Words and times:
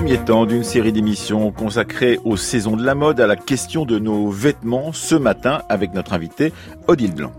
premier 0.00 0.16
temps 0.16 0.46
d'une 0.46 0.64
série 0.64 0.92
d'émissions 0.92 1.52
consacrées 1.52 2.18
aux 2.24 2.38
saisons 2.38 2.74
de 2.74 2.82
la 2.82 2.94
mode, 2.94 3.20
à 3.20 3.26
la 3.26 3.36
question 3.36 3.84
de 3.84 3.98
nos 3.98 4.30
vêtements, 4.30 4.94
ce 4.94 5.14
matin 5.14 5.60
avec 5.68 5.92
notre 5.92 6.14
invité 6.14 6.54
Odile 6.88 7.14
Blanc. 7.14 7.32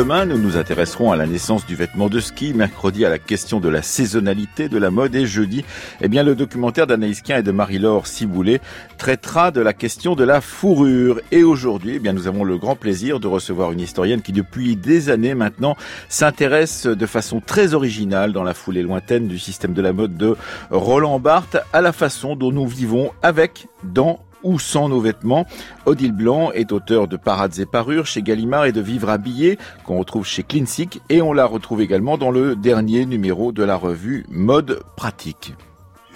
Demain, 0.00 0.24
nous 0.24 0.38
nous 0.38 0.56
intéresserons 0.56 1.12
à 1.12 1.16
la 1.16 1.26
naissance 1.26 1.66
du 1.66 1.76
vêtement 1.76 2.08
de 2.08 2.20
ski, 2.20 2.54
mercredi 2.54 3.04
à 3.04 3.10
la 3.10 3.18
question 3.18 3.60
de 3.60 3.68
la 3.68 3.82
saisonnalité 3.82 4.70
de 4.70 4.78
la 4.78 4.90
mode 4.90 5.14
et 5.14 5.26
jeudi, 5.26 5.62
eh 6.00 6.08
bien, 6.08 6.22
le 6.22 6.34
documentaire 6.34 6.86
d'Anaïs 6.86 7.20
Kien 7.20 7.36
et 7.36 7.42
de 7.42 7.50
Marie-Laure 7.50 8.06
Ciboulet 8.06 8.62
traitera 8.96 9.50
de 9.50 9.60
la 9.60 9.74
question 9.74 10.14
de 10.14 10.24
la 10.24 10.40
fourrure. 10.40 11.20
Et 11.32 11.42
aujourd'hui, 11.42 11.96
eh 11.96 11.98
bien, 11.98 12.14
nous 12.14 12.28
avons 12.28 12.44
le 12.44 12.56
grand 12.56 12.76
plaisir 12.76 13.20
de 13.20 13.26
recevoir 13.26 13.72
une 13.72 13.80
historienne 13.80 14.22
qui 14.22 14.32
depuis 14.32 14.74
des 14.74 15.10
années 15.10 15.34
maintenant 15.34 15.76
s'intéresse 16.08 16.86
de 16.86 17.06
façon 17.06 17.42
très 17.42 17.74
originale 17.74 18.32
dans 18.32 18.42
la 18.42 18.54
foulée 18.54 18.80
lointaine 18.80 19.28
du 19.28 19.38
système 19.38 19.74
de 19.74 19.82
la 19.82 19.92
mode 19.92 20.16
de 20.16 20.34
Roland 20.70 21.20
Barthes 21.20 21.58
à 21.74 21.82
la 21.82 21.92
façon 21.92 22.36
dont 22.36 22.52
nous 22.52 22.66
vivons 22.66 23.10
avec, 23.22 23.66
dans 23.84 24.20
ou 24.42 24.58
sans 24.58 24.88
nos 24.88 25.00
vêtements. 25.00 25.46
Odile 25.86 26.12
Blanc 26.12 26.50
est 26.52 26.72
auteur 26.72 27.08
de 27.08 27.16
Parades 27.16 27.58
et 27.58 27.66
Parures 27.66 28.06
chez 28.06 28.22
Gallimard 28.22 28.66
et 28.66 28.72
de 28.72 28.80
Vivre 28.80 29.08
habillé 29.08 29.58
qu'on 29.84 29.98
retrouve 29.98 30.26
chez 30.26 30.42
Cleansic 30.42 31.00
et 31.08 31.22
on 31.22 31.32
la 31.32 31.46
retrouve 31.46 31.80
également 31.80 32.18
dans 32.18 32.30
le 32.30 32.56
dernier 32.56 33.06
numéro 33.06 33.52
de 33.52 33.62
la 33.62 33.76
revue 33.76 34.26
Mode 34.28 34.82
Pratique. 34.96 35.54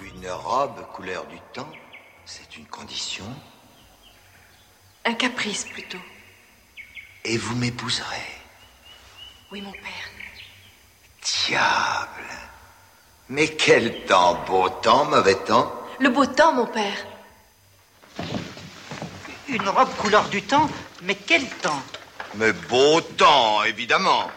Une 0.01 0.29
robe 0.31 0.85
couleur 0.93 1.25
du 1.27 1.37
temps, 1.53 1.69
c'est 2.25 2.57
une 2.57 2.65
condition? 2.65 3.25
Un 5.05 5.13
caprice 5.13 5.65
plutôt. 5.65 5.99
Et 7.23 7.37
vous 7.37 7.55
m'épouserez? 7.55 8.05
Oui, 9.51 9.61
mon 9.61 9.71
père. 9.71 10.09
Diable. 11.47 12.29
Mais 13.29 13.47
quel 13.47 14.05
temps, 14.05 14.37
beau 14.47 14.69
temps, 14.69 15.05
mauvais 15.05 15.35
temps? 15.35 15.71
Le 15.99 16.09
beau 16.09 16.25
temps, 16.25 16.53
mon 16.53 16.65
père. 16.65 16.97
Une 19.47 19.69
robe 19.69 19.93
couleur 19.97 20.27
du 20.29 20.41
temps 20.41 20.69
Mais 21.03 21.15
quel 21.15 21.45
temps 21.47 21.81
Mais 22.35 22.51
beau 22.53 23.01
temps, 23.01 23.63
évidemment. 23.63 24.29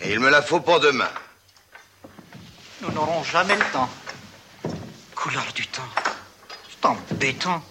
Et 0.00 0.12
il 0.12 0.20
me 0.20 0.30
la 0.30 0.42
faut 0.42 0.60
pour 0.60 0.80
demain. 0.80 1.10
Nous 2.80 2.90
n'aurons 2.92 3.22
jamais 3.24 3.56
le 3.56 3.64
temps. 3.72 3.90
Couleur 5.14 5.46
du 5.54 5.66
temps. 5.66 5.82
C'est 6.70 6.86
embêtant. 6.86 7.62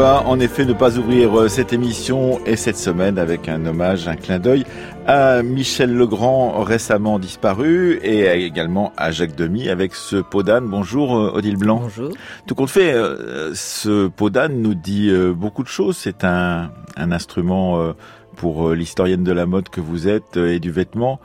En 0.00 0.40
effet 0.40 0.64
ne 0.64 0.72
pas 0.72 0.98
ouvrir 0.98 1.38
euh, 1.38 1.48
cette 1.48 1.72
émission 1.72 2.40
et 2.46 2.56
cette 2.56 2.78
semaine 2.78 3.18
avec 3.18 3.48
un 3.48 3.66
hommage, 3.66 4.08
un 4.08 4.16
clin 4.16 4.38
d'œil 4.38 4.64
à 5.06 5.42
Michel 5.42 5.94
Legrand 5.94 6.62
récemment 6.62 7.18
disparu 7.18 7.98
et 8.02 8.44
également 8.44 8.92
à 8.96 9.10
Jacques 9.10 9.36
Demy 9.36 9.68
avec 9.68 9.94
ce 9.94 10.16
pot 10.16 10.42
d'âne. 10.42 10.66
Bonjour 10.66 11.16
euh, 11.16 11.32
Odile 11.34 11.56
Blanc. 11.56 11.80
Bonjour. 11.82 12.10
Tout 12.46 12.54
compte 12.54 12.70
fait, 12.70 12.92
euh, 12.94 13.52
ce 13.54 14.08
pot 14.08 14.30
d'âne 14.30 14.62
nous 14.62 14.74
dit 14.74 15.12
beaucoup 15.34 15.62
de 15.62 15.68
choses. 15.68 15.98
C'est 15.98 16.24
un, 16.24 16.70
un 16.96 17.12
instrument 17.12 17.92
pour 18.36 18.70
l'historienne 18.70 19.24
de 19.24 19.32
la 19.32 19.44
mode 19.44 19.68
que 19.68 19.80
vous 19.80 20.08
êtes 20.08 20.38
et 20.38 20.58
du 20.58 20.70
vêtement 20.70 21.20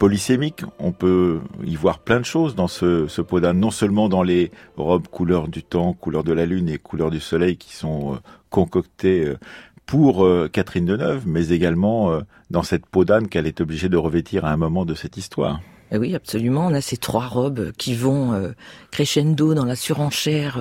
polysémique. 0.00 0.62
On 0.78 0.92
peut 0.92 1.40
y 1.62 1.76
voir 1.76 1.98
plein 1.98 2.18
de 2.20 2.24
choses 2.24 2.56
dans 2.56 2.68
ce, 2.68 3.06
ce 3.06 3.20
pot 3.20 3.38
d'âne, 3.38 3.60
non 3.60 3.70
seulement 3.70 4.08
dans 4.08 4.22
les 4.22 4.50
robes 4.78 5.06
couleur 5.06 5.46
du 5.46 5.62
temps, 5.62 5.92
couleur 5.92 6.24
de 6.24 6.32
la 6.32 6.46
lune 6.46 6.70
et 6.70 6.78
couleur 6.78 7.10
du 7.10 7.20
soleil 7.20 7.58
qui 7.58 7.76
sont 7.76 8.14
euh, 8.14 8.16
concoctées 8.48 9.26
euh, 9.26 9.38
pour 9.84 10.24
euh, 10.24 10.48
Catherine 10.50 10.86
Deneuve, 10.86 11.24
mais 11.26 11.50
également 11.50 12.18
dans 12.48 12.62
cette 12.62 12.86
peau 12.86 13.04
d'âne 13.04 13.28
qu'elle 13.28 13.46
est 13.46 13.60
obligée 13.60 13.90
de 13.90 13.98
revêtir 13.98 14.46
à 14.46 14.50
un 14.50 14.56
moment 14.56 14.86
de 14.86 14.94
cette 14.94 15.18
histoire. 15.18 15.60
Eh 15.92 15.98
oui, 15.98 16.14
absolument. 16.14 16.66
On 16.68 16.74
a 16.74 16.80
ces 16.80 16.96
trois 16.96 17.26
robes 17.26 17.72
qui 17.72 17.94
vont 17.94 18.52
crescendo 18.90 19.52
dans 19.52 19.66
la 19.66 19.76
surenchère 19.76 20.58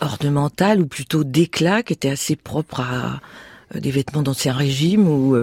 ornementale 0.00 0.82
ou 0.82 0.86
plutôt 0.86 1.24
d'éclat, 1.24 1.82
qui 1.82 1.94
était 1.94 2.10
assez 2.10 2.36
propre 2.36 2.80
à 2.80 3.20
des 3.76 3.90
vêtements 3.90 4.22
d'ancien 4.22 4.52
régime 4.52 5.08
ou 5.08 5.34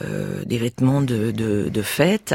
des 0.00 0.58
vêtements 0.58 1.02
de, 1.02 1.30
de, 1.30 1.68
de 1.68 1.82
fête. 1.82 2.34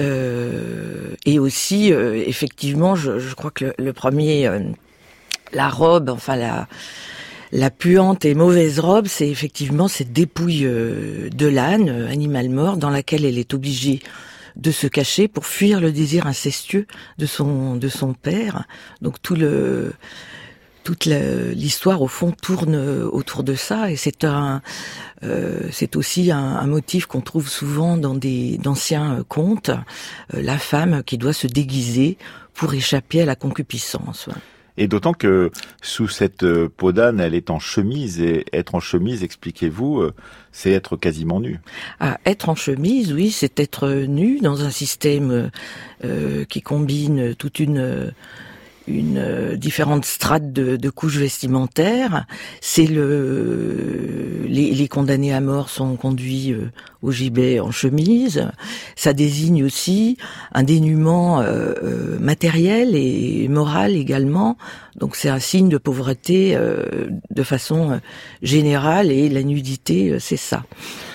Euh, 0.00 1.14
et 1.24 1.38
aussi, 1.38 1.92
euh, 1.92 2.14
effectivement, 2.26 2.96
je, 2.96 3.18
je, 3.18 3.34
crois 3.34 3.50
que 3.50 3.66
le, 3.66 3.74
le 3.78 3.92
premier, 3.92 4.50
la 5.52 5.68
robe, 5.68 6.10
enfin 6.10 6.36
la 6.36 6.68
la 7.52 7.70
puante 7.70 8.24
et 8.24 8.34
mauvaise 8.34 8.80
robe, 8.80 9.06
c'est 9.06 9.28
effectivement 9.28 9.86
cette 9.86 10.12
dépouille 10.12 10.64
de 10.64 11.46
l'âne, 11.46 11.88
animal 12.10 12.48
mort, 12.48 12.76
dans 12.76 12.90
laquelle 12.90 13.24
elle 13.24 13.38
est 13.38 13.54
obligée 13.54 14.00
de 14.56 14.72
se 14.72 14.88
cacher 14.88 15.28
pour 15.28 15.46
fuir 15.46 15.80
le 15.80 15.92
désir 15.92 16.26
incestueux 16.26 16.88
de 17.18 17.26
son 17.26 17.76
de 17.76 17.88
son 17.88 18.12
père. 18.12 18.64
Donc 19.02 19.22
tout 19.22 19.36
le 19.36 19.92
toute 20.84 21.06
l'histoire 21.06 22.02
au 22.02 22.08
fond 22.08 22.30
tourne 22.30 22.76
autour 23.10 23.42
de 23.42 23.54
ça 23.54 23.90
et 23.90 23.96
c'est 23.96 24.24
un 24.24 24.62
euh, 25.24 25.68
c'est 25.70 25.96
aussi 25.96 26.30
un, 26.30 26.66
motif 26.66 27.06
qu'on 27.06 27.20
trouve 27.20 27.48
souvent 27.48 27.96
dans 27.96 28.14
des 28.14 28.58
d'anciens 28.58 29.24
contes 29.28 29.70
euh, 29.70 30.42
la 30.42 30.58
femme 30.58 31.02
qui 31.04 31.18
doit 31.18 31.32
se 31.32 31.46
déguiser 31.46 32.18
pour 32.52 32.74
échapper 32.74 33.22
à 33.22 33.24
la 33.24 33.36
concupiscence. 33.36 34.28
Et 34.76 34.88
d'autant 34.88 35.12
que 35.12 35.50
sous 35.82 36.08
cette 36.08 36.42
euh, 36.42 36.68
peau 36.68 36.92
d'âne, 36.92 37.20
elle 37.20 37.34
est 37.34 37.50
en 37.50 37.60
chemise 37.60 38.20
et 38.20 38.44
être 38.52 38.74
en 38.74 38.80
chemise, 38.80 39.22
expliquez-vous, 39.22 40.10
c'est 40.50 40.72
être 40.72 40.96
quasiment 40.96 41.40
nu. 41.40 41.60
Ah, 42.00 42.18
être 42.26 42.48
en 42.48 42.56
chemise, 42.56 43.12
oui, 43.12 43.30
c'est 43.30 43.60
être 43.60 43.88
nu 43.88 44.40
dans 44.40 44.64
un 44.64 44.70
système 44.70 45.50
qui 46.48 46.60
combine 46.60 47.34
toute 47.36 47.60
une 47.60 48.12
une 48.86 49.18
euh, 49.18 49.56
différentes 49.56 50.04
strates 50.04 50.52
de, 50.52 50.76
de, 50.76 50.90
couches 50.90 51.16
vestimentaires. 51.16 52.26
C'est 52.60 52.86
le 52.86 54.44
les, 54.46 54.72
les, 54.72 54.88
condamnés 54.88 55.32
à 55.32 55.40
mort 55.40 55.70
sont 55.70 55.96
conduits 55.96 56.52
euh, 56.52 56.70
au 57.02 57.10
gibet 57.10 57.60
en 57.60 57.70
chemise. 57.70 58.48
Ça 58.96 59.12
désigne 59.12 59.64
aussi 59.64 60.18
un 60.52 60.62
dénuement 60.62 61.40
euh, 61.40 61.72
euh 61.82 62.18
matériel 62.18 62.94
et 62.94 63.48
moral 63.48 63.96
également. 63.96 64.56
Donc 64.96 65.16
c'est 65.16 65.28
un 65.28 65.38
signe 65.38 65.68
de 65.68 65.78
pauvreté 65.78 66.56
de 67.30 67.42
façon 67.42 68.00
générale 68.42 69.10
et 69.10 69.28
la 69.28 69.42
nudité 69.42 70.18
c'est 70.20 70.36
ça. 70.36 70.62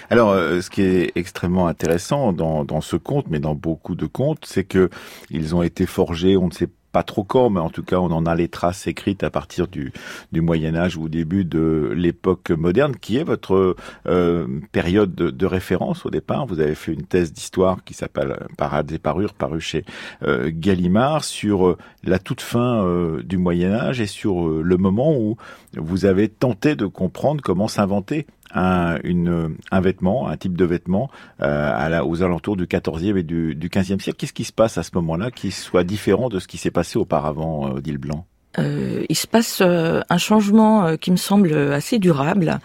Alors, 0.10 0.34
ce 0.34 0.70
qui 0.70 0.82
est 0.82 1.12
extrêmement 1.16 1.68
intéressant 1.68 2.34
dans, 2.34 2.66
dans 2.66 2.82
ce 2.82 2.98
conte, 2.98 3.28
mais 3.30 3.40
dans 3.40 3.56
beaucoup 3.56 3.96
de 3.96 4.06
contes, 4.06 4.44
c'est 4.46 4.66
que 4.66 4.90
ils 5.30 5.56
ont 5.56 5.64
été 5.64 5.86
forgés, 5.86 6.36
on 6.36 6.48
ne 6.48 6.54
sait 6.54 6.68
trop 7.04 7.24
quand, 7.24 7.50
mais 7.50 7.60
en 7.60 7.70
tout 7.70 7.84
cas, 7.84 7.98
on 7.98 8.12
en 8.12 8.26
a 8.26 8.36
les 8.36 8.48
traces 8.48 8.88
écrites 8.88 9.24
à 9.24 9.30
partir 9.30 9.68
du, 9.68 9.94
Moyen 10.34 10.76
Âge 10.76 10.98
ou 10.98 11.04
au 11.04 11.10
début 11.10 11.46
de 11.46 11.92
l'époque 11.96 12.50
moderne, 12.52 12.96
qui 12.96 13.18
est 13.18 13.24
votre 13.24 13.76
euh, 14.08 14.48
période 14.72 15.14
de, 15.14 15.46
référence 15.46 16.06
au 16.06 16.10
départ. 16.10 16.46
Vous 16.46 16.60
avez 16.60 16.76
fait 16.76 16.94
une 16.94 17.06
thèse 17.06 17.34
d'histoire 17.34 17.84
qui 17.84 17.94
s'appelle 17.94 18.48
Parades 18.58 18.92
et 18.92 19.00
parures, 19.00 19.34
paru 19.34 19.60
chez 19.60 19.84
euh, 20.24 20.52
Gallimard, 20.54 21.24
sur 21.24 21.68
euh, 21.68 21.78
la 22.04 22.20
toute 22.20 22.42
fin 22.42 22.86
du 23.24 23.38
Moyen 23.38 23.74
Âge 23.74 24.02
et 24.02 24.08
sur 24.08 24.48
le 24.48 24.78
moment 24.78 25.16
où 25.16 25.38
vous 25.76 26.06
avez 26.06 26.30
tenté 26.30 26.76
de 26.76 26.86
comprendre 26.86 27.42
comment 27.42 27.68
s'inventer 27.68 28.26
un, 28.54 28.98
une, 29.04 29.56
un 29.72 29.82
vêtement, 29.82 30.28
un 30.28 30.38
type 30.38 30.58
de 30.58 30.66
vêtement 30.66 31.10
euh, 31.42 31.72
à 31.74 31.90
la, 31.90 32.06
aux 32.06 32.24
alentours 32.24 32.58
du 32.58 32.66
14e 32.66 33.18
et 33.18 33.24
du, 33.24 33.56
du 33.56 33.70
15e 33.70 34.00
siècle. 34.00 34.18
Qu'est-ce 34.18 34.34
qui 34.34 34.46
se 34.46 34.54
passe 34.54 34.78
à 34.78 34.84
ce 34.84 34.92
moment-là 34.96 35.32
qui 35.32 35.52
soit 35.52 35.84
différent 35.84 36.30
de 36.30 36.40
ce 36.40 36.48
qui 36.48 36.58
s'est 36.58 36.72
passé 36.72 36.98
auparavant, 36.98 37.76
euh, 37.76 37.98
Blanc? 37.98 38.26
Euh, 38.58 39.06
il 39.10 39.16
se 39.16 39.28
passe 39.28 39.62
euh, 39.62 40.02
un 40.10 40.18
changement 40.18 40.86
euh, 40.86 40.96
qui 40.96 41.12
me 41.12 41.18
semble 41.18 41.54
assez 41.54 42.00
durable, 42.00 42.60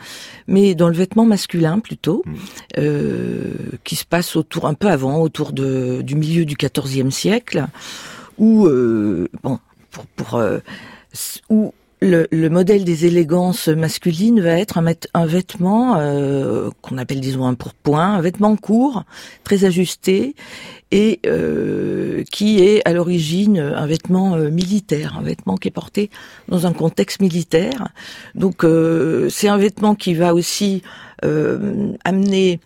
mais 0.46 0.74
dans 0.74 0.88
le 0.88 0.94
vêtement 0.94 1.26
masculin 1.26 1.78
plutôt, 1.78 2.24
mm. 2.24 2.86
qui 3.84 3.96
se 3.96 4.04
passe 4.04 4.36
autour 4.36 4.66
un 4.66 4.74
peu 4.74 4.88
avant, 4.88 5.20
autour 5.20 5.52
de, 5.52 6.00
du 6.02 6.16
milieu 6.16 6.44
du 6.44 6.56
XIVe 6.56 7.10
siècle, 7.10 7.66
où 8.38 8.68
bon 9.42 9.58
pour, 9.90 10.06
pour 10.06 10.42
où 11.48 11.72
le, 12.04 12.28
le, 12.30 12.50
modèle 12.50 12.84
des 12.84 13.06
élégances 13.06 13.68
masculines 13.68 14.40
va 14.40 14.58
être 14.58 14.78
un, 15.14 15.26
vêtement 15.26 15.96
euh, 15.96 16.70
qu'on 16.82 16.98
appelle 16.98 17.20
disons 17.20 17.46
un 17.46 17.54
pourpoint, 17.54 18.14
un 18.14 18.20
vêtement 18.20 18.56
court, 18.56 19.04
très 19.42 19.64
ajusté 19.64 20.34
et 20.90 21.20
euh, 21.26 22.22
qui 22.30 22.60
est 22.60 22.86
à 22.86 22.92
l'origine 22.92 23.58
un 23.58 23.86
vêtement 23.86 24.36
euh, 24.36 24.50
militaire, 24.50 25.16
un 25.18 25.22
vêtement 25.22 25.56
qui 25.56 25.68
est 25.68 25.70
porté 25.70 26.10
dans 26.48 26.66
un 26.66 26.74
contexte 26.74 27.20
militaire. 27.20 27.88
Donc 28.34 28.66
c'est 29.30 29.48
un 29.48 29.56
vêtement 29.56 29.94
qui 29.94 30.14
va 30.14 30.34
aussi 30.34 30.82
amener 31.22 32.60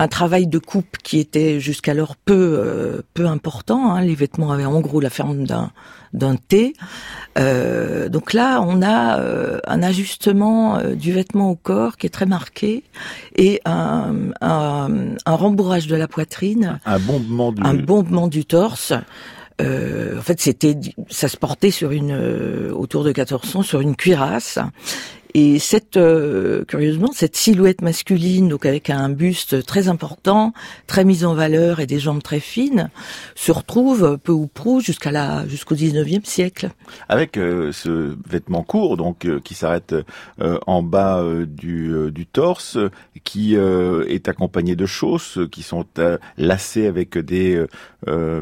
un 0.00 0.08
travail 0.08 0.46
de 0.46 0.58
coupe 0.58 0.96
qui 1.02 1.18
était 1.18 1.60
jusqu'alors 1.60 2.16
peu 2.16 3.02
peu 3.14 3.26
important. 3.26 3.92
Hein. 3.92 4.00
Les 4.00 4.14
vêtements 4.14 4.50
avaient 4.50 4.64
en 4.64 4.80
gros 4.80 5.00
la 5.00 5.10
forme 5.10 5.44
d'un 5.44 5.70
d'un 6.12 6.36
T. 6.36 6.74
Euh, 7.38 8.08
donc 8.08 8.32
là, 8.32 8.60
on 8.62 8.82
a 8.82 9.18
euh, 9.20 9.60
un 9.66 9.82
ajustement 9.82 10.78
euh, 10.78 10.94
du 10.94 11.12
vêtement 11.12 11.50
au 11.50 11.56
corps 11.56 11.96
qui 11.96 12.06
est 12.06 12.10
très 12.10 12.26
marqué 12.26 12.82
et 13.36 13.60
un, 13.64 14.14
un, 14.40 15.14
un 15.24 15.34
rembourrage 15.34 15.86
de 15.86 15.96
la 15.96 16.08
poitrine, 16.08 16.80
un 16.84 16.98
bombement 16.98 17.52
du, 17.52 17.62
un 17.62 17.74
bombement 17.74 18.28
du 18.28 18.44
torse. 18.44 18.92
Euh, 19.60 20.18
en 20.18 20.22
fait, 20.22 20.40
c'était, 20.40 20.74
ça 21.10 21.28
se 21.28 21.36
portait 21.36 21.70
sur 21.70 21.90
une, 21.90 22.70
autour 22.72 23.04
de 23.04 23.10
1400 23.10 23.62
sur 23.62 23.80
une 23.80 23.94
cuirasse 23.94 24.58
et 25.34 25.58
cette, 25.58 25.96
euh, 25.96 26.64
curieusement, 26.64 27.10
cette 27.12 27.36
silhouette 27.36 27.82
masculine, 27.82 28.48
donc 28.48 28.66
avec 28.66 28.90
un 28.90 29.08
buste 29.08 29.64
très 29.64 29.88
important, 29.88 30.52
très 30.86 31.04
mis 31.04 31.24
en 31.24 31.34
valeur 31.34 31.80
et 31.80 31.86
des 31.86 31.98
jambes 31.98 32.22
très 32.22 32.40
fines, 32.40 32.90
se 33.34 33.52
retrouve 33.52 34.18
peu 34.18 34.32
ou 34.32 34.46
prou 34.46 34.80
jusqu'à 34.80 35.10
la, 35.10 35.46
jusqu'au 35.46 35.74
19e 35.74 36.24
siècle. 36.24 36.70
Avec 37.08 37.36
euh, 37.36 37.72
ce 37.72 38.16
vêtement 38.28 38.62
court, 38.62 38.96
donc 38.96 39.24
euh, 39.24 39.40
qui 39.40 39.54
s'arrête 39.54 39.94
en 40.66 40.82
bas 40.82 41.24
du, 41.46 42.10
du 42.10 42.26
torse, 42.26 42.78
qui 43.24 43.54
est 43.54 44.28
accompagné 44.28 44.76
de 44.76 44.86
chausses 44.86 45.38
qui 45.50 45.62
sont 45.62 45.84
lacées 46.38 46.86
avec 46.86 47.18
des 47.18 47.64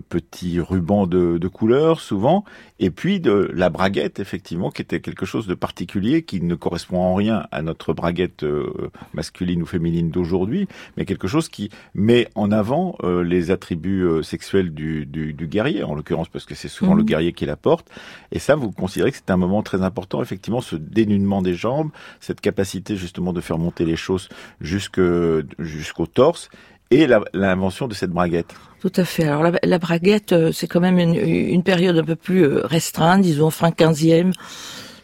petits 0.09 0.61
rubans 0.61 1.07
de, 1.07 1.39
de 1.39 1.49
couleur 1.49 2.01
souvent, 2.01 2.45
et 2.79 2.91
puis 2.91 3.21
de 3.21 3.51
la 3.55 3.71
braguette 3.71 4.21
effectivement, 4.21 4.71
qui 4.71 4.83
était 4.83 5.01
quelque 5.01 5.27
chose 5.27 5.47
de 5.47 5.55
particulier 5.55 6.23
qui 6.23 6.41
ne 6.41 6.55
correspond 6.55 6.78
correspond 6.79 7.01
en 7.01 7.15
rien 7.17 7.49
à 7.51 7.61
notre 7.63 7.93
braguette 7.93 8.45
euh, 8.45 8.91
masculine 9.13 9.63
ou 9.63 9.67
féminine 9.67 10.11
d'aujourd'hui, 10.11 10.69
mais 10.97 11.05
quelque 11.05 11.27
chose 11.27 11.49
qui 11.49 11.71
met 11.95 12.29
en 12.37 12.53
avant 12.53 12.97
euh, 13.03 13.25
les 13.25 13.51
attributs 13.51 14.05
euh, 14.05 14.23
sexuels 14.23 14.73
du, 14.73 15.05
du, 15.05 15.33
du, 15.33 15.49
guerrier, 15.49 15.83
en 15.83 15.97
l'occurrence 15.97 16.29
parce 16.29 16.45
que 16.45 16.55
c'est 16.55 16.69
souvent 16.69 16.95
le 16.95 17.03
mhm. 17.03 17.09
guerrier 17.09 17.33
qui 17.33 17.47
la 17.47 17.57
porte. 17.57 17.89
Et 18.31 18.39
ça, 18.39 18.55
vous 18.55 18.71
considérez 18.71 19.11
que 19.11 19.17
c'est 19.17 19.31
un 19.31 19.37
moment 19.37 19.63
très 19.65 19.83
important, 19.83 20.23
effectivement, 20.23 20.61
ce 20.61 20.77
dénudement 20.77 21.43
des 21.43 21.55
jambes, 21.55 21.91
cette 22.21 22.41
capacité 22.41 22.95
justement 22.95 23.33
de 23.33 23.41
faire 23.41 23.59
monter 23.59 23.85
les 23.85 23.97
choses 23.97 24.29
jusqu'au 24.61 26.07
torse 26.07 26.49
et 26.93 27.09
l'invention 27.35 27.89
de 27.89 27.95
cette 27.95 28.11
braguette. 28.11 28.55
Tout 28.81 28.93
à 28.95 29.05
fait. 29.05 29.25
Alors 29.25 29.43
la, 29.43 29.53
la 29.65 29.79
braguette, 29.79 30.53
c'est 30.53 30.69
quand 30.69 30.81
même 30.81 31.01
une, 31.01 31.17
une, 31.17 31.65
période 31.65 31.99
un 31.99 32.05
peu 32.05 32.15
plus 32.15 32.47
restreinte, 32.47 33.23
disons 33.23 33.51
fin 33.51 33.71
15e, 33.71 34.33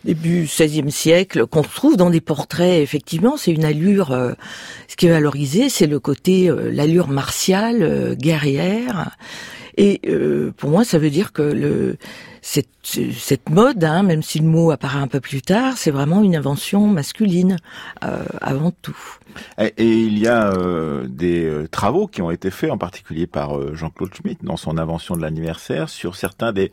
début 0.05 0.43
XVIe 0.45 0.91
siècle, 0.91 1.47
qu'on 1.47 1.63
retrouve 1.63 1.97
dans 1.97 2.11
des 2.11 2.21
portraits. 2.21 2.83
Effectivement, 2.83 3.37
c'est 3.37 3.53
une 3.53 3.65
allure. 3.65 4.13
Euh, 4.13 4.33
ce 4.89 4.97
qui 4.97 5.07
est 5.07 5.11
valorisé, 5.11 5.69
c'est 5.69 5.87
le 5.87 5.99
côté, 5.99 6.49
euh, 6.49 6.71
l'allure 6.71 7.09
martiale, 7.09 7.83
euh, 7.83 8.15
guerrière. 8.15 9.17
Et 9.77 10.01
pour 10.57 10.71
moi, 10.71 10.85
ça 10.85 10.99
veut 10.99 11.11
dire 11.11 11.33
que 11.33 11.43
le 11.43 11.97
cette, 12.45 13.49
mode, 13.49 13.83
hein, 13.85 14.03
même 14.03 14.23
si 14.23 14.39
le 14.39 14.45
mot 14.45 14.71
apparaît 14.71 14.99
un 14.99 15.09
peu 15.09 15.21
plus 15.21 15.41
tard, 15.41 15.79
c'est 15.79 15.91
vraiment 15.91 16.23
une 16.23 16.37
invention 16.37 16.87
masculine 16.87 17.57
avant 18.41 18.71
tout. 18.83 18.97
Et, 19.59 19.73
il 20.05 20.19
y 20.19 20.27
a 20.27 20.53
euh, 20.53 21.07
des 21.09 21.45
euh, 21.45 21.67
travaux 21.69 22.07
qui 22.07 22.23
ont 22.23 22.31
été 22.31 22.51
faits, 22.51 22.71
en 22.71 22.79
particulier 22.79 23.27
par 23.27 23.57
euh, 23.57 23.75
Jean-Claude 23.75 24.15
Schmitt, 24.15 24.45
dans 24.45 24.57
son 24.57 24.79
invention 24.79 25.17
de 25.17 25.23
l'anniversaire, 25.23 25.89
sur 25.89 26.17
certains 26.17 26.53
des, 26.53 26.71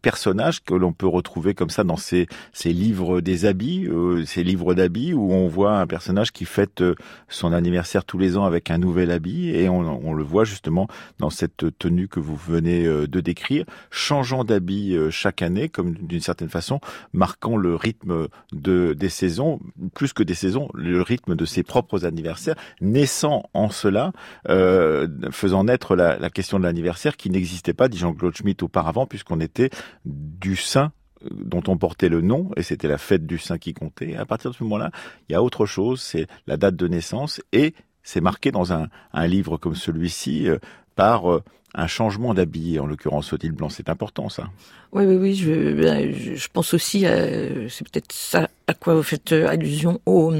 personnages 0.00 0.62
que 0.62 0.74
l'on 0.74 0.92
peut 0.92 1.06
retrouver 1.06 1.54
comme 1.54 1.70
ça 1.70 1.84
dans 1.84 1.96
ces, 1.96 2.26
ces 2.52 2.72
livres 2.72 3.20
des 3.20 3.44
habits, 3.44 3.88
ces 4.26 4.42
livres 4.42 4.74
d'habits 4.74 5.12
où 5.12 5.32
on 5.32 5.48
voit 5.48 5.78
un 5.78 5.86
personnage 5.86 6.32
qui 6.32 6.44
fête 6.44 6.82
son 7.28 7.52
anniversaire 7.52 8.04
tous 8.04 8.18
les 8.18 8.36
ans 8.36 8.44
avec 8.44 8.70
un 8.70 8.78
nouvel 8.78 9.10
habit, 9.10 9.50
et 9.50 9.68
on, 9.68 9.80
on 9.80 10.14
le 10.14 10.22
voit 10.22 10.44
justement 10.44 10.88
dans 11.18 11.30
cette 11.30 11.78
tenue 11.78 12.08
que 12.08 12.20
vous 12.20 12.36
venez 12.36 12.84
de 12.84 13.20
décrire, 13.20 13.64
changeant 13.90 14.44
d'habit 14.44 14.96
chaque 15.12 15.42
année, 15.42 15.68
comme 15.68 15.94
d'une 15.94 16.20
certaine 16.20 16.48
façon, 16.48 16.80
marquant 17.12 17.56
le 17.56 17.76
rythme 17.76 18.28
de, 18.52 18.94
des 18.94 19.08
saisons, 19.08 19.60
plus 19.94 20.12
que 20.12 20.22
des 20.22 20.34
saisons, 20.34 20.68
le 20.74 21.00
rythme 21.02 21.36
de 21.36 21.44
ses 21.44 21.62
propres 21.62 22.04
anniversaires, 22.04 22.56
naissant 22.80 23.44
en 23.54 23.70
cela, 23.70 24.12
euh, 24.48 25.06
faisant 25.30 25.64
naître 25.64 25.94
la, 25.94 26.30
question 26.30 26.58
de 26.58 26.64
l'anniversaire 26.64 27.16
qui 27.16 27.30
n'existait 27.30 27.74
pas, 27.74 27.88
dit 27.88 27.98
Jean-Claude 27.98 28.36
Schmitt 28.36 28.62
auparavant, 28.62 29.06
puisqu'on 29.06 29.40
était 29.40 29.70
du 30.04 30.56
saint 30.56 30.92
euh, 31.24 31.28
dont 31.30 31.62
on 31.68 31.76
portait 31.76 32.08
le 32.08 32.20
nom, 32.20 32.50
et 32.56 32.62
c'était 32.62 32.88
la 32.88 32.98
fête 32.98 33.26
du 33.26 33.38
saint 33.38 33.58
qui 33.58 33.74
comptait. 33.74 34.16
À 34.16 34.26
partir 34.26 34.50
de 34.50 34.56
ce 34.56 34.62
moment-là, 34.64 34.90
il 35.28 35.32
y 35.32 35.34
a 35.36 35.42
autre 35.42 35.66
chose, 35.66 36.00
c'est 36.00 36.26
la 36.46 36.56
date 36.56 36.76
de 36.76 36.88
naissance, 36.88 37.40
et 37.52 37.74
c'est 38.02 38.20
marqué 38.20 38.50
dans 38.50 38.72
un, 38.72 38.88
un, 39.12 39.26
livre 39.26 39.56
comme 39.58 39.76
celui-ci 39.76 40.48
euh, 40.48 40.58
par 40.94 41.30
euh, 41.30 41.42
un 41.74 41.86
changement 41.86 42.34
d'habit, 42.34 42.78
en 42.78 42.86
l'occurrence 42.86 43.32
Odile 43.32 43.52
Blanc. 43.52 43.68
C'est 43.68 43.88
important, 43.88 44.28
ça. 44.28 44.48
Oui, 44.92 45.04
oui, 45.06 45.16
oui. 45.16 45.34
Je, 45.34 45.72
ben, 45.72 46.12
je 46.12 46.48
pense 46.52 46.74
aussi, 46.74 47.00
c'est 47.00 47.88
peut-être 47.90 48.12
ça 48.12 48.48
à 48.66 48.74
quoi 48.74 48.94
vous 48.94 49.02
faites 49.02 49.32
allusion, 49.32 50.00
au 50.04 50.32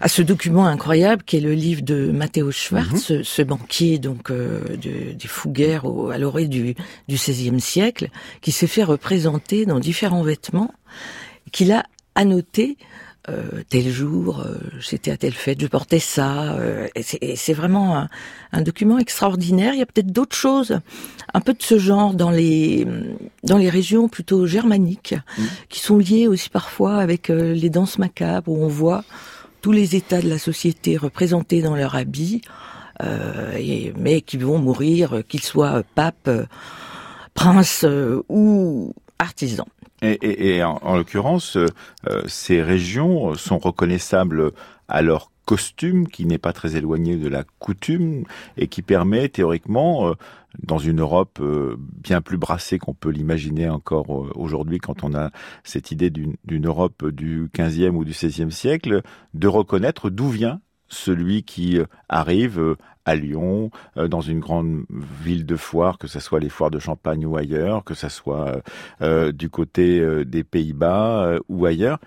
à 0.00 0.08
ce 0.08 0.22
document 0.22 0.66
incroyable 0.66 1.22
qui 1.22 1.36
est 1.36 1.40
le 1.40 1.52
livre 1.52 1.82
de 1.82 2.10
Matteo 2.10 2.50
Schwartz, 2.50 3.10
mhm. 3.10 3.22
ce, 3.22 3.42
banquier 3.42 3.98
donc 3.98 4.30
euh, 4.30 4.76
de, 4.76 5.12
des 5.12 5.28
Fouguères 5.28 5.84
à 6.10 6.18
l'orée 6.18 6.48
du, 6.48 6.74
du 7.08 7.14
XVIe 7.16 7.60
siècle, 7.60 8.08
qui 8.40 8.50
s'est 8.50 8.66
fait 8.66 8.82
représenter 8.82 9.66
dans 9.66 9.78
différents 9.78 10.22
vêtements, 10.22 10.72
qu'il 11.52 11.70
a 11.72 11.84
annoté 12.14 12.78
euh, 13.28 13.62
tel 13.68 13.88
jour, 13.90 14.40
euh, 14.40 14.56
j'étais 14.78 15.10
à 15.10 15.16
telle 15.16 15.34
fête, 15.34 15.60
je 15.60 15.66
portais 15.66 15.98
ça. 15.98 16.54
Euh, 16.54 16.88
et 16.94 17.36
c'est 17.36 17.52
vraiment 17.52 17.96
un, 17.98 18.08
un, 18.52 18.62
document 18.62 18.98
extraordinaire. 18.98 19.74
Il 19.74 19.78
y 19.78 19.82
a 19.82 19.86
peut-être 19.86 20.12
d'autres 20.12 20.36
choses, 20.36 20.80
un 21.34 21.40
peu 21.40 21.52
de 21.52 21.62
ce 21.62 21.78
genre 21.78 22.14
dans 22.14 22.30
les 22.30 22.86
dans 23.44 23.58
les 23.58 23.68
régions 23.68 24.08
plutôt 24.08 24.46
germaniques, 24.46 25.14
mhm. 25.38 25.46
qui 25.68 25.80
sont 25.80 25.98
liées 25.98 26.28
aussi 26.28 26.48
parfois 26.48 26.96
avec 26.96 27.28
les 27.28 27.70
danses 27.70 27.98
macabres, 27.98 28.50
où 28.50 28.64
on 28.64 28.68
voit 28.68 29.04
tous 29.60 29.72
les 29.72 29.96
états 29.96 30.20
de 30.20 30.28
la 30.28 30.38
société 30.38 30.96
représentés 30.96 31.62
dans 31.62 31.76
leur 31.76 31.94
habit, 31.94 32.40
euh, 33.02 33.92
mais 33.96 34.20
qui 34.20 34.36
vont 34.36 34.58
mourir, 34.58 35.22
qu'ils 35.28 35.42
soient 35.42 35.82
pape, 35.94 36.30
prince 37.34 37.84
euh, 37.84 38.22
ou 38.28 38.94
artisan. 39.18 39.66
Et, 40.02 40.56
et, 40.56 40.64
en, 40.64 40.96
l'occurrence, 40.96 41.56
euh, 41.56 41.66
ces 42.26 42.62
régions 42.62 43.34
sont 43.34 43.58
reconnaissables 43.58 44.52
à 44.88 45.02
leur 45.02 45.30
costume 45.44 46.08
qui 46.08 46.26
n'est 46.26 46.38
pas 46.38 46.52
très 46.52 46.76
éloigné 46.76 47.16
de 47.16 47.28
la 47.28 47.44
coutume 47.58 48.24
et 48.56 48.68
qui 48.68 48.82
permet 48.82 49.28
théoriquement 49.28 50.14
dans 50.58 50.78
une 50.78 51.00
Europe 51.00 51.38
euh, 51.40 51.76
bien 51.78 52.20
plus 52.20 52.36
brassée 52.36 52.78
qu'on 52.78 52.94
peut 52.94 53.10
l'imaginer 53.10 53.68
encore 53.68 54.24
euh, 54.24 54.30
aujourd'hui 54.34 54.78
quand 54.78 55.04
on 55.04 55.14
a 55.14 55.30
cette 55.64 55.90
idée 55.90 56.10
d'une 56.10 56.66
Europe 56.66 57.06
du 57.08 57.48
15e 57.54 57.90
ou 57.90 58.04
du 58.04 58.12
16e 58.12 58.50
siècle, 58.50 59.02
de 59.34 59.48
reconnaître 59.48 60.10
d'où 60.10 60.28
vient 60.28 60.60
celui 60.88 61.44
qui 61.44 61.78
euh, 61.78 61.84
arrive 62.08 62.76
à 63.10 63.14
Lyon, 63.16 63.70
dans 63.96 64.20
une 64.20 64.40
grande 64.40 64.84
ville 65.22 65.44
de 65.44 65.56
foire, 65.56 65.98
que 65.98 66.06
ce 66.06 66.20
soit 66.20 66.40
les 66.40 66.48
foires 66.48 66.70
de 66.70 66.78
Champagne 66.78 67.26
ou 67.26 67.36
ailleurs, 67.36 67.84
que 67.84 67.94
ce 67.94 68.08
soit 68.08 68.62
du 69.32 69.48
côté 69.50 70.24
des 70.24 70.44
Pays-Bas 70.44 71.38
ou 71.48 71.66
ailleurs. 71.66 71.98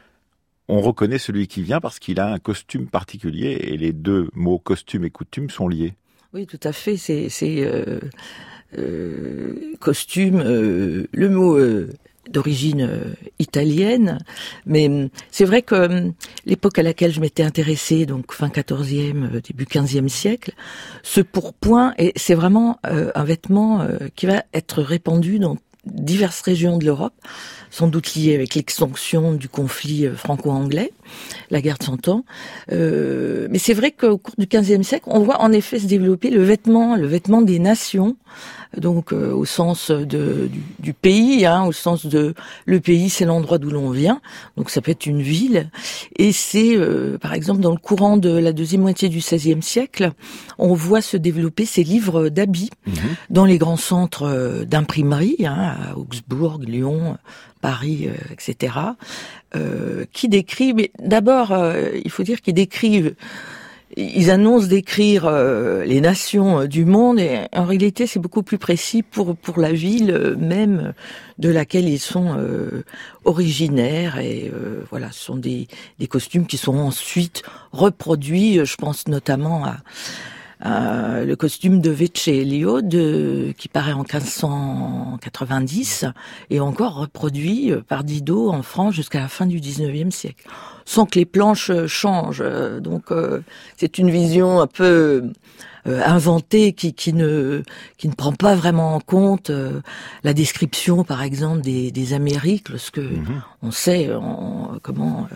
On 0.70 0.82
reconnaît 0.82 1.18
celui 1.18 1.48
qui 1.48 1.62
vient 1.62 1.82
parce 1.82 2.00
qu'il 2.00 2.20
a 2.20 2.32
un 2.32 2.40
costume 2.40 2.88
particulier 2.88 3.60
et 3.64 3.78
les 3.78 3.92
deux 3.92 4.30
mots 4.34 4.60
costume 4.60 5.04
et 5.04 5.10
coutume 5.10 5.50
sont 5.50 5.68
liés. 5.68 5.94
Oui, 6.34 6.48
tout 6.48 6.60
à 6.64 6.72
fait. 6.72 6.98
C'est 6.98 7.30
euh, 7.44 8.00
euh, 8.78 9.74
costume, 9.80 10.42
euh, 10.44 11.08
le 11.12 11.30
mot 11.30 11.58
euh, 11.58 11.92
d'origine 12.30 13.16
italienne, 13.40 14.20
mais 14.66 14.88
hum, 14.88 15.10
c'est 15.32 15.46
vrai 15.46 15.62
que 15.62 15.76
hum, 15.76 16.14
l'époque 16.46 16.80
à 16.80 16.84
laquelle 16.84 17.12
je 17.12 17.20
m'étais 17.20 17.44
intéressée, 17.44 18.06
donc 18.06 18.34
fin 18.34 18.48
14e, 18.48 19.42
début 19.42 19.66
15e 19.66 20.08
siècle, 20.08 20.54
ce 21.04 21.22
pourpoint, 21.22 21.94
c'est 22.16 22.36
vraiment 22.36 22.80
un 22.84 23.24
vêtement 23.24 23.88
qui 24.16 24.26
va 24.26 24.44
être 24.54 24.82
répandu 24.82 25.40
dans 25.40 25.58
diverses 25.86 26.42
régions 26.42 26.78
de 26.78 26.86
l'Europe, 26.86 27.14
sans 27.70 27.88
doute 27.88 28.16
liées 28.16 28.36
avec 28.36 28.56
l'extension 28.56 29.34
du 29.34 29.50
conflit 29.50 30.08
franco-anglais, 30.16 30.92
la 31.50 31.62
guerre 31.62 31.78
de 31.78 31.84
Cent 31.84 32.08
Ans. 32.08 32.24
mais 32.70 33.60
c'est 33.60 33.74
vrai 33.74 33.92
qu'au 33.92 34.18
cours 34.18 34.36
du 34.38 34.46
XVe 34.46 34.84
siècle, 34.84 35.06
on 35.08 35.20
voit 35.20 35.42
en 35.42 35.52
effet 35.52 35.80
se 35.80 35.88
développer 35.88 36.30
le 36.30 36.44
vêtement, 36.44 36.96
le 36.96 37.08
vêtement 37.08 37.42
des 37.42 37.60
nations, 37.60 38.16
donc 38.78 39.14
euh, 39.14 39.32
au 39.34 39.46
sens 39.46 39.92
de, 39.92 40.50
du, 40.80 40.94
pays, 40.94 41.46
hein, 41.46 41.64
au 41.66 41.72
sens 41.72 42.06
de 42.06 42.34
le 42.66 42.80
pays, 42.80 43.10
c'est 43.10 43.26
l'endroit 43.26 43.58
d'où 43.58 43.70
l'on 43.70 43.90
vient, 43.90 44.22
donc 44.58 44.70
ça 44.70 44.82
peut 44.82 44.92
être 44.92 45.06
une 45.06 45.22
ville, 45.22 45.70
et 46.18 46.32
c'est 46.32 46.76
euh, 46.76 47.18
par 47.18 47.34
exemple 47.34 47.62
dans 47.62 47.72
le 47.72 47.78
courant 47.78 48.18
de 48.18 48.30
la 48.30 48.54
deuxième 48.54 48.82
moitié 48.82 49.10
du 49.10 49.20
XVIe 49.20 49.62
siècle, 49.62 50.12
on 50.58 50.74
voit 50.74 51.02
se 51.02 51.18
développer 51.18 51.66
ces 51.66 51.84
livres 51.84 52.30
d'habits 52.30 52.72
mhm. 52.88 52.94
dans 53.30 53.46
les 53.46 53.58
grands 53.58 53.78
centres 53.78 54.24
euh, 54.24 54.66
d'imprimerie, 54.66 55.46
hein, 55.46 55.76
à 55.92 55.98
Augsbourg, 55.98 56.60
Lyon, 56.60 57.18
Paris, 57.62 58.10
etc., 58.32 58.74
qui 60.12 60.28
décrivent, 60.30 60.76
mais 60.76 60.92
d'abord, 61.00 61.56
il 62.04 62.10
faut 62.10 62.24
dire 62.24 62.42
qu'ils 62.42 62.56
décrivent 62.56 63.14
ils 63.96 64.32
annoncent 64.32 64.68
d'écrire 64.68 65.26
euh, 65.26 65.84
les 65.84 66.02
nations 66.02 66.62
euh, 66.62 66.68
du 66.68 66.86
monde 66.86 67.20
et 67.20 67.48
en 67.54 67.66
réalité 67.66 68.08
c'est 68.08 68.20
beaucoup 68.20 68.44
plus 68.44 68.58
précis 68.58 69.04
pour 69.04 69.36
pour 69.36 69.60
la 69.60 69.72
ville 69.72 70.12
euh, 70.12 70.36
même 70.36 70.94
de 71.40 71.50
laquelle 71.50 71.88
ils 71.88 72.00
sont 72.00 72.38
originaires 73.26 74.20
et 74.20 74.52
voilà 74.92 75.12
ce 75.12 75.20
sont 75.20 75.36
des 75.36 75.68
des 75.98 76.06
costumes 76.06 76.46
qui 76.46 76.58
sont 76.58 76.78
ensuite 76.78 77.42
reproduits 77.72 78.64
je 78.64 78.76
pense 78.76 79.08
notamment 79.08 79.66
à 79.66 79.78
euh, 80.66 81.26
le 81.26 81.36
costume 81.36 81.82
de 81.82 81.90
Vecellio 81.90 82.82
de, 82.82 83.54
qui 83.58 83.68
paraît 83.68 83.92
en 83.92 84.04
1590 84.04 86.06
et 86.50 86.62
encore 86.62 86.96
reproduit 86.96 87.74
par 87.88 88.06
Didot 88.06 88.50
en 88.50 88.64
France 88.64 88.94
jusqu'à 88.94 89.20
la 89.20 89.28
fin 89.28 89.46
du 89.46 89.60
19e 89.60 90.12
siècle, 90.12 90.48
sans 90.86 91.06
que 91.06 91.20
les 91.20 91.26
planches 91.26 91.86
changent. 91.88 92.46
Donc 92.80 93.12
euh, 93.12 93.42
c'est 93.76 93.98
une 93.98 94.10
vision 94.10 94.62
un 94.62 94.68
peu 94.68 95.34
euh, 95.86 96.02
inventée 96.06 96.72
qui, 96.72 96.94
qui, 96.94 97.12
ne, 97.12 97.64
qui 97.98 98.08
ne 98.08 98.14
prend 98.14 98.32
pas 98.32 98.56
vraiment 98.56 98.96
en 98.96 99.02
compte 99.02 99.52
la 100.24 100.34
description, 100.34 101.04
par 101.04 101.24
exemple, 101.24 101.60
des, 101.60 101.92
des 101.92 102.14
Amériques, 102.14 102.70
lorsque 102.70 103.00
mhm. 103.00 103.42
on 103.64 103.72
sait 103.72 104.10
comment 104.82 105.28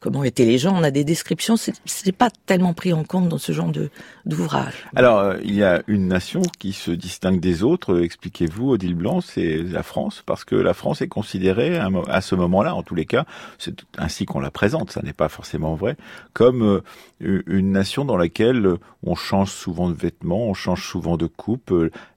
comment 0.00 0.24
étaient 0.24 0.44
les 0.44 0.58
gens. 0.58 0.76
On 0.76 0.82
a 0.82 0.90
des 0.90 1.04
descriptions, 1.04 1.56
c'est 1.56 2.12
pas 2.12 2.30
tellement 2.46 2.74
pris 2.74 2.92
en 2.92 3.04
compte 3.04 3.28
dans 3.28 3.38
ce 3.38 3.52
genre 3.52 3.70
de 3.70 3.90
d'ouvrage. 4.24 4.86
Alors, 4.94 5.18
euh, 5.18 5.36
il 5.44 5.54
y 5.54 5.62
a 5.62 5.82
une 5.86 6.08
nation 6.08 6.42
qui 6.58 6.72
se 6.72 6.90
distingue 6.90 7.40
des 7.40 7.62
autres. 7.62 8.02
Expliquez-vous, 8.02 8.70
Odile 8.70 8.94
Blanc, 8.94 9.20
c'est 9.20 9.56
la 9.58 9.82
France, 9.82 10.22
parce 10.26 10.44
que 10.44 10.56
la 10.56 10.74
France 10.74 11.02
est 11.02 11.08
considérée 11.08 11.78
à 12.08 12.20
ce 12.20 12.34
moment-là, 12.34 12.74
en 12.74 12.82
tous 12.82 12.94
les 12.94 13.06
cas, 13.06 13.24
c'est 13.58 13.84
ainsi 13.98 14.26
qu'on 14.26 14.40
la 14.40 14.50
présente. 14.50 14.90
Ça 14.90 15.02
n'est 15.02 15.12
pas 15.12 15.28
forcément 15.28 15.74
vrai, 15.74 15.96
comme 16.32 16.62
euh, 16.62 17.42
une 17.46 17.72
nation 17.72 18.04
dans 18.04 18.16
laquelle 18.16 18.76
on 19.02 19.14
change 19.14 19.50
souvent 19.50 19.88
de 19.88 19.94
vêtements, 19.94 20.46
on 20.46 20.54
change 20.54 20.86
souvent 20.86 21.16
de 21.16 21.26
coupe. 21.26 21.72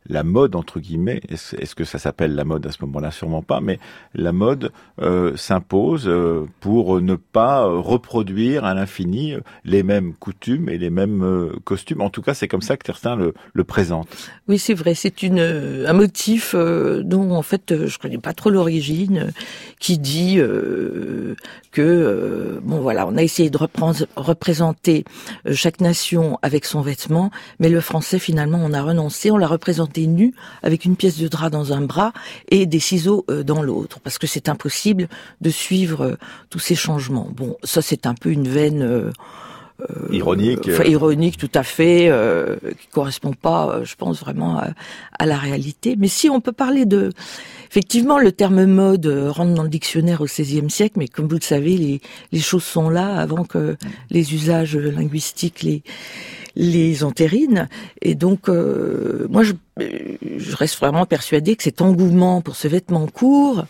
Euh, 0.09 0.19
la 0.19 0.23
mode 0.23 0.55
entre 0.55 0.79
guillemets, 0.79 1.21
est-ce 1.29 1.75
que 1.75 1.83
ça 1.83 1.99
s'appelle 1.99 2.35
la 2.35 2.43
mode 2.43 2.65
à 2.65 2.71
ce 2.71 2.77
moment-là? 2.81 3.11
Sûrement 3.11 3.41
pas, 3.41 3.61
mais 3.61 3.79
la 4.13 4.31
mode 4.31 4.71
euh, 5.01 5.35
s'impose 5.35 6.07
euh, 6.07 6.45
pour 6.59 7.01
ne 7.01 7.15
pas 7.15 7.63
reproduire 7.65 8.65
à 8.65 8.73
l'infini 8.73 9.35
les 9.63 9.83
mêmes 9.83 10.13
coutumes 10.13 10.69
et 10.69 10.77
les 10.77 10.89
mêmes 10.89 11.51
costumes. 11.63 12.01
En 12.01 12.09
tout 12.09 12.21
cas, 12.21 12.33
c'est 12.33 12.47
comme 12.47 12.61
ça 12.61 12.77
que 12.77 12.85
certains 12.85 13.15
le, 13.15 13.63
présentent. 13.63 14.31
Oui, 14.47 14.57
c'est 14.57 14.73
vrai. 14.73 14.95
C'est 14.95 15.23
un 15.23 15.93
motif 15.93 16.55
dont 16.55 17.31
en 17.31 17.41
fait 17.41 17.85
je 17.87 17.97
connais 17.99 18.17
pas 18.17 18.33
trop 18.33 18.49
l'origine, 18.49 19.31
qui 19.79 19.97
dit 19.97 20.39
que 21.71 22.59
bon 22.63 22.79
voilà, 22.79 23.07
on 23.07 23.17
a 23.17 23.23
essayé 23.23 23.49
de 23.49 23.57
représenter 24.15 25.05
chaque 25.51 25.81
nation 25.81 26.39
avec 26.41 26.65
son 26.65 26.81
vêtement, 26.81 27.31
mais 27.59 27.69
le 27.69 27.81
français 27.81 28.19
finalement 28.19 28.59
on 28.61 28.73
a 28.73 28.81
renoncé, 28.81 29.31
on 29.31 29.37
l'a 29.37 29.47
représenté 29.47 30.07
nu 30.07 30.33
avec 30.63 30.85
une 30.85 30.95
pièce 30.95 31.17
de 31.17 31.27
drap 31.27 31.49
dans 31.49 31.73
un 31.73 31.81
bras 31.81 32.13
et 32.49 32.65
des 32.65 32.79
ciseaux 32.79 33.25
euh, 33.29 33.43
dans 33.43 33.61
l'autre, 33.61 33.99
parce 33.99 34.17
que 34.17 34.27
c'est 34.27 34.49
impossible 34.49 35.07
de 35.41 35.49
suivre 35.49 36.01
euh, 36.01 36.15
tous 36.49 36.59
ces 36.59 36.75
changements. 36.75 37.29
Bon, 37.35 37.57
ça 37.63 37.81
c'est 37.81 38.05
un 38.05 38.15
peu 38.15 38.29
une 38.29 38.47
veine. 38.47 38.81
Euh, 38.81 39.11
ironique, 40.11 40.67
ironique 40.85 41.37
tout 41.37 41.51
à 41.53 41.63
fait, 41.63 42.09
euh, 42.09 42.57
qui 42.79 42.87
correspond 42.87 43.31
pas, 43.31 43.81
je 43.83 43.95
pense 43.95 44.19
vraiment 44.19 44.61
à, 45.17 45.25
la 45.25 45.37
réalité. 45.37 45.95
Mais 45.97 46.09
si 46.09 46.29
on 46.29 46.41
peut 46.41 46.51
parler 46.51 46.85
de, 46.85 47.13
effectivement, 47.69 48.19
le 48.19 48.31
terme 48.31 48.65
mode 48.65 49.07
rentre 49.07 49.53
dans 49.53 49.63
le 49.63 49.69
dictionnaire 49.69 50.21
au 50.21 50.25
XVIe 50.25 50.69
siècle, 50.69 50.95
mais 50.97 51.07
comme 51.07 51.27
vous 51.27 51.35
le 51.35 51.41
savez, 51.41 51.99
les, 52.31 52.39
choses 52.39 52.63
sont 52.63 52.89
là 52.89 53.15
avant 53.15 53.43
que 53.43 53.75
les 54.09 54.33
usages 54.33 54.75
linguistiques 54.75 55.63
les 55.63 55.83
les 56.55 57.03
entérines. 57.03 57.69
Et 58.01 58.15
donc, 58.15 58.49
euh, 58.49 59.27
moi, 59.29 59.43
je, 59.43 59.53
je, 60.37 60.55
reste 60.55 60.77
vraiment 60.79 61.05
persuadée 61.05 61.55
que 61.55 61.63
cet 61.63 61.81
engouement 61.81 62.41
pour 62.41 62.55
ce 62.55 62.67
vêtement 62.67 63.07
court, 63.07 63.65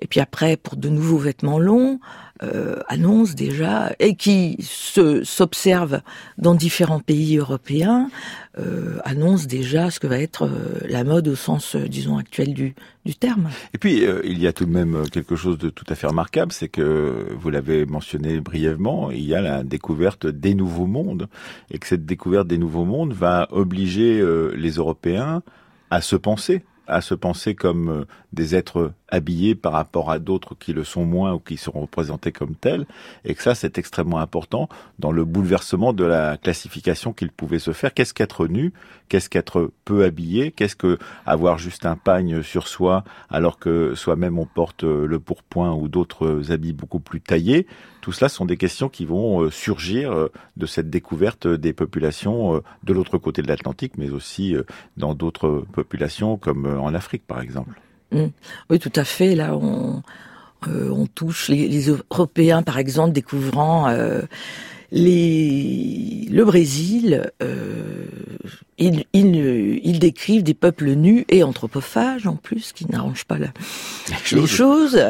et 0.00 0.06
puis 0.06 0.20
après 0.20 0.56
pour 0.56 0.76
de 0.76 0.88
nouveaux 0.88 1.18
vêtements 1.18 1.58
longs, 1.58 2.00
euh, 2.42 2.80
annonce 2.88 3.34
déjà, 3.34 3.92
et 4.00 4.16
qui 4.16 4.58
s'observe 4.60 6.00
dans 6.36 6.54
différents 6.54 7.00
pays 7.00 7.36
européens, 7.36 8.10
euh, 8.58 8.98
annonce 9.04 9.46
déjà 9.46 9.90
ce 9.90 10.00
que 10.00 10.06
va 10.06 10.18
être 10.18 10.44
euh, 10.44 10.80
la 10.88 11.04
mode 11.04 11.28
au 11.28 11.36
sens, 11.36 11.76
euh, 11.76 11.88
disons, 11.88 12.16
actuel 12.18 12.54
du, 12.54 12.74
du 13.04 13.14
terme. 13.14 13.50
Et 13.72 13.78
puis, 13.78 14.04
euh, 14.04 14.20
il 14.24 14.38
y 14.40 14.46
a 14.46 14.52
tout 14.52 14.64
de 14.64 14.70
même 14.70 15.04
quelque 15.12 15.36
chose 15.36 15.58
de 15.58 15.70
tout 15.70 15.84
à 15.88 15.94
fait 15.94 16.06
remarquable, 16.06 16.52
c'est 16.52 16.68
que, 16.68 17.28
vous 17.38 17.50
l'avez 17.50 17.86
mentionné 17.86 18.40
brièvement, 18.40 19.10
il 19.10 19.24
y 19.24 19.34
a 19.34 19.40
la 19.40 19.62
découverte 19.62 20.26
des 20.26 20.54
nouveaux 20.54 20.86
mondes, 20.86 21.28
et 21.70 21.78
que 21.78 21.86
cette 21.86 22.06
découverte 22.06 22.48
des 22.48 22.58
nouveaux 22.58 22.84
mondes 22.84 23.12
va 23.12 23.48
obliger 23.50 24.24
les 24.56 24.72
Européens 24.72 25.42
à 25.90 26.00
se 26.00 26.16
penser 26.16 26.64
à 26.86 27.00
se 27.00 27.14
penser 27.14 27.54
comme 27.54 28.04
des 28.34 28.54
êtres 28.54 28.92
habillés 29.14 29.54
par 29.54 29.72
rapport 29.72 30.10
à 30.10 30.18
d'autres 30.18 30.54
qui 30.54 30.72
le 30.72 30.84
sont 30.84 31.04
moins 31.04 31.32
ou 31.34 31.38
qui 31.38 31.56
seront 31.56 31.82
représentés 31.82 32.32
comme 32.32 32.54
tels, 32.54 32.86
et 33.24 33.34
que 33.34 33.42
ça 33.42 33.54
c'est 33.54 33.78
extrêmement 33.78 34.18
important 34.18 34.68
dans 34.98 35.12
le 35.12 35.24
bouleversement 35.24 35.92
de 35.92 36.04
la 36.04 36.36
classification 36.36 37.12
qu'il 37.12 37.30
pouvait 37.30 37.58
se 37.58 37.72
faire. 37.72 37.94
Qu'est-ce 37.94 38.14
qu'être 38.14 38.46
nu? 38.46 38.72
Qu'est-ce 39.08 39.28
qu'être 39.28 39.70
peu 39.84 40.04
habillé? 40.04 40.50
Qu'est-ce 40.50 40.76
que 40.76 40.98
avoir 41.26 41.58
juste 41.58 41.86
un 41.86 41.96
pagne 41.96 42.42
sur 42.42 42.68
soi 42.68 43.04
alors 43.30 43.58
que 43.58 43.94
soi-même 43.94 44.38
on 44.38 44.46
porte 44.46 44.84
euh, 44.84 45.06
le 45.06 45.20
pourpoint 45.20 45.72
ou 45.72 45.88
d'autres 45.88 46.50
habits 46.50 46.72
beaucoup 46.72 47.00
plus 47.00 47.20
taillés? 47.20 47.66
Tout 48.00 48.12
cela 48.12 48.28
sont 48.28 48.44
des 48.44 48.56
questions 48.56 48.88
qui 48.88 49.04
vont 49.04 49.42
euh, 49.42 49.50
surgir 49.50 50.28
de 50.56 50.66
cette 50.66 50.90
découverte 50.90 51.46
des 51.46 51.72
populations 51.72 52.62
de 52.82 52.92
l'autre 52.92 53.18
côté 53.18 53.42
de 53.42 53.48
l'Atlantique, 53.48 53.96
mais 53.96 54.10
aussi 54.10 54.56
dans 54.96 55.14
d'autres 55.14 55.64
populations 55.72 56.36
comme 56.36 56.66
en 56.66 56.92
Afrique, 56.94 57.26
par 57.26 57.40
exemple. 57.40 57.80
Mmh. 58.14 58.28
Oui, 58.70 58.78
tout 58.78 58.92
à 58.94 59.04
fait. 59.04 59.34
Là, 59.34 59.56
on, 59.56 60.02
euh, 60.68 60.90
on 60.90 61.06
touche 61.06 61.48
les, 61.48 61.86
Européens, 61.88 62.62
par 62.62 62.78
exemple, 62.78 63.12
découvrant 63.12 63.88
euh, 63.88 64.22
les, 64.92 66.28
le 66.30 66.44
Brésil. 66.44 67.30
Euh, 67.42 68.06
ils, 68.78 69.04
ils, 69.12 69.98
décrivent 69.98 70.42
des 70.42 70.54
peuples 70.54 70.90
nus 70.90 71.24
et 71.28 71.42
anthropophages 71.42 72.26
en 72.26 72.36
plus, 72.36 72.72
qui 72.72 72.90
n'arrangent 72.90 73.24
pas 73.24 73.38
la, 73.38 73.48
les 74.32 74.46
choses. 74.46 75.00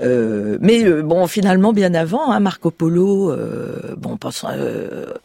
mais 0.00 1.02
bon, 1.02 1.26
finalement, 1.26 1.72
bien 1.72 1.92
avant, 1.94 2.30
hein, 2.32 2.40
Marco 2.40 2.70
Polo, 2.70 3.34
bon, 3.98 4.16
pense, 4.16 4.44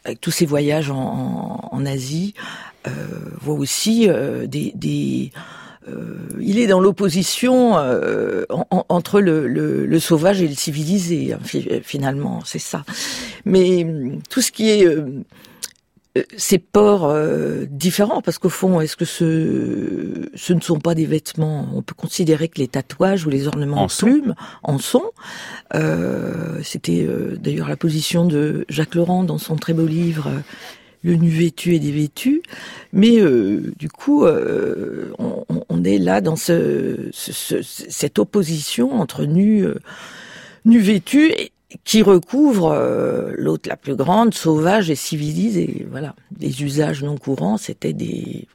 avec 0.03 0.19
tous 0.19 0.31
ses 0.31 0.45
voyages 0.45 0.89
en, 0.89 1.69
en 1.71 1.85
Asie, 1.85 2.33
voit 3.39 3.55
aussi 3.55 4.09
des, 4.47 4.73
des 4.75 5.31
il 6.39 6.59
est 6.59 6.67
dans 6.67 6.79
l'opposition 6.79 7.77
euh, 7.77 8.45
entre 8.49 9.21
le, 9.21 9.99
sauvage 9.99 10.41
et 10.41 10.47
le 10.47 10.53
civilisé, 10.53 11.33
hein, 11.33 11.39
finalement, 11.83 12.41
c'est 12.45 12.59
ça. 12.59 12.83
Mais 13.45 13.85
tout 14.29 14.41
ce 14.41 14.51
qui 14.51 14.69
est 14.69 14.85
euh, 14.85 15.23
ces 16.37 16.59
ports 16.59 17.13
différents, 17.69 18.21
parce 18.21 18.37
qu'au 18.37 18.49
fond, 18.49 18.79
est-ce 18.79 18.95
que 18.95 19.03
ce, 19.03 20.29
ce 20.33 20.53
ne 20.53 20.61
sont 20.61 20.79
pas 20.79 20.95
des 20.95 21.05
vêtements 21.05 21.67
On 21.75 21.81
peut 21.81 21.93
considérer 21.93 22.47
que 22.47 22.59
les 22.59 22.69
tatouages 22.69 23.25
ou 23.25 23.29
les 23.29 23.47
ornements 23.47 23.83
en, 23.83 23.87
plumes 23.87 24.33
en 24.63 24.79
sont. 24.79 25.11
C'était 26.63 27.05
d'ailleurs 27.37 27.67
la 27.67 27.75
position 27.75 28.25
de 28.25 28.65
Jacques 28.69 28.95
Laurent 28.95 29.25
dans 29.25 29.37
son 29.37 29.57
très 29.57 29.73
beau 29.73 29.85
livre 29.85 30.31
le 31.05 31.15
nu 31.15 31.29
vêtu 31.29 31.75
et 31.75 31.79
dévêtu, 31.79 32.41
mais 32.91 33.19
euh, 33.19 33.71
du 33.77 33.89
coup, 33.89 34.25
euh, 34.25 35.13
on, 35.69 35.83
est 35.83 35.99
là 35.99 36.19
dans 36.19 36.35
ce, 36.35 37.09
cette 37.11 38.17
opposition 38.17 38.99
entre 38.99 39.25
nu, 39.25 39.63
euh, 39.63 39.75
nu 40.65 40.79
vêtu 40.79 41.31
qui 41.83 42.01
recouvre 42.01 42.75
l'autre 43.37 43.69
la 43.69 43.77
plus 43.77 43.95
grande, 43.95 44.33
sauvage 44.33 44.89
et 44.89 44.95
civilisée. 44.95 45.85
Voilà, 45.91 46.15
des 46.31 46.63
usages 46.63 47.03
non 47.03 47.17
courants, 47.17 47.57
c'était 47.57 47.93
des 47.93 48.47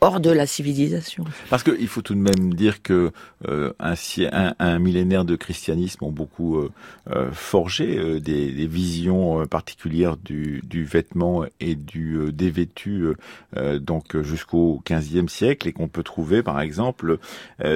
hors 0.00 0.20
de 0.20 0.30
la 0.30 0.46
civilisation. 0.46 1.24
Parce 1.50 1.62
qu'il 1.62 1.88
faut 1.88 2.02
tout 2.02 2.14
de 2.14 2.20
même 2.20 2.54
dire 2.54 2.82
que 2.82 3.12
euh, 3.48 3.72
un, 3.78 4.78
millénaire 4.78 5.24
de 5.24 5.36
christianisme 5.36 6.04
ont 6.04 6.12
beaucoup 6.12 6.58
euh, 6.58 6.70
euh, 7.10 7.30
forgé 7.32 8.20
des, 8.20 8.52
des, 8.52 8.66
visions 8.66 9.46
particulières 9.46 10.16
du, 10.16 10.62
du, 10.64 10.84
vêtement 10.84 11.44
et 11.60 11.74
du 11.74 12.32
dévêtu 12.32 13.06
donc 13.80 14.20
jusqu'au 14.22 14.82
XVe 14.88 15.28
siècle 15.28 15.68
et 15.68 15.72
qu'on 15.72 15.88
peut 15.88 16.02
trouver 16.02 16.42
par 16.42 16.60
exemple 16.60 17.18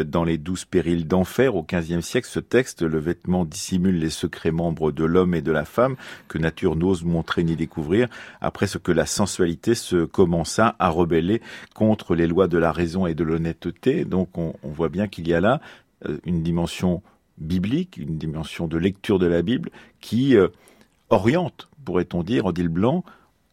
dans 0.04 0.24
les 0.24 0.38
douze 0.38 0.64
périls 0.64 1.06
d'enfer 1.06 1.54
au 1.54 1.62
XVe 1.62 2.00
siècle 2.00 2.28
ce 2.30 2.40
texte 2.40 2.82
le 2.82 2.98
vêtement 2.98 3.44
dissimule 3.44 3.98
les 3.98 4.10
secrets 4.10 4.50
membres 4.50 4.92
de 4.92 5.04
l'homme 5.04 5.34
et 5.34 5.42
de 5.42 5.52
la 5.52 5.64
femme 5.64 5.96
que 6.28 6.38
nature 6.38 6.76
n'ose 6.76 7.04
montrer 7.04 7.44
ni 7.44 7.56
découvrir 7.56 8.08
après 8.40 8.66
ce 8.66 8.78
que 8.78 8.92
la 8.92 9.06
sensualité 9.06 9.74
se 9.74 10.04
commença 10.04 10.74
à 10.78 10.88
rebeller 10.88 11.40
contre 11.74 11.99
les 12.14 12.26
lois 12.26 12.48
de 12.48 12.58
la 12.58 12.72
raison 12.72 13.06
et 13.06 13.14
de 13.14 13.24
l'honnêteté. 13.24 14.04
Donc 14.04 14.36
on, 14.38 14.54
voit 14.64 14.88
bien 14.88 15.08
qu'il 15.08 15.28
y 15.28 15.34
a 15.34 15.40
là 15.40 15.60
euh, 16.08 16.18
une 16.24 16.42
dimension 16.42 17.02
biblique, 17.38 17.96
une 17.96 18.18
dimension 18.18 18.66
de 18.66 18.76
lecture 18.76 19.18
de 19.18 19.26
la 19.26 19.42
Bible 19.42 19.70
qui 20.00 20.36
euh, 20.36 20.48
oriente, 21.08 21.68
pourrait-on 21.84 22.22
dire, 22.22 22.46
Odile 22.46 22.68
Blanc, 22.68 23.04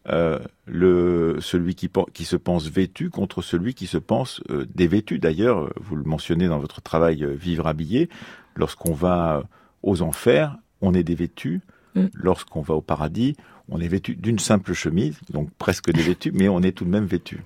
euh, 0.08 0.38
le, 0.66 1.36
celui 1.40 1.74
qui, 1.74 1.90
qui, 2.14 2.24
se 2.24 2.36
pense 2.36 2.66
vêtu 2.68 3.10
contre 3.10 3.42
celui 3.42 3.74
qui 3.74 3.86
se 3.86 3.98
pense 3.98 4.42
dévêtu. 4.74 5.18
D'ailleurs, 5.18 5.70
vous 5.76 5.96
le 5.96 6.04
mentionnez 6.04 6.48
dans 6.48 6.58
votre 6.58 6.80
travail 6.80 7.26
Vivre 7.36 7.66
habillé, 7.66 8.08
lorsqu'on 8.54 8.94
va 8.94 9.44
aux 9.82 10.00
enfers, 10.02 10.56
on 10.80 10.94
est 10.94 11.02
dévêtu. 11.02 11.60
Mm. 11.94 12.06
Lorsqu'on 12.14 12.62
va 12.62 12.74
au 12.74 12.80
paradis, 12.80 13.36
on 13.68 13.80
est 13.80 13.88
vêtu 13.88 14.16
d'une 14.16 14.38
simple 14.38 14.72
chemise, 14.72 15.18
donc 15.30 15.50
presque 15.58 15.90
dévêtu, 15.90 16.32
mais 16.32 16.48
on 16.48 16.62
est 16.62 16.72
tout 16.72 16.84
de 16.84 16.90
même 16.90 17.06
vêtu. 17.06 17.42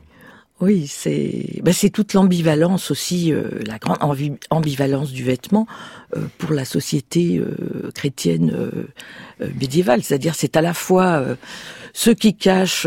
Oui, 0.61 0.87
c'est 0.87 1.61
ben 1.65 1.75
c'est 1.75 1.91
toute 1.91 2.15
l'ambivalence 2.15 2.93
aussi, 2.93 3.33
euh, 3.33 3.49
la 3.67 3.79
grande 3.79 3.99
ambivalence 4.51 5.11
du 5.11 5.25
vêtement 5.25 5.67
euh, 6.17 6.21
pour 6.39 6.53
la 6.53 6.65
société 6.65 7.39
euh, 7.39 7.91
chrétienne 7.93 8.55
médiévale. 9.59 10.05
C'est-à-dire, 10.05 10.37
c'est 10.37 10.57
à 10.57 10.61
la 10.61 10.73
fois 10.73 11.25
ce 11.93 12.11
qui 12.11 12.37
cache 12.37 12.87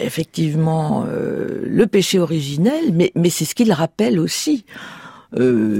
effectivement 0.00 1.06
le 1.08 1.86
péché 1.86 2.18
originel, 2.18 2.92
mais, 2.92 3.10
mais 3.14 3.30
c'est 3.30 3.46
ce 3.46 3.54
qu'il 3.54 3.72
rappelle 3.72 4.18
aussi. 4.18 4.66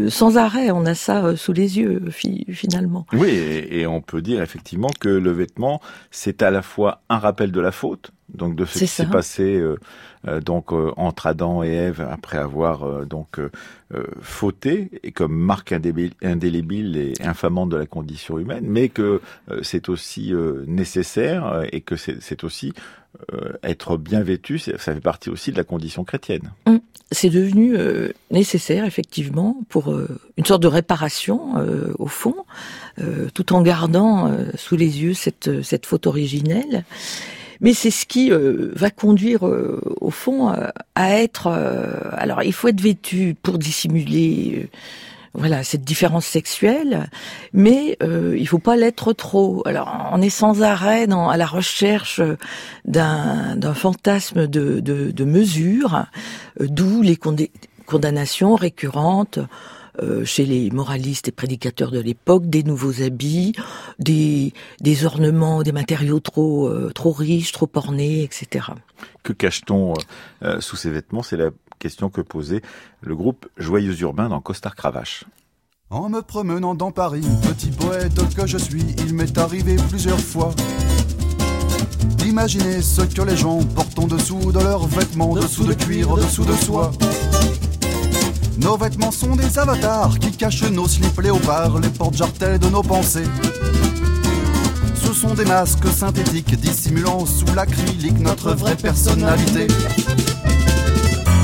sans 0.09 0.39
arrêt, 0.39 0.71
on 0.71 0.87
a 0.87 0.95
ça 0.95 1.37
sous 1.37 1.53
les 1.53 1.79
yeux 1.79 2.05
finalement. 2.11 3.07
Oui, 3.13 3.29
et, 3.29 3.87
on 3.87 4.01
peut 4.01 4.23
dire 4.23 4.43
effectivement 4.43 4.91
que 4.99 5.11
le 5.11 5.33
vêtement, 5.33 5.83
c'est 6.11 6.43
à 6.43 6.51
la 6.51 6.63
fois 6.63 7.03
un 7.11 7.19
rappel 7.19 7.53
de 7.53 7.61
la 7.61 7.73
faute, 7.73 8.13
donc 8.35 8.55
de 8.55 8.65
ce 8.65 8.81
qui 8.81 8.87
s'est 8.87 9.07
passé 9.07 9.57
euh, 9.57 9.77
euh, 10.27 10.41
donc 10.41 10.73
euh, 10.73 10.93
entre 10.97 11.27
Adam 11.27 11.63
et 11.63 11.69
Ève 11.69 12.07
après 12.11 12.39
avoir 12.39 13.07
donc 13.07 13.41
fauté 14.21 14.91
et 15.03 15.13
comme 15.13 15.35
marque 15.35 15.73
indélébile 15.73 16.97
et 16.97 17.13
infamante 17.21 17.71
de 17.71 17.77
la 17.77 17.87
condition 17.87 18.39
humaine, 18.39 18.65
mais 18.67 18.91
que 18.91 19.23
c'est 19.63 19.89
aussi 19.89 20.35
nécessaire 20.67 21.65
et 21.73 21.81
que 21.81 21.97
c'est 21.97 22.45
aussi 22.45 22.75
être 23.63 23.97
bien 23.97 24.21
vêtu, 24.21 24.59
ça 24.59 24.77
fait 24.77 25.01
partie 25.01 25.31
aussi 25.31 25.53
de 25.53 25.57
la 25.57 25.65
condition 25.65 26.05
chrétienne. 26.05 26.53
Hum, 26.67 26.81
c'est 27.11 27.31
devenu 27.31 27.75
nécessaire 28.31 28.85
effectivement 28.85 29.57
pour 29.71 29.99
une 30.37 30.45
sorte 30.45 30.63
de 30.63 30.69
réparation 30.69 31.55
au 31.99 32.09
fond, 32.09 32.37
tout 33.33 33.55
en 33.55 33.63
gardant 33.63 34.31
sous 34.55 34.77
les 34.77 35.03
yeux 35.03 35.15
cette 35.15 35.63
cette 35.63 35.87
faute 35.87 36.07
originelle. 36.07 36.85
Mais 37.61 37.75
c'est 37.75 37.91
ce 37.91 38.07
qui 38.07 38.31
euh, 38.31 38.73
va 38.75 38.91
conduire, 38.91 39.47
euh, 39.47 39.81
au 40.01 40.11
fond, 40.11 40.51
euh, 40.53 40.69
à 40.95 41.15
être. 41.15 41.49
alors, 42.13 42.43
il 42.43 42.53
faut 42.53 42.69
être 42.69 42.81
vêtu 42.81 43.35
pour 43.43 43.59
dissimuler. 43.59 44.69
voilà 45.35 45.63
cette 45.63 45.83
différence 45.83 46.27
sexuelle, 46.27 47.09
mais 47.53 47.97
euh, 48.03 48.37
il 48.39 48.47
faut 48.49 48.59
pas 48.59 48.77
l'être 48.77 49.13
trop. 49.13 49.63
Alors 49.67 50.11
on 50.13 50.21
est 50.23 50.31
sans 50.31 50.63
arrêt 50.63 51.07
dans, 51.07 51.29
à 51.29 51.37
la 51.37 51.47
recherche 51.47 52.21
d'un 52.85 53.75
fantasme 53.75 54.47
de, 54.47 54.81
de, 54.81 55.11
de 55.11 55.25
mesure, 55.25 56.07
d'où 56.61 57.03
les 57.03 57.19
condamnations 57.87 58.55
récurrentes 58.55 59.39
euh, 60.03 60.25
chez 60.25 60.45
les 60.45 60.71
moralistes 60.71 61.29
et 61.29 61.33
prédicateurs 61.33 61.91
de 61.91 62.01
l'époque 62.01 62.47
des 62.47 62.63
nouveaux 62.63 63.03
habits, 63.03 63.53
des, 63.99 64.53
des 64.81 65.05
ornements, 65.05 65.63
des 65.63 65.73
matériaux 65.73 66.21
trop 66.21 66.69
euh, 66.69 66.91
trop 66.95 67.13
riches, 67.13 67.53
trop 67.53 67.71
ornés, 67.75 68.23
etc. 68.23 68.67
Que 69.23 69.33
cache-t-on 69.33 69.95
euh, 70.43 70.61
sous 70.61 70.77
ces 70.77 70.91
vêtements? 70.91 71.23
C'est 71.23 71.37
la 71.37 71.51
question 71.79 72.11
que 72.11 72.21
posait 72.21 72.63
le 73.01 73.17
groupe 73.17 73.47
Joyeux 73.57 73.99
Urbain 74.01 74.29
dans 74.29 74.41
Costard 74.41 74.77
Cravache. 74.77 75.25
En 75.91 76.09
me 76.09 76.21
promenant 76.21 76.75
dans 76.75 76.91
Paris, 76.91 77.27
petit 77.43 77.71
poète 77.71 78.35
que 78.35 78.47
je 78.47 78.59
suis, 78.59 78.85
il 78.99 79.15
m'est 79.15 79.39
arrivé 79.39 79.77
plusieurs 79.89 80.21
fois 80.21 80.55
d'imaginer 82.19 82.83
ce 82.83 83.01
que 83.01 83.23
les 83.23 83.37
gens 83.37 83.65
portent 83.75 83.99
en 83.99 84.07
dessous 84.07 84.53
de 84.53 84.59
leurs 84.59 84.87
vêtements, 84.87 85.35
dessous 85.35 85.65
de 85.65 85.73
cuir, 85.73 86.15
dessous 86.17 86.45
de 86.45 86.53
soie. 86.53 86.93
Nos 88.59 88.77
vêtements 88.77 89.13
sont 89.13 89.37
des 89.37 89.59
avatars 89.59 90.19
qui 90.19 90.33
cachent 90.33 90.71
nos 90.71 90.89
slips 90.89 91.21
léopards, 91.21 91.79
les 91.79 91.89
portes 91.89 92.17
jartelles 92.17 92.59
de 92.59 92.69
nos 92.69 92.83
pensées. 92.83 93.29
Ce 94.95 95.13
sont 95.13 95.35
des 95.35 95.45
masques 95.45 95.87
synthétiques 95.89 96.59
dissimulant 96.61 97.25
sous 97.25 97.55
l'acrylique 97.55 98.19
notre 98.19 98.53
vraie 98.53 98.75
personnalité. 98.75 99.69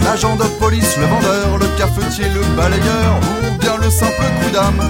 L'agent 0.05 0.37
de 0.37 0.44
police, 0.59 0.96
le 0.98 1.07
vendeur, 1.07 1.59
le 1.59 1.66
cafetier, 1.79 2.27
le 2.35 2.57
balayeur, 2.57 3.20
ou 3.44 3.59
bien 3.59 3.77
le 3.77 3.90
simple 3.90 4.24
coup 4.40 4.50
d'âme. 4.53 4.88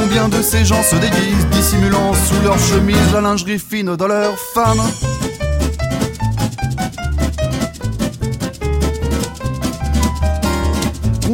Combien 0.00 0.28
de 0.28 0.42
ces 0.42 0.64
gens 0.64 0.82
se 0.82 0.96
déguisent, 0.96 1.46
dissimulant 1.52 2.12
sous 2.12 2.42
leur 2.42 2.58
chemise 2.58 3.12
la 3.12 3.20
lingerie 3.20 3.58
fine 3.58 3.96
de 3.96 4.04
leur 4.04 4.36
femme 4.36 4.82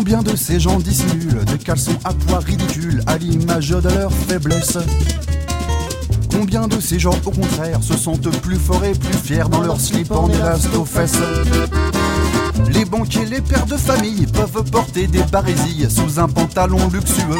Combien 0.05 0.25
de 0.25 0.35
ces 0.35 0.59
gens 0.59 0.81
dissimulent 0.81 1.45
des 1.45 1.59
caleçons 1.59 1.97
à 2.03 2.13
poids 2.13 2.41
ridicules 2.41 3.05
à 3.07 3.19
l'image 3.19 3.69
de 3.69 3.89
leur 3.89 4.13
faiblesse? 4.13 4.77
Combien 6.29 6.67
de 6.67 6.81
ces 6.81 6.99
gens, 6.99 7.15
au 7.25 7.31
contraire, 7.31 7.81
se 7.85 7.97
sentent 7.97 8.29
plus 8.41 8.57
forts 8.57 8.85
et 8.85 8.95
plus 8.95 9.17
fiers 9.17 9.49
dans 9.49 9.61
leur 9.61 9.81
slip 9.81 10.11
en 10.11 10.29
élaste 10.29 10.75
aux 10.75 10.85
fesses? 10.85 11.23
Les 12.75 12.85
banquiers, 12.85 13.27
les 13.27 13.41
pères 13.41 13.67
de 13.67 13.77
famille 13.77 14.27
peuvent 14.27 14.65
porter 14.73 15.07
des 15.07 15.23
barésilles 15.23 15.89
sous 15.89 16.19
un 16.19 16.27
pantalon 16.27 16.91
luxueux. 16.93 17.39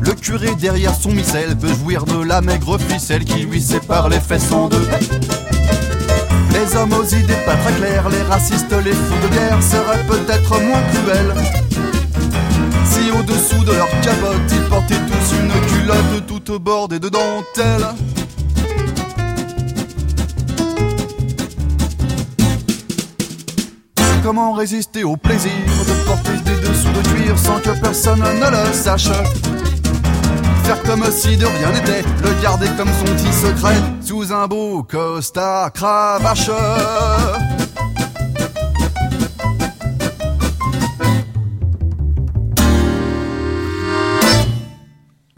Le 0.00 0.14
curé 0.14 0.54
derrière 0.54 0.94
son 0.94 1.10
missel 1.10 1.54
peut 1.58 1.74
jouir 1.74 2.06
de 2.06 2.22
la 2.22 2.40
maigre 2.40 2.78
ficelle 2.78 3.26
qui 3.26 3.40
lui 3.40 3.60
sépare 3.60 4.08
les 4.08 4.20
fesses 4.20 4.52
en 4.52 4.70
deux. 4.70 4.88
Les 6.58 6.74
hommes 6.74 6.92
aux 6.92 7.04
idées 7.04 7.36
pas 7.46 7.54
très 7.54 7.72
claires, 7.74 8.08
les 8.08 8.22
racistes, 8.22 8.72
les 8.84 8.92
fous 8.92 9.22
de 9.22 9.28
guerre 9.32 9.62
seraient 9.62 10.04
peut-être 10.06 10.60
moins 10.60 10.82
cruels. 10.92 11.34
Si 12.84 13.12
au-dessous 13.12 13.64
de 13.64 13.72
leur 13.72 13.88
capote, 14.00 14.50
ils 14.50 14.68
portaient 14.68 14.94
tous 14.94 15.34
une 15.36 15.52
culotte 15.68 16.26
toute 16.26 16.60
bordée 16.60 16.98
de 16.98 17.08
dentelle. 17.08 17.86
Comment 24.24 24.52
résister 24.52 25.04
au 25.04 25.16
plaisir 25.16 25.52
de 25.86 26.06
porter 26.06 26.38
des 26.44 26.60
dessous 26.68 26.88
de 26.88 27.08
cuir 27.08 27.38
sans 27.38 27.60
que 27.60 27.80
personne 27.80 28.18
ne 28.18 28.50
le 28.50 28.72
sache? 28.72 29.10
Faire 30.68 30.82
comme 30.82 31.04
si 31.10 31.34
de 31.38 31.46
rien 31.46 31.72
n'était, 31.72 32.02
le 32.02 32.42
garder 32.42 32.66
comme 32.76 32.88
son 32.88 33.06
petit 33.06 33.32
secret, 33.32 33.74
sous 34.02 34.34
un 34.34 34.46
beau 34.46 34.82
costard 34.82 35.72
cravache. 35.72 36.50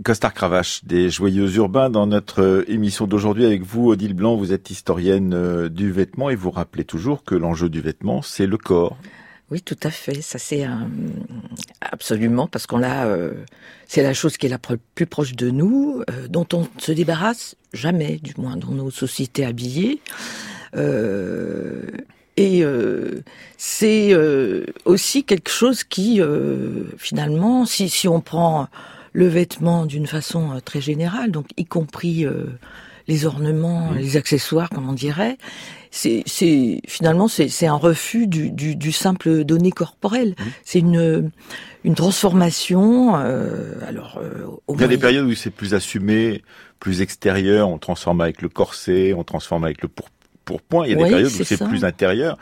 Costard 0.03 0.35
Cravache 0.35 0.85
des 0.85 1.11
Joyeux 1.11 1.55
Urbains 1.59 1.91
dans 1.91 2.09
notre 2.09 2.65
émission 2.67 3.07
d'aujourd'hui 3.07 3.47
avec 3.47 3.63
vous, 3.63 3.91
Odile 3.91 4.15
Blanc. 4.15 4.35
Vous 4.35 4.53
êtes 4.53 4.69
historienne 4.71 5.33
euh, 5.33 5.69
du 5.69 5.93
vêtement 5.93 6.31
et 6.31 6.35
vous 6.35 6.51
rappelez 6.51 6.83
toujours 6.83 7.23
que 7.23 7.37
l'enjeu 7.37 7.69
du 7.69 7.81
vêtement, 7.81 8.21
c'est 8.21 8.47
le 8.47 8.57
corps. 8.57 8.97
Oui, 9.51 9.61
tout 9.63 9.79
à 9.83 9.91
fait. 9.91 10.23
Ça, 10.23 10.39
c'est 10.39 10.65
absolument 11.81 12.47
parce 12.47 12.67
qu'on 12.67 12.83
a, 12.83 13.07
euh, 13.07 13.33
c'est 13.89 14.03
la 14.03 14.15
chose 14.15 14.37
qui 14.37 14.47
est 14.47 14.51
la 14.51 14.59
plus 14.59 15.07
proche 15.07 15.33
de 15.33 15.51
nous, 15.51 16.03
euh, 16.09 16.29
dont 16.29 16.47
on 16.53 16.69
se 16.79 16.93
débarrasse 16.93 17.57
jamais, 17.73 18.19
du 18.23 18.33
moins 18.39 18.57
dans 18.57 18.71
nos 18.71 18.91
sociétés 18.91 19.45
habillées. 19.45 20.01
Euh, 20.77 21.83
et 22.37 22.63
c'est 23.59 24.15
aussi 24.87 25.25
quelque 25.25 25.51
chose 25.51 25.85
qui, 25.85 26.23
finalement, 26.97 27.67
si, 27.67 27.91
si 27.91 28.09
on 28.09 28.23
prend 28.23 28.69
le 29.13 29.27
vêtement 29.27 29.85
d'une 29.85 30.07
façon 30.07 30.59
très 30.65 30.81
générale, 30.81 31.33
donc 31.33 31.49
y 31.59 31.67
compris 31.67 32.25
les 33.09 33.27
ornements, 33.27 33.91
les 33.93 34.17
accessoires, 34.17 34.71
comme 34.71 34.89
on 34.89 34.95
dirait. 34.95 35.37
C'est, 35.91 36.23
c'est 36.27 36.81
finalement 36.87 37.27
c'est, 37.27 37.49
c'est 37.49 37.67
un 37.67 37.75
refus 37.75 38.27
du, 38.27 38.51
du, 38.51 38.77
du 38.77 38.93
simple 38.93 39.45
donné 39.45 39.73
corporel. 39.73 40.35
C'est 40.65 40.79
une 40.79 41.31
une 41.85 41.95
transformation. 41.95 43.17
Euh, 43.17 43.75
alors, 43.87 44.19
euh, 44.23 44.47
Il 44.75 44.81
y 44.81 44.85
a 44.85 44.89
des 44.89 44.99
périodes 44.99 45.27
où 45.27 45.35
c'est 45.35 45.51
plus 45.51 45.75
assumé, 45.75 46.43
plus 46.79 47.01
extérieur, 47.01 47.69
on 47.69 47.79
transforme 47.79 48.21
avec 48.21 48.43
le 48.43 48.49
corset, 48.49 49.15
on 49.15 49.25
transforme 49.25 49.65
avec 49.65 49.83
le 49.83 49.89
pour. 50.59 50.85
Il 50.87 50.91
y 50.93 50.95
a 50.95 50.97
Oui, 50.97 51.05
des 51.05 51.11
périodes 51.11 51.33
où 51.41 51.45
c'est 51.45 51.63
plus 51.65 51.85
intérieur. 51.85 52.37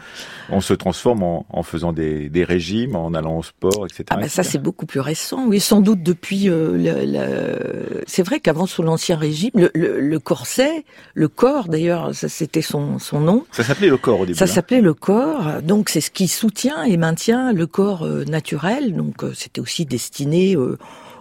On 0.50 0.60
se 0.60 0.72
transforme 0.72 1.22
en, 1.22 1.44
en 1.50 1.62
faisant 1.62 1.92
des, 1.92 2.28
des 2.28 2.44
régimes, 2.44 2.96
en 2.96 3.12
allant 3.12 3.36
au 3.38 3.42
sport, 3.42 3.84
etc. 3.86 4.04
Ah 4.10 4.16
bah 4.16 4.28
ça 4.28 4.42
c'est 4.42 4.58
beaucoup 4.62 4.86
plus 4.86 5.00
récent, 5.00 5.44
oui, 5.46 5.60
sans 5.60 5.80
doute 5.80 6.02
depuis. 6.02 6.48
euh, 6.48 8.00
C'est 8.06 8.22
vrai 8.22 8.40
qu'avant 8.40 8.66
sous 8.66 8.82
l'ancien 8.82 9.16
régime, 9.16 9.50
le, 9.54 9.70
le- 9.74 10.00
le 10.00 10.18
corset, 10.18 10.84
le 11.14 11.28
corps 11.28 11.68
d'ailleurs, 11.68 12.14
ça 12.14 12.28
c'était 12.28 12.62
son, 12.62 12.98
son 12.98 13.20
nom. 13.20 13.44
Ça 13.52 13.62
s'appelait 13.64 13.88
le 13.88 13.96
corps 13.98 14.20
au 14.20 14.26
début. 14.26 14.38
Ça 14.38 14.44
hein. 14.44 14.48
s'appelait 14.48 14.80
le 14.80 14.94
corps, 14.94 15.62
donc 15.62 15.88
c'est 15.88 16.00
ce 16.00 16.10
qui 16.10 16.28
soutient 16.28 16.82
et 16.84 16.96
maintient 16.96 17.52
le 17.52 17.66
corps 17.66 18.04
euh, 18.04 18.24
naturel. 18.24 18.94
Donc 18.96 19.24
euh, 19.24 19.32
c'était 19.34 19.60
aussi 19.60 19.84
destiné 19.84 20.56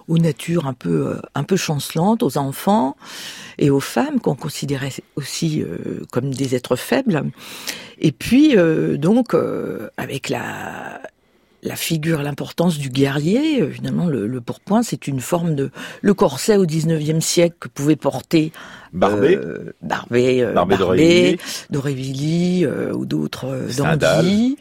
aux 0.08 0.18
natures 0.18 0.68
un 0.68 0.74
peu 0.74 1.08
euh, 1.08 1.22
un 1.36 1.44
peu 1.44 1.56
chancelantes, 1.56 2.24
aux 2.24 2.38
enfants 2.38 2.96
et 3.58 3.70
aux 3.70 3.80
femmes 3.80 4.20
qu'on 4.20 4.36
considérait 4.36 4.94
aussi 5.16 5.62
euh, 5.62 6.06
comme 6.12 6.34
des 6.34 6.56
êtres 6.56 6.76
faibles. 6.76 7.24
Et 8.00 8.12
puis 8.12 8.58
euh, 8.58 8.98
donc 8.98 9.36
avec 9.98 10.30
la 10.30 11.02
la 11.64 11.76
figure, 11.76 12.22
l'importance 12.22 12.78
du 12.78 12.90
guerrier, 12.90 13.68
finalement 13.72 14.06
le, 14.06 14.28
le 14.28 14.42
pourpoint, 14.42 14.84
c'est 14.84 15.08
une 15.08 15.20
forme 15.20 15.56
de 15.56 15.72
le 16.02 16.14
corset 16.14 16.56
au 16.56 16.66
19e 16.66 17.20
siècle 17.20 17.58
que 17.60 17.68
pouvait 17.68 17.96
porter 17.96 18.54
Barbé, 18.94 19.36
euh, 19.38 19.74
Barbé, 19.82 20.42
euh, 20.44 20.54
Barbé 20.54 20.78
Barbé, 20.78 20.78
d'Aurevilly. 20.78 21.38
d'Aurevilly 21.70 22.66
euh, 22.66 22.94
ou 22.94 23.06
d'autres 23.06 23.46
euh, 23.48 23.68
dandies 23.78 24.58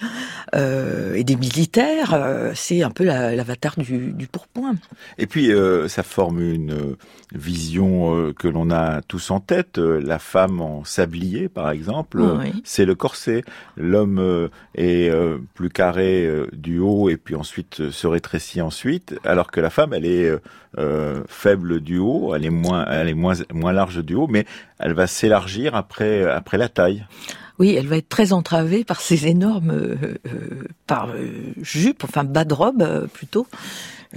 euh, 0.55 1.15
et 1.15 1.25
des 1.25 1.37
militaires. 1.37 2.51
c'est 2.55 2.83
un 2.83 2.91
peu 2.91 3.05
la- 3.05 3.35
l'avatar 3.35 3.75
du, 3.79 4.13
du 4.13 4.27
pourpoint. 4.27 4.75
Et 5.19 5.27
puis, 5.27 5.51
ça 5.89 6.03
forme 6.03 6.41
une 6.41 6.97
vision 7.35 8.15
euh, 8.17 8.33
que 8.33 8.49
l'on 8.49 8.71
a 8.71 9.03
tous 9.03 9.31
en 9.31 9.41
tête. 9.41 9.79
Euh, 9.79 10.01
la 10.01 10.19
femme 10.19 10.61
en 10.61 10.85
sablier, 10.85 11.49
par 11.49 11.71
exemple, 11.71 12.21
euh, 12.21 12.39
Oui. 12.39 12.63
c'est 12.65 12.85
le 12.85 12.95
corset. 12.95 13.43
L'homme 13.77 14.49
est 14.75 15.11
plus 15.55 15.71
carré 15.71 16.29
du 16.53 16.79
haut 16.79 17.09
et 17.09 17.17
puis 17.17 17.35
ensuite 17.35 17.91
se 17.91 18.07
rétrécit 18.07 18.61
ensuite, 18.61 19.19
alors 19.25 19.51
que 19.51 19.61
la 19.61 19.71
femme, 19.71 19.93
elle 19.93 20.07
est 20.07 20.33
euh, 20.79 21.23
faible 21.27 21.81
du 21.81 21.99
haut, 21.99 22.35
elle 22.35 22.45
est 22.45 22.51
moins, 22.51 22.85
elle 22.91 23.09
est 23.09 23.15
moins, 23.15 23.35
moins 23.53 23.73
large 23.73 24.05
du 24.05 24.15
haut, 24.15 24.27
mais 24.27 24.45
elle 24.79 24.93
va 24.93 25.07
s'élargir 25.07 25.75
après, 25.75 26.25
après 26.25 26.59
la 26.59 26.69
taille. 26.69 27.05
Oui, 27.59 27.75
elle 27.75 27.87
va 27.87 27.97
être 27.97 28.11
très 28.11 28.35
entravée 28.35 28.85
par 28.85 29.01
ces 29.01 29.27
énormes 29.29 29.71
euh, 29.71 29.97
par 30.87 31.09
euh, 31.15 31.31
jupes, 31.63 32.05
enfin 32.05 32.25
bas 32.25 32.45
de 32.45 32.53
robe 32.53 33.09
plutôt, 33.15 33.47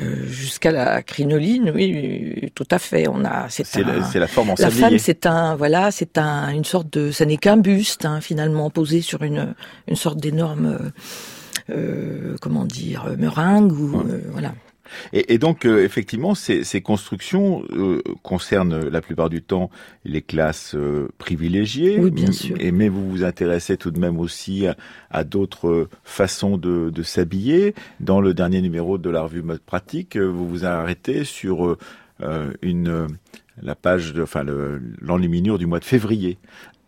euh, 0.01 0.25
jusqu'à 0.27 0.71
la 0.71 1.01
crinoline. 1.03 1.71
Oui, 1.75 2.51
tout 2.55 2.67
à 2.71 2.79
fait. 2.79 3.07
On 3.07 3.23
a 3.25 3.47
c'est 3.49 3.65
C'est 3.65 3.83
un- 3.83 3.97
la, 3.99 4.03
c'est 4.03 4.19
la 4.19 4.27
forme 4.27 4.51
en 4.51 4.55
La 4.57 4.69
femme, 4.69 4.97
c'est 4.99 5.25
un, 5.25 5.55
voilà, 5.55 5.91
c'est 5.91 6.17
un, 6.17 6.49
une 6.49 6.65
sorte 6.65 6.91
de, 6.93 7.11
ça 7.11 7.25
n'est 7.25 7.37
qu'un 7.37 7.57
buste, 7.57 8.05
hein, 8.05 8.21
finalement, 8.21 8.69
posé 8.69 9.01
sur 9.01 9.23
une, 9.23 9.53
une 9.87 9.95
sorte 9.95 10.19
d'énorme, 10.19 10.77
euh, 11.69 11.75
euh, 11.75 12.35
comment 12.41 12.65
dire, 12.65 13.05
meringue 13.17 13.71
ou, 13.71 13.99
euh, 13.99 14.21
voilà. 14.31 14.53
Et, 15.13 15.33
et 15.33 15.37
donc, 15.37 15.65
euh, 15.65 15.83
effectivement, 15.83 16.35
ces, 16.35 16.63
ces 16.63 16.81
constructions 16.81 17.63
euh, 17.71 18.01
concernent 18.23 18.87
la 18.89 19.01
plupart 19.01 19.29
du 19.29 19.41
temps 19.41 19.69
les 20.05 20.21
classes 20.21 20.75
euh, 20.75 21.07
privilégiées. 21.17 21.99
Oui, 21.99 22.11
bien 22.11 22.31
sûr. 22.31 22.55
Et, 22.59 22.71
mais 22.71 22.89
vous 22.89 23.09
vous 23.09 23.23
intéressez 23.23 23.77
tout 23.77 23.91
de 23.91 23.99
même 23.99 24.19
aussi 24.19 24.67
à, 24.67 24.75
à 25.09 25.23
d'autres 25.23 25.87
façons 26.03 26.57
de, 26.57 26.89
de 26.89 27.03
s'habiller. 27.03 27.75
Dans 27.99 28.21
le 28.21 28.33
dernier 28.33 28.61
numéro 28.61 28.97
de 28.97 29.09
la 29.09 29.21
revue 29.21 29.41
Mode 29.41 29.61
Pratique, 29.61 30.17
vous 30.17 30.47
vous 30.47 30.65
arrêtez 30.65 31.23
sur 31.23 31.77
une 32.61 33.07
la 33.61 33.75
page, 33.75 34.13
de, 34.13 34.23
enfin 34.23 34.43
le- 34.43 34.81
l'enluminure 35.01 35.57
du 35.57 35.65
mois 35.65 35.79
de 35.79 35.85
février. 35.85 36.37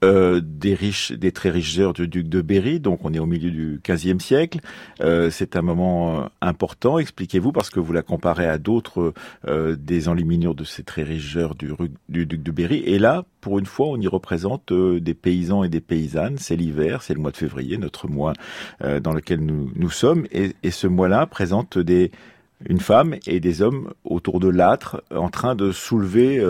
Euh, 0.03 0.41
des 0.43 0.73
riches, 0.73 1.11
des 1.11 1.31
très 1.31 1.51
riches 1.51 1.77
heures 1.77 1.93
du 1.93 2.07
duc 2.07 2.27
de 2.27 2.41
Berry, 2.41 2.79
donc 2.79 3.05
on 3.05 3.13
est 3.13 3.19
au 3.19 3.27
milieu 3.27 3.51
du 3.51 3.79
XVe 3.87 4.19
siècle. 4.19 4.59
Euh, 4.99 5.29
c'est 5.29 5.55
un 5.55 5.61
moment 5.61 6.21
euh, 6.21 6.25
important. 6.41 6.97
Expliquez-vous 6.97 7.51
parce 7.51 7.69
que 7.69 7.79
vous 7.79 7.93
la 7.93 8.01
comparez 8.01 8.47
à 8.47 8.57
d'autres 8.57 9.13
euh, 9.47 9.75
des 9.75 10.07
enluminures 10.07 10.55
de 10.55 10.63
ces 10.63 10.81
très 10.81 11.03
riches 11.03 11.37
heures 11.37 11.53
du, 11.53 11.71
du 12.09 12.25
duc 12.25 12.41
de 12.41 12.51
Berry. 12.51 12.77
Et 12.77 12.97
là, 12.97 13.25
pour 13.41 13.59
une 13.59 13.67
fois, 13.67 13.89
on 13.89 14.01
y 14.01 14.07
représente 14.07 14.71
euh, 14.71 14.99
des 14.99 15.13
paysans 15.13 15.63
et 15.63 15.69
des 15.69 15.81
paysannes. 15.81 16.39
C'est 16.39 16.55
l'hiver, 16.55 17.03
c'est 17.03 17.13
le 17.13 17.19
mois 17.19 17.31
de 17.31 17.37
février, 17.37 17.77
notre 17.77 18.07
mois 18.07 18.33
dans 18.79 19.13
lequel 19.13 19.41
nous, 19.41 19.71
nous 19.75 19.91
sommes. 19.91 20.25
Et, 20.31 20.55
et 20.63 20.71
ce 20.71 20.87
mois-là 20.87 21.27
présente 21.27 21.77
des 21.77 22.09
une 22.67 22.79
femme 22.79 23.15
et 23.27 23.39
des 23.39 23.61
hommes 23.61 23.91
autour 24.03 24.39
de 24.39 24.47
l'âtre 24.47 25.03
en 25.15 25.29
train 25.29 25.55
de 25.55 25.71
soulever 25.71 26.43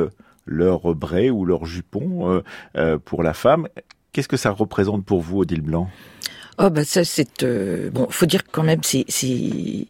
leur 0.45 0.95
bray 0.95 1.29
ou 1.29 1.45
leur 1.45 1.65
jupon 1.65 2.31
euh, 2.31 2.41
euh, 2.75 2.97
pour 2.97 3.23
la 3.23 3.33
femme. 3.33 3.67
Qu'est-ce 4.13 4.27
que 4.27 4.37
ça 4.37 4.51
représente 4.51 5.05
pour 5.05 5.21
vous, 5.21 5.39
Odile 5.39 5.61
Blanc? 5.61 5.89
Oh, 6.57 6.69
bah, 6.69 6.83
ça, 6.83 7.03
c'est, 7.03 7.43
euh, 7.43 7.89
bon, 7.89 8.07
faut 8.09 8.25
dire 8.25 8.41
quand 8.51 8.63
même, 8.63 8.81
c'est, 8.83 9.05
c'est, 9.07 9.87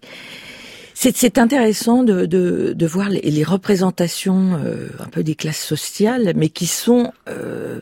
intéressant 1.38 2.04
de, 2.04 2.26
de, 2.26 2.74
de 2.74 2.86
voir 2.86 3.10
les, 3.10 3.22
les 3.22 3.44
représentations 3.44 4.60
euh, 4.64 4.90
un 5.00 5.08
peu 5.08 5.24
des 5.24 5.36
classes 5.36 5.64
sociales, 5.66 6.34
mais 6.36 6.50
qui 6.50 6.68
sont, 6.68 7.12
euh, 7.28 7.80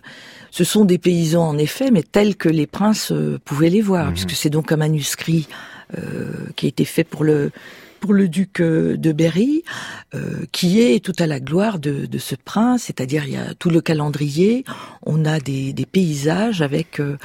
ce 0.52 0.64
sont 0.64 0.86
des 0.86 0.98
paysans 0.98 1.48
en 1.48 1.58
effet, 1.58 1.92
mais 1.92 2.04
tels 2.04 2.36
que 2.38 2.50
les 2.50 2.68
princes 2.68 3.12
euh, 3.12 3.38
pouvaient 3.44 3.70
les 3.70 3.82
voir, 3.82 4.08
Mhm. 4.08 4.14
puisque 4.14 4.32
c'est 4.32 4.50
donc 4.50 4.72
un 4.72 4.78
manuscrit 4.78 5.48
euh, 5.98 6.48
qui 6.56 6.68
a 6.68 6.70
été 6.70 6.86
fait 6.86 7.04
pour 7.04 7.24
le 7.24 7.52
pour 8.00 8.14
le 8.14 8.28
duc 8.28 8.62
euh, 8.62 8.98
de 8.98 9.12
Berry, 9.12 9.64
euh, 10.16 10.46
qui 10.52 10.82
est 10.82 11.04
tout 11.04 11.14
à 11.20 11.28
la 11.28 11.40
gloire 11.40 11.80
de, 11.80 12.06
de 12.06 12.18
ce 12.18 12.36
prince, 12.36 12.84
c'est-à-dire 12.84 13.26
il 13.26 13.34
y 13.34 13.38
a 13.38 13.54
tout 13.54 13.70
le 13.70 13.82
calendrier, 13.82 14.64
on 15.06 15.26
a 15.26 15.40
des, 15.40 15.74
des 15.74 15.86
paysages 15.86 16.62
avec 16.62 17.00
euh, 17.00 17.18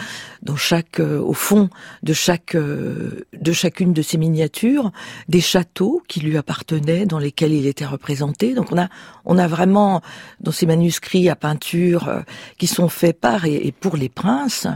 dans 0.44 0.56
chaque 0.56 1.00
euh, 1.00 1.18
au 1.18 1.32
fond 1.32 1.70
de 2.02 2.12
chaque 2.12 2.54
euh, 2.54 3.24
de 3.32 3.52
chacune 3.52 3.92
de 3.92 4.02
ces 4.02 4.18
miniatures 4.18 4.92
des 5.28 5.40
châteaux 5.40 6.02
qui 6.06 6.20
lui 6.20 6.36
appartenaient 6.36 7.06
dans 7.06 7.18
lesquels 7.18 7.52
il 7.52 7.66
était 7.66 7.86
représenté. 7.86 8.54
Donc 8.54 8.70
on 8.70 8.78
a 8.78 8.88
on 9.24 9.38
a 9.38 9.48
vraiment 9.48 10.02
dans 10.40 10.52
ces 10.52 10.66
manuscrits 10.66 11.30
à 11.30 11.36
peinture 11.36 12.08
euh, 12.08 12.20
qui 12.58 12.66
sont 12.66 12.88
faits 12.88 13.18
par 13.18 13.46
et, 13.46 13.66
et 13.66 13.72
pour 13.72 13.96
les 13.96 14.08
princes 14.08 14.66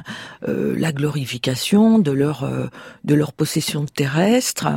la 0.47 0.93
glorification 0.93 1.99
de 1.99 2.11
leur 2.11 2.49
de 3.05 3.15
leur 3.15 3.33
possession 3.33 3.85
terrestre, 3.85 4.69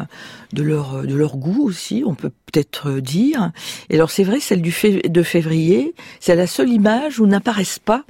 de 0.52 0.64
leur 0.64 1.04
de 1.12 1.18
leur 1.18 1.38
goût 1.38 1.64
aussi, 1.64 2.04
on 2.06 2.16
peut 2.16 2.32
peut-être 2.52 2.90
euh, 2.90 3.02
dire. 3.02 3.52
Et 3.90 3.96
alors 3.96 4.12
c'est 4.12 4.24
vrai, 4.24 4.40
celle 4.40 4.62
du 4.62 4.74
de 5.06 5.24
février, 5.24 5.94
c'est 6.20 6.36
la 6.36 6.48
seule 6.48 6.70
image 6.70 7.20
où 7.20 7.28
n'apparaissent 7.28 7.80
pas 7.80 8.06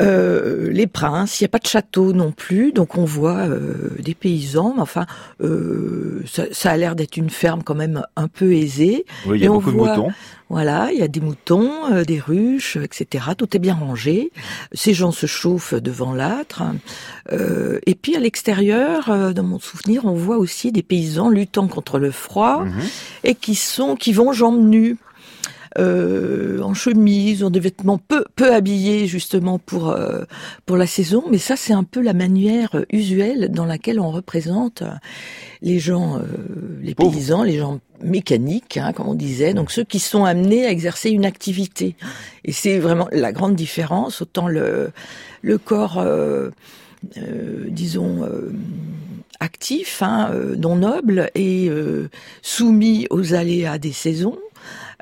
euh, 0.00 0.70
les 0.70 0.86
princes, 0.86 1.40
il 1.40 1.44
n'y 1.44 1.46
a 1.46 1.48
pas 1.48 1.58
de 1.58 1.66
château 1.66 2.12
non 2.12 2.32
plus, 2.32 2.72
donc 2.72 2.96
on 2.96 3.04
voit 3.04 3.38
euh, 3.48 3.90
des 3.98 4.14
paysans, 4.14 4.72
mais 4.76 4.82
enfin, 4.82 5.06
euh, 5.42 6.22
ça, 6.26 6.44
ça 6.52 6.70
a 6.70 6.76
l'air 6.76 6.94
d'être 6.96 7.16
une 7.16 7.30
ferme 7.30 7.62
quand 7.62 7.74
même 7.74 8.02
un 8.16 8.28
peu 8.28 8.52
aisée. 8.54 9.04
Oui, 9.26 9.38
il 9.38 9.42
y 9.44 9.46
a 9.46 9.50
beaucoup 9.50 9.70
voit- 9.70 9.94
de 9.96 10.00
moutons. 10.00 10.12
Voilà, 10.48 10.90
il 10.92 10.98
y 10.98 11.02
a 11.02 11.08
des 11.08 11.20
moutons, 11.20 11.70
euh, 11.92 12.04
des 12.04 12.18
ruches, 12.20 12.76
etc. 12.76 13.24
Tout 13.38 13.56
est 13.56 13.58
bien 13.58 13.72
rangé. 13.74 14.30
Ces 14.72 14.92
gens 14.92 15.10
se 15.10 15.24
chauffent 15.24 15.72
devant 15.74 16.12
l'âtre. 16.12 16.62
Euh, 17.32 17.78
et 17.86 17.94
puis 17.94 18.16
à 18.16 18.20
l'extérieur, 18.20 19.08
euh, 19.10 19.32
dans 19.32 19.44
mon 19.44 19.58
souvenir, 19.58 20.04
on 20.04 20.12
voit 20.12 20.36
aussi 20.36 20.70
des 20.70 20.82
paysans 20.82 21.30
luttant 21.30 21.68
contre 21.68 21.98
le 21.98 22.10
froid 22.10 22.64
Mhm. 22.64 22.82
et 23.24 23.34
qui 23.34 23.54
sont, 23.54 23.96
qui 23.96 24.12
vont 24.12 24.32
jambes 24.34 24.60
nues. 24.62 24.98
Euh, 25.78 26.60
en 26.60 26.74
chemise, 26.74 27.42
en 27.44 27.50
des 27.50 27.60
vêtements 27.60 27.98
peu 27.98 28.24
peu 28.36 28.52
habillés 28.52 29.06
justement 29.06 29.58
pour 29.58 29.90
euh, 29.90 30.24
pour 30.66 30.76
la 30.76 30.86
saison, 30.86 31.24
mais 31.30 31.38
ça 31.38 31.56
c'est 31.56 31.72
un 31.72 31.84
peu 31.84 32.00
la 32.00 32.12
manière 32.12 32.74
euh, 32.74 32.84
usuelle 32.90 33.48
dans 33.50 33.64
laquelle 33.64 34.00
on 34.00 34.10
représente 34.10 34.82
les 35.62 35.78
gens, 35.78 36.18
euh, 36.18 36.22
les 36.82 36.94
paysans, 36.94 37.42
les 37.42 37.58
gens 37.58 37.80
mécaniques, 38.02 38.76
hein, 38.76 38.92
comme 38.92 39.08
on 39.08 39.14
disait, 39.14 39.54
donc 39.54 39.70
ceux 39.70 39.84
qui 39.84 39.98
sont 39.98 40.24
amenés 40.24 40.66
à 40.66 40.70
exercer 40.70 41.10
une 41.10 41.24
activité. 41.24 41.94
Et 42.44 42.52
c'est 42.52 42.78
vraiment 42.78 43.08
la 43.12 43.32
grande 43.32 43.54
différence. 43.54 44.22
Autant 44.22 44.48
le 44.48 44.90
le 45.42 45.58
corps, 45.58 45.98
euh, 45.98 46.50
euh, 47.18 47.66
disons. 47.68 48.24
euh, 48.24 48.52
actif, 49.40 50.02
hein, 50.02 50.30
euh, 50.32 50.54
non 50.54 50.76
noble 50.76 51.28
et 51.34 51.68
euh, 51.68 52.08
soumis 52.42 53.08
aux 53.10 53.34
aléas 53.34 53.78
des 53.78 53.90
saisons. 53.90 54.38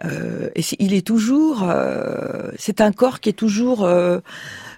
Euh, 0.05 0.49
et 0.55 0.63
il 0.79 0.95
est 0.95 1.07
toujours, 1.07 1.63
euh, 1.69 2.51
c'est 2.57 2.81
un 2.81 2.93
corps 2.93 3.21
qui 3.21 3.29
est 3.29 3.35
toujours 3.35 3.85
euh, 3.85 4.21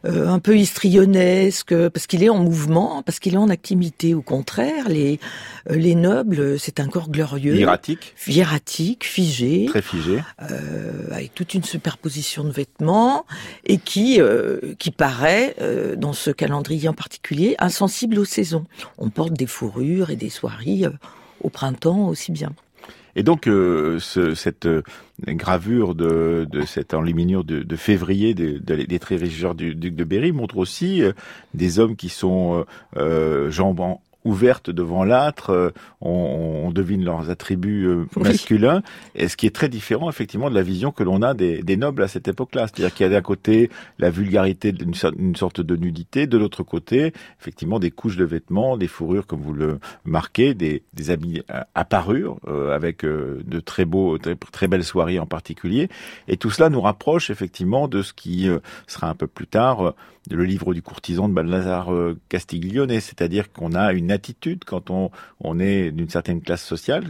un 0.05 0.41
peu 0.41 0.57
histrionnesque, 0.57 1.75
parce 1.91 2.09
qu'il 2.09 2.25
est 2.25 2.29
en 2.29 2.39
mouvement, 2.39 3.03
parce 3.03 3.21
qu'il 3.21 3.35
est 3.35 3.39
en 3.39 3.49
activité. 3.49 4.15
Au 4.15 4.23
contraire, 4.23 4.89
les 4.89 5.21
les 5.71 5.95
nobles, 5.95 6.59
c'est 6.59 6.81
un 6.81 6.89
corps 6.89 7.09
glorieux, 7.09 7.55
Hiératique, 7.55 8.15
hiératique, 8.27 9.05
figé, 9.05 9.67
très 9.69 9.83
figé. 9.83 10.19
avec 11.13 11.35
toute 11.35 11.55
une 11.55 11.63
superposition 11.63 12.43
de 12.43 12.51
vêtements 12.51 13.27
et 13.65 13.79
qui 13.79 14.21
qui 14.79 14.91
paraît 14.91 15.55
dans 15.97 16.13
ce 16.13 16.31
calendrier 16.31 16.89
en 16.89 16.95
particulier 16.95 17.55
insensible 17.61 18.19
aux 18.19 18.25
saisons. 18.25 18.65
On 18.99 19.09
porte 19.09 19.35
des 19.35 19.47
fourrures 19.47 20.11
et 20.11 20.17
des 20.17 20.31
soieries 20.31 20.87
au 21.43 21.49
printemps 21.49 22.09
aussi 22.09 22.33
bien. 22.33 22.53
Et 23.15 23.23
donc 23.23 23.47
euh, 23.47 23.99
ce- 23.99 24.35
cette 24.35 24.67
euh, 24.67 24.83
gravure 25.27 25.95
de, 25.95 26.47
de 26.51 26.63
cette 26.63 26.95
enluminure 26.95 27.45
de, 27.45 27.63
de 27.63 27.77
février 27.77 28.35
des, 28.35 28.59
des, 28.59 28.87
des 28.87 29.01
régisseurs 29.03 29.55
du 29.55 29.75
duc 29.75 29.95
de 29.95 30.05
Berry 30.05 30.33
montre 30.33 30.57
aussi 30.57 31.03
euh, 31.03 31.13
des 31.55 31.79
hommes 31.79 31.97
qui 31.97 32.09
sont 32.09 32.65
euh, 32.97 33.51
jambes 33.51 33.81
ouvertes 34.25 34.71
devant 34.71 35.05
l'âtre, 35.05 35.51
euh, 35.51 35.71
on, 36.01 36.63
on 36.67 36.71
devine 36.71 37.05
leurs 37.05 37.31
attributs 37.31 37.87
euh, 37.87 38.07
Oui. 38.17 38.23
masculins, 38.25 38.83
et 39.15 39.29
ce 39.29 39.37
qui 39.37 39.47
est 39.47 39.55
très 39.55 39.69
différent 39.69 40.09
effectivement 40.09 40.51
de 40.51 40.55
la 40.55 40.63
vision 40.63 40.93
que 40.93 41.03
l'on 41.03 41.23
a 41.23 41.35
des, 41.35 41.63
des 41.63 41.77
nobles 41.77 42.03
à 42.03 42.09
cette 42.09 42.29
époque-là. 42.29 42.67
C'est-à-dire 42.69 42.95
qu'il 42.95 43.05
y 43.05 43.09
a 43.09 43.13
d'un 43.13 43.21
côté 43.23 43.71
la 43.99 44.11
vulgarité 44.11 44.73
d'une 44.73 45.37
sorte 45.37 45.61
de 45.61 45.77
nudité, 45.77 46.27
de 46.27 46.39
l'autre 46.39 46.63
côté 46.63 47.13
effectivement 47.41 47.79
des 47.79 47.91
couches 47.91 48.17
de 48.17 48.25
vêtements, 48.25 48.77
des 48.77 48.89
fourrures 48.89 49.27
comme 49.27 49.41
vous 49.41 49.55
le 49.55 49.79
marquez, 50.05 50.55
des, 50.55 50.83
des 50.95 51.11
habits 51.11 51.43
à, 51.49 51.67
à 51.75 51.85
parure 51.85 52.39
euh, 52.47 52.75
avec 52.75 53.05
euh, 53.05 53.43
de 53.47 53.61
très 53.61 53.85
beaux, 53.85 54.19
très, 54.19 54.37
très 54.37 54.69
belles 54.69 54.85
soirées 54.85 55.19
en 55.19 55.27
particulier. 55.27 55.89
Et 56.29 56.37
tout 56.37 56.51
cela 56.51 56.71
nous 56.71 56.81
rapproche 56.81 57.31
effectivement 57.31 57.89
de 57.89 58.03
ce 58.03 58.13
qui 58.13 58.49
euh, 58.49 58.59
sera 58.87 59.09
un 59.09 59.15
peu 59.15 59.27
plus 59.27 59.47
tard 59.47 59.89
euh, 59.89 59.95
le 60.31 60.45
livre 60.45 60.73
du 60.75 60.83
courtisan 60.83 61.29
de 61.29 61.35
Balthazar 61.35 61.93
euh, 61.93 62.17
Castiglione, 62.29 63.01
c'est-à-dire 63.01 63.53
qu'on 63.53 63.75
a 63.75 63.93
une 63.93 64.11
attitude 64.13 64.65
quand 64.65 64.91
on, 64.91 65.11
on 65.41 65.59
est 65.59 65.91
d'une 65.91 66.09
certaine 66.09 66.41
classe 66.41 66.63
sociale, 66.63 67.05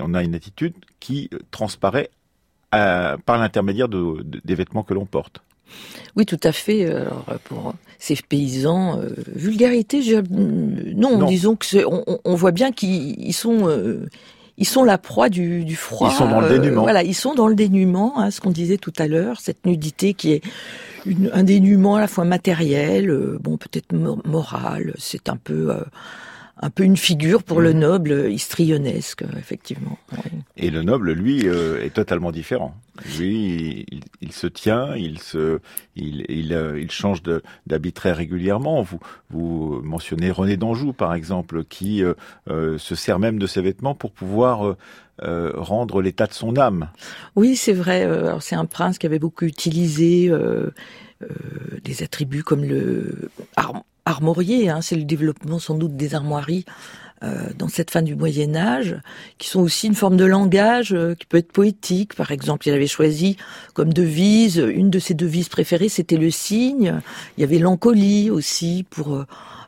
on 0.00 0.14
a 0.14 0.22
une 0.24 0.34
attitude 0.34 0.74
qui 0.98 1.30
euh, 1.32 1.38
transparaît 1.50 2.10
à- 2.72 3.16
par 3.24 3.38
l'intermédiaire 3.38 3.88
de- 3.88 4.22
de- 4.22 4.40
des 4.44 4.54
vêtements 4.54 4.82
que 4.82 4.94
l'on 4.94 5.06
porte. 5.06 5.42
Oui, 6.16 6.26
tout 6.26 6.40
à 6.42 6.52
fait. 6.52 6.86
Alors, 6.86 7.24
pour 7.44 7.74
ces 7.98 8.16
paysans, 8.16 9.00
euh, 9.00 9.10
vulgarité, 9.34 10.02
je- 10.02 10.22
non, 10.30 11.18
Non. 11.18 11.26
disons 11.26 11.56
que 11.56 11.84
on, 11.86 12.04
on- 12.24 12.34
voit 12.34 12.52
bien 12.52 12.72
qu'ils 12.72 13.18
ils 13.20 13.32
sont, 13.32 13.68
euh, 13.68 14.06
ils 14.58 14.66
sont 14.66 14.84
la 14.84 14.96
proie 14.98 15.28
du, 15.28 15.64
du 15.64 15.76
froid. 15.76 16.08
Ils 16.12 16.16
sont 16.16 16.28
dans 16.28 16.40
le 16.40 16.46
Euh, 16.46 16.58
dénuement. 16.58 16.82
voilà, 16.82 17.02
ils 17.02 17.14
sont 17.14 17.34
dans 17.34 17.48
le 17.48 17.54
dénuement, 17.54 18.18
hein, 18.18 18.30
ce 18.30 18.40
qu'on 18.40 18.50
disait 18.50 18.78
tout 18.78 18.92
à 18.98 19.06
l'heure, 19.08 19.40
cette 19.40 19.66
nudité 19.66 20.14
qui 20.14 20.32
est 20.32 20.42
une, 21.06 21.30
un 21.32 21.44
dénuement 21.44 21.96
à 21.96 22.00
la 22.00 22.08
fois 22.08 22.24
matériel, 22.24 23.10
euh, 23.10 23.38
bon 23.40 23.56
peut-être 23.58 23.92
mo- 23.92 24.20
moral. 24.24 24.94
C'est 24.98 25.28
un 25.28 25.36
peu, 25.36 25.70
euh, 25.72 25.80
un 26.58 26.70
peu 26.70 26.84
une 26.84 26.96
figure 26.96 27.42
pour 27.42 27.60
Mmh. 27.60 27.64
le 27.64 27.72
noble 27.72 28.12
euh, 28.12 28.30
histrionesque, 28.30 29.24
effectivement. 29.38 29.98
Oui. 30.12 30.30
Et 30.56 30.70
le 30.70 30.82
noble, 30.82 31.12
lui, 31.12 31.46
euh, 31.48 31.82
est 31.84 31.90
totalement 31.94 32.32
différent. 32.32 32.74
Lui, 33.18 33.84
il, 33.90 34.00
il 34.22 34.32
se 34.32 34.46
tient, 34.46 34.94
il 34.96 35.18
se, 35.18 35.60
il, 35.96 36.24
il, 36.30 36.54
euh, 36.54 36.80
il 36.80 36.90
change 36.90 37.22
d'habit 37.66 37.92
très 37.92 38.12
régulièrement. 38.12 38.82
Vous, 38.82 39.00
vous 39.28 39.80
mentionnez 39.82 40.30
René 40.30 40.56
d'Anjou, 40.56 40.94
par 40.94 41.12
exemple, 41.12 41.64
qui 41.64 42.02
euh, 42.02 42.78
se 42.78 42.94
sert 42.94 43.18
même 43.18 43.38
de 43.38 43.46
ses 43.46 43.60
vêtements 43.60 43.94
pour 43.94 44.12
pouvoir 44.12 44.76
euh, 45.22 45.52
rendre 45.54 46.02
l'état 46.02 46.26
de 46.26 46.32
son 46.32 46.56
âme. 46.56 46.88
Oui, 47.36 47.56
c'est 47.56 47.72
vrai. 47.72 48.02
Alors 48.04 48.42
c'est 48.42 48.56
un 48.56 48.66
prince 48.66 48.98
qui 48.98 49.06
avait 49.06 49.18
beaucoup 49.18 49.44
utilisé 49.44 50.28
euh, 50.28 50.70
euh, 51.22 51.26
des 51.84 52.02
attributs 52.02 52.42
comme 52.42 52.64
le 52.64 53.30
armorier. 54.06 54.70
Hein, 54.70 54.80
c'est 54.80 54.96
le 54.96 55.04
développement 55.04 55.58
sans 55.58 55.74
doute 55.74 55.96
des 55.96 56.14
armoiries 56.14 56.64
euh, 57.22 57.48
dans 57.56 57.68
cette 57.68 57.90
fin 57.90 58.02
du 58.02 58.14
Moyen 58.14 58.56
Âge, 58.56 58.96
qui 59.38 59.48
sont 59.48 59.60
aussi 59.60 59.86
une 59.86 59.94
forme 59.94 60.16
de 60.16 60.24
langage 60.24 60.92
euh, 60.92 61.14
qui 61.14 61.26
peut 61.26 61.38
être 61.38 61.52
poétique. 61.52 62.14
Par 62.14 62.30
exemple, 62.30 62.68
il 62.68 62.72
avait 62.72 62.86
choisi 62.86 63.36
comme 63.74 63.92
devise 63.92 64.56
une 64.56 64.90
de 64.90 64.98
ses 64.98 65.14
devises 65.14 65.48
préférées, 65.48 65.88
c'était 65.88 66.16
le 66.16 66.30
cygne. 66.30 67.00
Il 67.36 67.40
y 67.40 67.44
avait 67.44 67.58
l'encolie 67.58 68.30
aussi 68.30 68.86
pour 68.88 69.26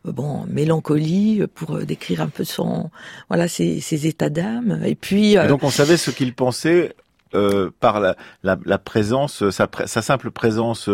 euh, 0.09 0.13
bon 0.13 0.45
mélancolie 0.49 1.43
pour 1.55 1.77
euh, 1.77 1.85
décrire 1.85 2.23
un 2.23 2.29
peu 2.29 2.45
son 2.45 2.91
voilà 3.29 3.49
ses, 3.49 4.07
états 4.07 4.31
d'âme. 4.31 4.81
Et 4.85 4.95
puis 4.95 5.37
euh, 5.37 5.49
donc, 5.49 5.63
on 5.63 5.71
savait 5.71 5.97
ce 5.97 6.11
qu'il 6.11 6.35
pensait. 6.35 6.95
Euh, 7.35 7.71
par 7.81 8.01
la, 8.01 8.17
la, 8.43 8.59
la 8.65 8.79
présence, 8.79 9.49
sa, 9.51 9.67
pré- 9.67 9.87
sa 9.87 10.03
simple 10.03 10.31
présence 10.31 10.89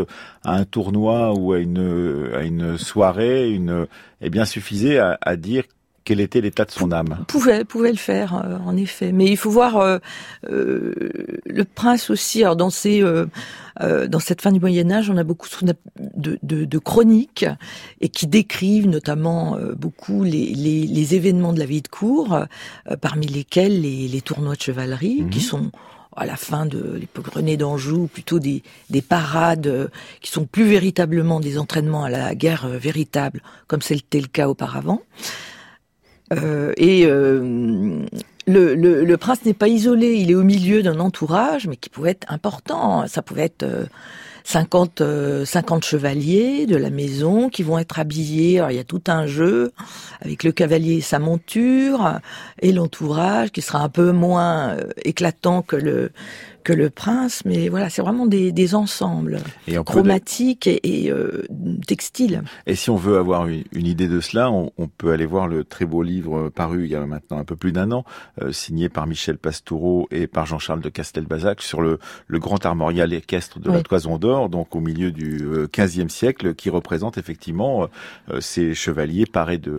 à 0.45 0.55
un 0.57 0.65
tournoi 0.65 1.33
ou 1.35 1.53
à 1.53 1.59
une, 1.59 2.31
à 2.35 2.43
une 2.43 2.77
soirée, 2.79 3.51
une, 3.51 3.87
eh 4.21 4.31
bien 4.31 4.45
suffisait 4.45 4.99
à, 4.99 5.19
à 5.21 5.37
dire 5.37 5.65
quel 6.05 6.21
était 6.21 6.43
l'état 6.43 6.67
de 6.67 6.71
son 6.71 6.93
âme. 6.93 7.25
pouvait 7.29 7.65
pouvait 7.65 7.91
le 7.91 7.97
faire 7.97 8.35
euh, 8.35 8.59
en 8.67 8.77
effet 8.77 9.11
mais 9.11 9.25
il 9.25 9.39
faut 9.39 9.49
voir 9.49 9.79
euh, 9.79 9.97
euh, 10.51 10.93
le 11.47 11.65
prince 11.65 12.11
aussi 12.11 12.43
alors 12.43 12.57
dans 12.57 12.69
ces 12.69 13.03
euh, 13.03 13.25
euh, 13.81 14.07
dans 14.07 14.19
cette 14.21 14.43
fin 14.43 14.53
du 14.53 14.61
Moyen 14.61 14.91
Âge 14.91 15.09
on 15.09 15.17
a 15.17 15.25
beaucoup 15.25 15.49
de, 15.63 16.39
de, 16.43 16.65
de 16.67 16.79
chroniques 16.79 17.47
et 18.03 18.11
qui 18.11 18.27
décrivent 18.27 18.87
notamment 18.89 19.57
euh, 19.57 19.73
beaucoup 19.75 20.25
les, 20.25 20.53
les, 20.55 20.87
les 20.87 21.15
événements 21.15 21.55
de 21.55 21.59
la 21.59 21.65
vie 21.67 21.81
de 21.81 21.89
cour 21.89 22.35
euh, 22.35 22.97
parmi 23.01 23.27
lesquels 23.27 23.81
les, 23.81 24.07
les 24.07 24.21
tournois 24.21 24.57
de 24.57 24.61
chevalerie 24.61 25.23
Mhm. 25.23 25.31
qui 25.31 25.41
sont 25.41 25.71
à 26.17 26.27
la 26.27 26.37
fin 26.37 26.67
de 26.67 26.95
l'époque 26.95 27.29
René 27.29 27.57
d'Anjou, 27.57 28.07
plutôt 28.07 28.39
des, 28.39 28.63
des 28.91 29.03
parades 29.03 29.67
euh, 29.67 29.89
qui 30.21 30.31
sont 30.31 30.45
plus 30.45 30.65
véritablement 30.65 31.41
des 31.41 31.59
entraînements 31.59 32.05
à 32.05 32.11
la 32.11 32.35
guerre 32.35 32.67
euh, 32.67 32.79
véritable, 32.79 33.43
comme 33.67 33.83
c'était 33.83 34.21
le 34.21 34.29
cas 34.29 34.49
auparavant. 34.49 35.03
Euh, 36.37 36.73
et 36.77 37.07
euh, 37.07 38.05
le, 38.47 38.75
le, 38.75 39.05
le 39.05 39.17
prince 39.17 39.45
n'est 39.45 39.55
pas 39.55 39.69
isolé, 39.69 40.15
il 40.15 40.31
est 40.31 40.35
au 40.35 40.43
milieu 40.43 40.83
d'un 40.83 41.01
entourage, 41.01 41.67
mais 41.67 41.77
qui 41.77 41.91
pouvait 41.91 42.13
être 42.13 42.31
important. 42.33 43.07
Ça 43.07 43.23
pouvait 43.23 43.45
être 43.45 43.63
euh, 43.63 43.87
50, 44.45 45.01
euh, 45.01 45.45
50 45.45 45.85
chevaliers 45.85 46.67
de 46.67 46.77
la 46.77 46.91
maison 46.91 47.49
qui 47.49 47.63
vont 47.63 47.79
être 47.79 47.99
habillés. 47.99 48.59
Alors, 48.59 48.71
il 48.71 48.77
y 48.77 48.81
a 48.81 48.85
tout 48.85 49.03
un 49.07 49.27
jeu 49.27 49.73
avec 50.21 50.45
le 50.45 50.53
cavalier 50.53 50.97
et 50.97 51.01
sa 51.01 51.19
monture 51.19 52.21
et 52.61 52.73
l'entourage 52.73 53.51
qui 53.51 53.63
sera 53.63 53.81
un 53.81 53.89
peu 53.89 54.13
moins 54.13 54.77
éclatant 55.05 55.63
que 55.63 55.77
le 55.77 56.13
que 56.65 56.73
le 56.73 56.91
prince, 56.91 57.43
mais 57.45 57.69
voilà, 57.69 57.91
c'est 57.91 58.03
vraiment 58.03 58.27
des, 58.27 58.51
des 58.51 58.75
ensembles 58.75 59.39
Et, 59.69 59.77
chromatiques 59.85 60.67
et, 60.67 60.81
et 61.05 61.11
euh, 61.13 61.45
textiles. 61.87 62.43
et 62.67 62.75
si 62.75 62.91
on 62.91 62.97
veut 62.97 63.19
avoir 63.19 63.47
une, 63.47 63.65
une 63.73 63.87
idée 63.87 64.09
de 64.09 64.21
cela, 64.21 64.51
on, 64.51 64.73
on 64.79 64.89
peut 64.89 65.13
aller 65.13 65.27
voir 65.27 65.47
le 65.47 65.63
très 65.65 65.85
beau 65.85 66.03
livre 66.03 66.49
paru 66.49 66.85
il 66.85 66.91
y 66.91 66.97
a 66.97 67.05
maintenant 67.07 67.39
un 67.39 67.45
peu 67.45 67.55
plus 67.57 67.73
d'un 67.73 67.93
an, 67.93 68.05
euh, 68.43 68.51
signé 68.51 68.89
par 68.89 69.07
Michel 69.07 69.39
Pastoureau 69.39 70.09
et 70.11 70.27
par 70.27 70.47
Jean-Charles 70.47 70.81
de 70.81 70.89
Castelbazac 70.89 71.63
sur 71.63 71.81
le, 71.83 71.99
le 72.27 72.39
grand 72.39 72.65
armorial 72.67 73.13
équestre 73.13 73.61
de 73.61 73.71
la. 73.71 73.83
Toison 73.85 74.17
d'Or, 74.17 74.49
donc 74.49 74.75
au 74.75 74.81
milieu 74.81 75.13
du 75.13 75.43
euh, 75.45 75.69
XVe 75.71 76.09
siècle, 76.09 76.55
qui 76.55 76.71
représente 76.71 77.19
effectivement 77.19 77.89
euh, 78.31 78.41
ces 78.41 78.75
chevaliers 78.75 79.27
parés 79.27 79.59
de 79.59 79.79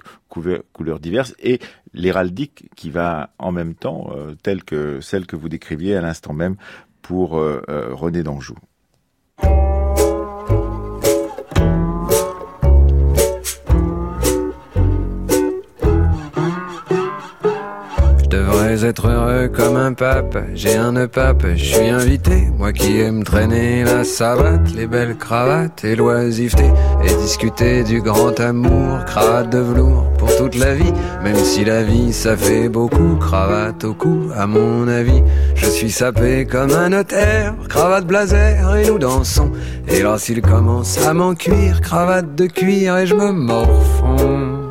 couleurs 0.73 0.99
diverses 0.99 1.35
et 1.39 1.59
l'héraldique 1.93 2.69
qui 2.75 2.89
va 2.89 3.29
en 3.39 3.51
même 3.51 3.75
temps, 3.75 4.11
euh, 4.15 4.35
telle 4.41 4.63
que 4.63 5.01
celle 5.01 5.25
que 5.25 5.35
vous 5.35 5.49
décriviez 5.49 5.95
à 5.95 6.01
l'instant 6.01 6.33
même 6.33 6.55
pour 7.01 7.37
euh, 7.37 7.61
euh, 7.69 7.93
René 7.93 8.23
d'Anjou. 8.23 8.55
Devrais 18.45 18.85
être 18.85 19.07
heureux 19.07 19.47
comme 19.47 19.75
un 19.75 19.93
pape, 19.93 20.37
j'ai 20.53 20.75
un 20.75 20.91
nœud 20.91 21.07
pape, 21.07 21.43
je 21.55 21.63
suis 21.63 21.89
invité, 21.89 22.47
moi 22.57 22.71
qui 22.73 22.99
aime 23.01 23.23
traîner 23.23 23.83
la 23.83 24.03
savate, 24.03 24.71
les 24.75 24.85
belles 24.87 25.15
cravates 25.17 25.83
et 25.83 25.95
l'oisiveté, 25.95 26.65
et 27.03 27.13
discuter 27.15 27.83
du 27.83 28.01
grand 28.01 28.39
amour, 28.39 29.03
cravate 29.05 29.49
de 29.49 29.59
velours 29.59 30.11
pour 30.17 30.35
toute 30.37 30.55
la 30.55 30.75
vie, 30.75 30.93
même 31.23 31.35
si 31.35 31.65
la 31.65 31.81
vie 31.83 32.13
ça 32.13 32.37
fait 32.37 32.69
beaucoup, 32.69 33.15
cravate 33.19 33.83
au 33.83 33.93
cou, 33.93 34.29
à 34.35 34.45
mon 34.45 34.87
avis, 34.87 35.23
je 35.55 35.65
suis 35.65 35.91
sapé 35.91 36.45
comme 36.45 36.71
un 36.71 36.89
notaire, 36.89 37.55
cravate 37.67 38.05
blazer 38.05 38.75
et 38.75 38.87
nous 38.87 38.99
dansons, 38.99 39.51
et 39.87 40.01
lorsqu'il 40.01 40.41
commence 40.41 41.03
à 41.05 41.13
m'en 41.13 41.33
cuire, 41.33 41.81
cravate 41.81 42.35
de 42.35 42.45
cuir 42.45 42.97
et 42.97 43.07
je 43.07 43.15
me 43.15 43.31
morfonds. 43.31 44.69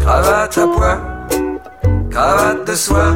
Cravate 0.00 0.58
à 0.58 0.66
pois, 0.66 0.98
cravate 2.10 2.66
de 2.66 2.74
soie. 2.74 3.14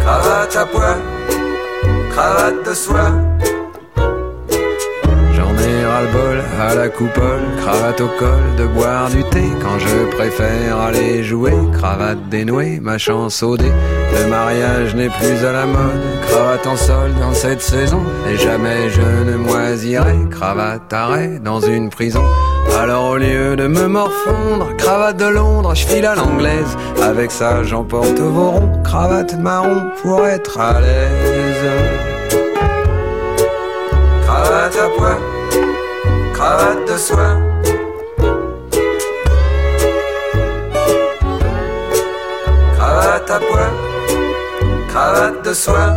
Cravate 0.00 0.56
à 0.56 0.66
pois, 0.66 0.96
cravate 2.10 2.66
de 2.66 2.74
soie. 2.74 3.33
À 6.60 6.74
la 6.74 6.88
coupole, 6.88 7.42
cravate 7.60 8.00
au 8.02 8.08
col, 8.18 8.56
de 8.58 8.66
boire 8.66 9.08
du 9.08 9.24
thé 9.24 9.44
quand 9.62 9.78
je 9.78 10.16
préfère 10.16 10.78
aller 10.78 11.22
jouer, 11.22 11.54
cravate 11.72 12.28
dénouée, 12.28 12.78
ma 12.80 12.98
chance 12.98 13.42
au 13.42 13.56
dé. 13.56 13.72
Le 14.12 14.28
mariage 14.28 14.94
n'est 14.94 15.08
plus 15.08 15.44
à 15.44 15.52
la 15.52 15.64
mode, 15.64 16.02
cravate 16.28 16.66
en 16.66 16.76
sol 16.76 17.10
dans 17.20 17.32
cette 17.32 17.62
saison, 17.62 18.02
et 18.30 18.36
jamais 18.36 18.90
je 18.90 19.00
ne 19.00 19.36
moisirai, 19.36 20.16
cravate 20.30 20.92
arrêt 20.92 21.38
dans 21.42 21.60
une 21.60 21.88
prison. 21.88 22.24
Alors 22.78 23.10
au 23.10 23.16
lieu 23.16 23.56
de 23.56 23.66
me 23.66 23.86
morfondre, 23.86 24.76
cravate 24.76 25.16
de 25.16 25.26
Londres, 25.26 25.74
je 25.74 25.86
file 25.86 26.06
à 26.06 26.14
l'anglaise. 26.14 26.76
Avec 27.02 27.30
ça, 27.30 27.62
j'emporte 27.62 28.18
vos 28.18 28.50
ronds, 28.50 28.82
cravate 28.84 29.38
marron 29.38 29.90
pour 30.02 30.26
être 30.26 30.60
à 30.60 30.80
l'aise. 30.80 31.70
Cravate 34.26 34.76
à 34.76 34.88
poids, 34.96 35.18
cravate 36.34 36.84
de 36.90 36.96
soie. 37.06 37.34
Cravate 42.76 43.30
à 43.36 43.38
poids, 43.48 43.72
cravate 44.88 45.38
de 45.46 45.52
soie. 45.54 45.90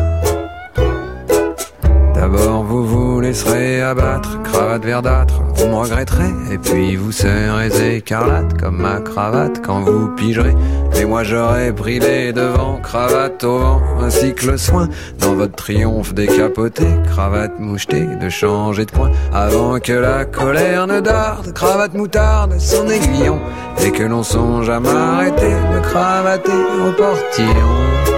D'abord 2.15 2.63
vous 2.69 2.83
vous 2.91 3.06
laisserez 3.19 3.81
abattre, 3.81 4.41
cravate 4.43 4.83
verdâtre, 4.83 5.41
vous 5.55 5.67
me 5.67 5.75
regretterez, 5.75 6.33
et 6.51 6.57
puis 6.57 6.95
vous 6.95 7.11
serez 7.11 7.95
écarlate 7.95 8.59
comme 8.59 8.77
ma 8.77 8.99
cravate 8.99 9.61
quand 9.65 9.81
vous 9.81 10.09
pigerez. 10.09 10.55
Et 10.95 11.05
moi 11.05 11.23
j'aurais 11.23 11.71
pris 11.73 11.99
les 11.99 12.33
devants, 12.33 12.79
cravate 12.81 13.43
au 13.43 13.59
vent, 13.59 13.81
ainsi 14.01 14.33
que 14.33 14.47
le 14.47 14.57
soin, 14.57 14.89
dans 15.19 15.35
votre 15.35 15.55
triomphe 15.55 16.13
décapoté, 16.13 16.85
cravate 17.05 17.59
mouchetée, 17.59 18.07
de 18.21 18.29
changer 18.29 18.85
de 18.85 18.91
coin, 18.91 19.11
avant 19.33 19.79
que 19.79 19.93
la 19.93 20.25
colère 20.25 20.87
ne 20.87 20.99
darde, 20.99 21.53
cravate 21.53 21.93
moutarde, 21.93 22.59
son 22.59 22.87
aiguillon, 22.87 23.39
et 23.83 23.91
que 23.91 24.03
l'on 24.03 24.23
songe 24.23 24.69
à 24.69 24.79
m'arrêter 24.79 25.53
de 25.73 25.79
cravater 25.81 26.51
au 26.51 26.91
portillon. 26.93 28.16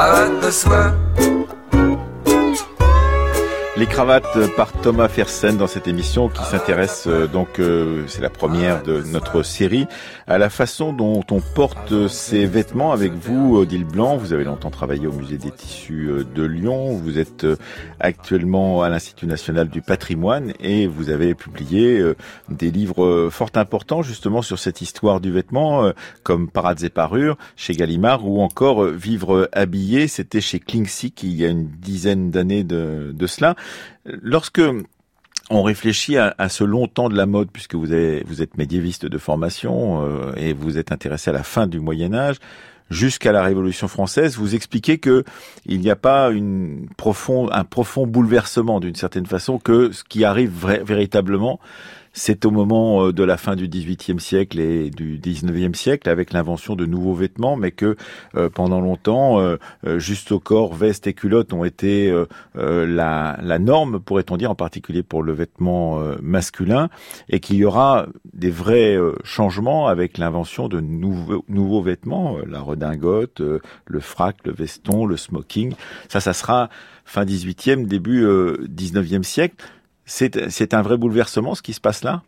Cravate 0.00 0.40
de 0.40 0.50
soie. 0.50 1.09
Les 3.80 3.86
cravates 3.86 4.54
par 4.56 4.72
Thomas 4.72 5.08
Fersen 5.08 5.56
dans 5.56 5.66
cette 5.66 5.88
émission 5.88 6.28
qui 6.28 6.44
s'intéresse 6.44 7.06
euh, 7.06 7.26
donc, 7.26 7.58
euh, 7.58 8.04
c'est 8.08 8.20
la 8.20 8.28
première 8.28 8.82
de 8.82 9.00
notre 9.00 9.42
série, 9.42 9.86
à 10.26 10.36
la 10.36 10.50
façon 10.50 10.92
dont 10.92 11.24
on 11.30 11.40
porte 11.40 12.06
ses 12.08 12.44
vêtements 12.44 12.92
avec 12.92 13.14
vous, 13.14 13.56
Odile 13.56 13.86
Blanc. 13.86 14.18
Vous 14.18 14.34
avez 14.34 14.44
longtemps 14.44 14.68
travaillé 14.68 15.06
au 15.06 15.12
musée 15.12 15.38
des 15.38 15.50
tissus 15.50 16.10
euh, 16.10 16.24
de 16.24 16.42
Lyon. 16.42 16.92
Vous 16.92 17.18
êtes 17.18 17.46
actuellement 18.00 18.82
à 18.82 18.90
l'Institut 18.90 19.24
national 19.24 19.70
du 19.70 19.80
patrimoine 19.80 20.52
et 20.60 20.86
vous 20.86 21.08
avez 21.08 21.34
publié 21.34 22.04
des 22.50 22.70
livres 22.70 23.30
fort 23.30 23.52
importants 23.54 24.02
justement 24.02 24.42
sur 24.42 24.58
cette 24.58 24.82
histoire 24.82 25.20
du 25.20 25.32
vêtement, 25.32 25.90
comme 26.22 26.50
Parades 26.50 26.82
et 26.82 26.90
Parures 26.90 27.38
chez 27.56 27.72
Gallimard 27.72 28.28
ou 28.28 28.42
encore 28.42 28.84
Vivre 28.84 29.48
habillé, 29.52 30.06
c'était 30.06 30.42
chez 30.42 30.58
Klingsik 30.58 31.22
il 31.22 31.34
y 31.34 31.46
a 31.46 31.48
une 31.48 31.68
dizaine 31.68 32.30
d'années 32.30 32.64
de, 32.64 33.12
de 33.14 33.26
cela. 33.26 33.56
Lorsque 34.04 34.62
on 35.50 35.62
réfléchit 35.62 36.16
à, 36.16 36.48
ce 36.48 36.62
long 36.62 36.86
temps 36.86 37.08
de 37.08 37.16
la 37.16 37.26
mode, 37.26 37.50
puisque 37.52 37.74
vous, 37.74 37.92
êtes 37.92 38.56
médiéviste 38.56 39.04
de 39.06 39.18
formation 39.18 40.04
euh, 40.04 40.32
et 40.36 40.52
vous 40.52 40.78
êtes 40.78 40.92
intéressé 40.92 41.30
à 41.30 41.32
la 41.32 41.42
fin 41.42 41.66
du 41.66 41.80
Moyen 41.80 42.14
Âge, 42.14 42.36
jusqu'à 42.88 43.32
la 43.32 43.42
Révolution 43.42 43.88
française, 43.88 44.36
vous 44.36 44.54
expliquez 44.54 44.98
que 44.98 45.24
il 45.66 45.80
n'y 45.80 45.90
a 45.90 45.96
pas 45.96 46.30
un 46.30 46.84
profond 46.96 48.06
bouleversement 48.06 48.78
d'une 48.78 48.94
certaine 48.94 49.26
façon, 49.26 49.58
que 49.58 49.90
ce 49.90 50.04
qui 50.04 50.24
arrive 50.24 50.52
véritablement, 50.84 51.58
c'est 52.12 52.44
au 52.44 52.50
moment 52.50 53.06
euh, 53.06 53.12
de 53.12 53.22
la 53.22 53.36
fin 53.36 53.56
du 53.56 53.68
XVIIIe 53.68 54.20
siècle 54.20 54.58
et 54.58 54.90
du 54.90 55.18
XIXe 55.18 55.78
siècle, 55.78 56.08
avec 56.08 56.32
l'invention 56.32 56.74
de 56.74 56.86
nouveaux 56.86 57.14
vêtements, 57.14 57.56
mais 57.56 57.70
que 57.70 57.96
euh, 58.36 58.48
pendant 58.48 58.80
longtemps, 58.80 59.40
euh, 59.40 59.56
juste 59.98 60.32
au 60.32 60.40
corps, 60.40 60.74
vestes 60.74 61.06
et 61.06 61.14
culottes 61.14 61.52
ont 61.52 61.64
été 61.64 62.12
la, 62.54 63.58
norme, 63.58 64.00
pourrait-on 64.00 64.36
dire, 64.36 64.50
en 64.50 64.54
particulier 64.54 65.02
pour 65.02 65.22
le 65.22 65.32
vêtement 65.32 66.00
masculin, 66.20 66.88
et 67.28 67.40
qu'il 67.40 67.56
y 67.56 67.64
aura 67.64 68.06
des 68.32 68.50
vrais 68.50 68.98
changements 69.24 69.86
avec 69.86 70.18
l'invention 70.18 70.68
de 70.68 70.80
nouveaux, 70.80 71.44
nouveaux 71.48 71.82
vêtements, 71.82 72.36
la 72.46 72.60
redingote, 72.60 73.40
le 73.40 74.00
frac, 74.00 74.36
le 74.44 74.52
veston, 74.52 75.06
le 75.06 75.16
smoking. 75.16 75.74
Ça, 76.08 76.20
ça 76.20 76.32
sera 76.32 76.68
fin 77.04 77.24
XVIIIe, 77.24 77.86
début 77.86 78.26
XIXe 78.68 79.26
siècle. 79.26 79.56
C'est 80.06 80.74
un 80.74 80.82
vrai 80.82 80.96
bouleversement 80.96 81.54
ce 81.54 81.62
qui 81.62 81.72
se 81.72 81.80
passe 81.80 82.02
là? 82.02 82.22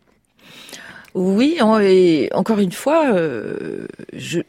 Oui, 1.15 1.59
et 1.81 2.29
encore 2.33 2.59
une 2.59 2.71
fois, 2.71 3.13
euh, 3.13 3.85
je, 4.13 4.39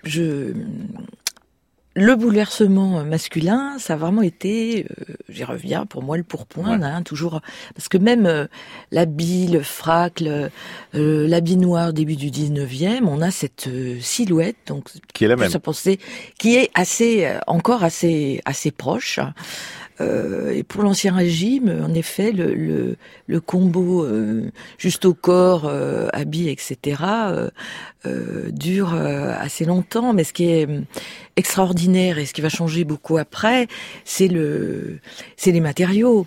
le 1.95 2.17
bouleversement 2.17 3.05
masculin, 3.05 3.77
ça 3.79 3.93
a 3.93 3.97
vraiment 3.97 4.23
été, 4.23 4.87
euh, 4.87 5.15
j'y 5.29 5.45
reviens, 5.45 5.85
pour 5.85 6.03
moi 6.03 6.17
le 6.17 6.23
pourpoint, 6.23 6.81
hein, 6.81 7.03
toujours, 7.03 7.43
parce 7.75 7.89
que 7.89 7.99
même 7.99 8.25
euh, 8.25 8.47
l'habit, 8.93 9.47
le 9.49 9.61
frac, 9.61 10.25
l'habit 10.95 11.57
noir 11.59 11.93
début 11.93 12.17
du 12.17 12.31
19e, 12.31 13.05
on 13.05 13.21
a 13.21 13.31
cette 13.31 13.69
silhouette, 14.01 14.57
donc 14.67 14.89
qui 15.13 15.27
est 15.27 15.29
la 15.29 15.37
même, 15.37 15.51
qui 16.39 16.57
est 16.57 16.71
assez, 16.75 17.31
encore 17.47 17.85
assez, 17.85 18.41
assez 18.47 18.71
proche. 18.71 19.21
Euh, 20.01 20.53
et 20.53 20.63
pour 20.63 20.83
l'ancien 20.83 21.15
régime, 21.15 21.83
en 21.85 21.95
effet, 21.95 22.33
le, 22.33 22.55
le, 22.55 22.97
le 23.27 23.41
combo 23.41 24.05
euh, 24.05 24.51
juste 24.79 25.05
au 25.05 25.15
corps, 25.15 25.67
euh, 25.67 26.09
habits, 26.13 26.49
etc., 26.49 27.03
euh, 28.07 28.51
dure 28.51 28.95
assez 28.95 29.65
longtemps. 29.65 30.13
Mais 30.13 30.25
ce 30.25 30.33
qui 30.33 30.47
est 30.47 30.69
extraordinaire 31.37 32.19
et 32.19 32.27
ce 32.27 32.35
qui 32.35 32.41
va 32.41 32.49
changer 32.49 32.85
beaucoup 32.85 33.19
après, 33.19 33.69
c'est 34.05 34.29
le, 34.29 34.99
c'est 35.37 35.53
les 35.53 35.61
matériaux. 35.61 36.27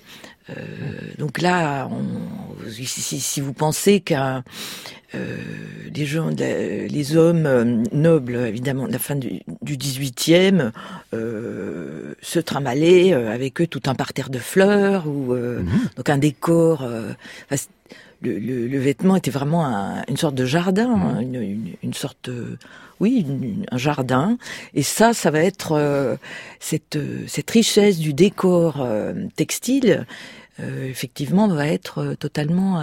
Donc 1.18 1.42
là, 1.42 1.90
on, 1.92 2.70
si, 2.70 2.86
si, 2.86 3.42
vous 3.42 3.54
pensez 3.54 4.00
qu'un 4.00 4.44
euh, 5.16 5.38
les 5.96 6.06
gens, 6.06 6.30
les 6.30 7.16
hommes 7.16 7.46
euh, 7.46 7.64
nobles, 7.94 8.36
évidemment, 8.36 8.88
de 8.88 8.94
la 8.94 9.00
fin 9.00 9.16
du, 9.16 9.42
du 9.62 9.78
18e, 9.78 10.72
euh, 11.14 12.14
se 12.22 12.40
tramalaient 12.40 13.14
avec 13.14 13.62
eux 13.62 13.68
tout 13.68 13.84
un 13.86 13.96
parterre 13.96 14.30
de 14.30 14.40
fleurs 14.40 15.08
ou 15.08 15.34
mhm. 15.34 15.66
donc 15.96 16.10
un 16.10 16.18
décor. 16.18 16.86
Le, 18.22 18.40
le, 18.40 18.68
le, 18.68 18.80
vêtement 18.80 19.16
était 19.16 19.32
vraiment 19.32 20.04
une 20.08 20.18
sorte 20.18 20.36
de 20.36 20.46
jardin, 20.46 20.96
mhm. 20.96 21.04
hein, 21.04 21.20
une, 21.20 21.76
une, 21.84 21.94
sorte, 21.94 22.30
oui, 23.00 23.26
un 23.72 23.78
jardin. 23.78 24.38
Et 24.74 24.84
ça, 24.84 25.14
ça 25.14 25.32
va 25.32 25.40
être 25.40 26.18
cette, 26.60 26.98
cette 27.28 27.50
richesse 27.50 28.00
du 28.00 28.14
décor 28.14 28.88
textile. 29.36 30.06
effectivement, 30.60 31.48
va 31.48 31.68
être 31.68 32.16
totalement 32.20 32.82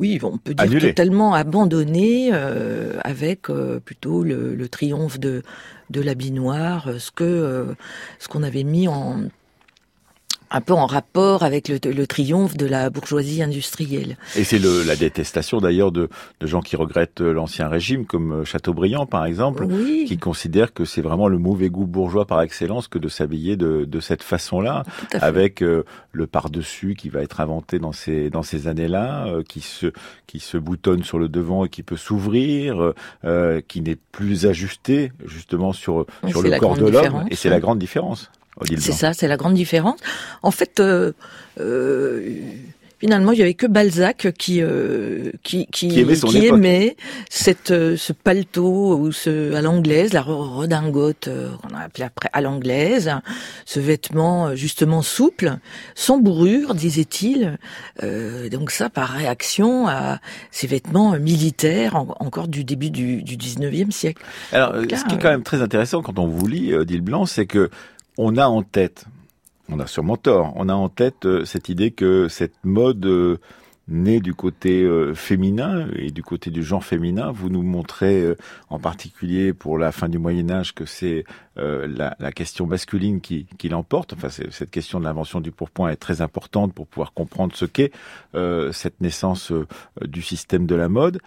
oui, 0.00 0.18
on 0.22 0.38
peut 0.38 0.54
dire 0.54 0.80
totalement 0.80 1.34
abandonné, 1.34 2.30
euh, 2.32 2.98
avec 3.04 3.50
euh, 3.50 3.80
plutôt 3.80 4.24
le, 4.24 4.68
triomphe 4.68 5.20
de, 5.20 5.42
de 5.90 6.00
l'habit 6.00 6.30
noir, 6.30 6.88
euh, 6.88 6.98
ce 6.98 7.10
que 7.10 7.76
ce 8.18 8.26
qu'on 8.26 8.42
avait 8.42 8.64
mis 8.64 8.88
en 8.88 9.24
un 10.50 10.60
peu 10.60 10.72
en 10.72 10.86
rapport 10.86 11.42
avec 11.42 11.68
le, 11.68 11.78
le, 11.84 12.06
triomphe 12.06 12.56
de 12.56 12.66
la 12.66 12.90
bourgeoisie 12.90 13.42
industrielle. 13.42 14.16
Et 14.36 14.44
c'est 14.44 14.58
la 14.58 14.96
détestation 14.96 15.58
d'ailleurs 15.58 15.92
de, 15.92 16.08
de, 16.40 16.46
gens 16.46 16.60
qui 16.60 16.76
regrettent 16.76 17.20
l'ancien 17.20 17.68
régime, 17.68 18.04
comme 18.04 18.44
Chateaubriand 18.44 19.06
par 19.06 19.24
exemple, 19.26 19.66
qui 20.06 20.18
considèrent 20.18 20.72
que 20.72 20.84
c'est 20.84 21.02
vraiment 21.02 21.28
le 21.28 21.38
mauvais 21.38 21.70
goût 21.70 21.86
bourgeois 21.86 22.26
par 22.26 22.42
excellence 22.42 22.88
que 22.88 22.98
de 22.98 23.08
s'habiller 23.08 23.56
de, 23.56 23.84
de, 23.84 24.00
cette 24.00 24.22
façon-là, 24.22 24.82
avec 25.14 25.62
euh, 25.62 25.84
le 26.12 26.26
par-dessus 26.26 26.94
qui 26.94 27.08
va 27.08 27.22
être 27.22 27.40
inventé 27.40 27.78
dans 27.78 27.92
ces, 27.92 28.30
dans 28.30 28.42
ces 28.42 28.66
années-là, 28.66 29.26
euh, 29.26 29.42
qui, 29.42 29.60
se, 29.60 29.92
qui 30.26 30.40
se 30.40 30.56
boutonne 30.56 31.04
sur 31.04 31.18
le 31.18 31.28
devant 31.28 31.64
et 31.64 31.68
qui 31.68 31.82
peut 31.82 31.96
s'ouvrir, 31.96 32.92
euh, 33.24 33.60
qui 33.66 33.82
n'est 33.82 33.96
plus 33.96 34.46
ajusté 34.46 35.12
justement 35.24 35.72
sur, 35.72 36.06
sur 36.28 36.42
le 36.42 36.58
corps 36.58 36.76
de 36.76 36.88
l'homme. 36.88 37.26
Et 37.30 37.36
c'est 37.36 37.50
la 37.50 37.60
grande 37.60 37.78
différence. 37.78 38.30
C'est 38.78 38.92
ça, 38.92 39.12
c'est 39.12 39.28
la 39.28 39.36
grande 39.36 39.54
différence. 39.54 39.98
En 40.42 40.50
fait, 40.50 40.80
euh, 40.80 41.12
euh, 41.60 42.36
finalement, 42.98 43.32
il 43.32 43.38
y 43.38 43.42
avait 43.42 43.54
que 43.54 43.66
Balzac 43.66 44.32
qui 44.38 44.60
euh, 44.60 45.30
qui 45.42 45.66
qui, 45.66 46.46
aimait, 46.46 46.96
cette 47.30 47.68
ce 47.68 48.12
paletot 48.12 48.98
ou 48.98 49.12
ce 49.12 49.54
à 49.54 49.62
l'anglaise, 49.62 50.12
la 50.12 50.22
redingote 50.22 51.28
qu'on 51.62 51.74
a 51.74 51.80
appelé 51.80 52.04
après 52.04 52.28
à 52.32 52.40
l'anglaise, 52.40 53.10
ce 53.64 53.80
vêtement 53.80 54.54
justement 54.54 55.02
souple, 55.02 55.56
sans 55.94 56.18
bourrure, 56.18 56.74
disait-il. 56.74 57.58
donc 58.50 58.70
ça, 58.70 58.90
par 58.90 59.08
réaction 59.08 59.88
à 59.88 60.18
ces 60.50 60.66
vêtements 60.66 61.18
militaires 61.18 61.96
encore 61.96 62.48
du 62.48 62.64
début 62.64 62.90
du, 62.90 63.22
du 63.22 63.36
19e 63.36 63.90
siècle. 63.90 64.22
Alors, 64.52 64.74
ce 64.74 65.04
qui 65.06 65.14
est 65.14 65.18
quand 65.18 65.30
même 65.30 65.42
très 65.42 65.62
intéressant 65.62 66.02
quand 66.02 66.18
on 66.18 66.26
vous 66.26 66.46
lit, 66.46 66.74
Odile 66.74 67.00
Blanc, 67.02 67.24
c'est 67.24 67.46
que 67.46 67.70
on 68.22 68.36
a 68.36 68.46
en 68.46 68.62
tête 68.62 69.06
on 69.72 69.78
a 69.78 69.86
sûrement 69.86 70.16
tort. 70.16 70.52
On 70.56 70.68
a 70.68 70.74
en 70.74 70.88
tête 70.88 71.28
cette 71.44 71.68
idée 71.68 71.92
que 71.92 72.26
cette 72.26 72.56
mode 72.64 73.38
né 73.90 74.20
du 74.20 74.34
côté 74.34 74.82
euh, 74.82 75.14
féminin 75.14 75.88
et 75.96 76.10
du 76.10 76.22
côté 76.22 76.50
du 76.50 76.62
genre 76.62 76.84
féminin. 76.84 77.32
Vous 77.32 77.50
nous 77.50 77.62
montrez 77.62 78.22
euh, 78.22 78.36
en 78.70 78.78
particulier 78.78 79.52
pour 79.52 79.78
la 79.78 79.92
fin 79.92 80.08
du 80.08 80.18
Moyen 80.18 80.48
Âge 80.50 80.74
que 80.74 80.86
c'est 80.86 81.24
euh, 81.58 81.86
la, 81.88 82.16
la, 82.20 82.32
question 82.32 82.66
masculine 82.66 83.20
qui, 83.20 83.46
qui 83.58 83.68
l'emporte. 83.68 84.12
Enfin, 84.12 84.28
cette 84.28 84.70
question 84.70 85.00
de 85.00 85.04
l'invention 85.04 85.40
du 85.40 85.50
pourpoint 85.50 85.90
est 85.90 85.96
très 85.96 86.20
importante 86.20 86.72
pour 86.72 86.86
pouvoir 86.86 87.12
comprendre 87.12 87.54
ce 87.54 87.64
qu'est 87.64 87.92
cette 88.72 89.00
naissance 89.00 89.52
du 90.00 90.22
système 90.22 90.66
de 90.66 90.74
la 90.74 90.88
mode 90.88 91.20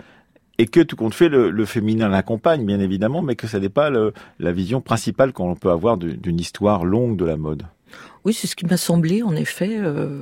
et 0.64 0.68
que 0.68 0.80
tout 0.80 0.95
compte 0.95 1.14
fait, 1.14 1.30
le, 1.30 1.51
le 1.51 1.66
féminin 1.66 2.07
l'accompagne, 2.07 2.66
bien 2.66 2.80
évidemment, 2.80 3.22
mais 3.22 3.36
que 3.36 3.47
ça 3.47 3.59
n'est 3.59 3.70
pas 3.70 3.91
la 4.39 4.51
vision 4.51 4.82
principale 4.82 5.34
qu'on 5.34 5.55
peut 5.55 5.72
avoir 5.72 5.97
d'une 5.97 6.39
histoire 6.39 6.86
longue 6.86 7.18
de 7.18 7.26
la 7.26 7.38
mode. 7.38 7.64
Oui, 8.26 8.34
c'est 8.34 8.47
ce 8.47 8.55
qui 8.55 8.66
m'a 8.66 8.78
semblé, 8.78 9.22
en 9.22 9.36
effet. 9.36 9.80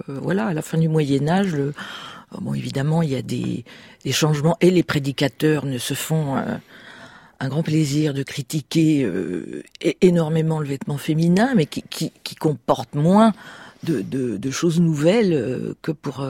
voilà, 0.07 0.47
à 0.47 0.53
la 0.53 0.61
fin 0.61 0.77
du 0.77 0.89
Moyen 0.89 1.27
Âge, 1.27 1.53
le, 1.53 1.73
Bon, 2.39 2.53
évidemment, 2.53 3.01
il 3.01 3.09
y 3.09 3.15
a 3.15 3.21
des, 3.21 3.65
changements 4.11 4.57
et 4.61 4.71
les 4.71 4.83
prédicateurs 4.83 5.65
ne 5.65 5.77
se 5.77 5.93
font 5.93 6.37
euh, 6.37 6.55
un 7.41 7.49
grand 7.49 7.61
plaisir 7.61 8.13
de 8.13 8.23
critiquer 8.23 9.03
euh, 9.03 9.63
énormément 9.99 10.59
le 10.59 10.67
vêtement 10.67 10.97
féminin, 10.97 11.53
mais 11.55 11.65
qui 11.65 12.11
comporte 12.39 12.95
moins 12.95 13.33
de, 13.83 14.01
de, 14.01 14.37
de, 14.37 14.51
choses 14.51 14.79
nouvelles 14.79 15.33
euh, 15.33 15.73
que 15.81 15.91
pour 15.91 16.27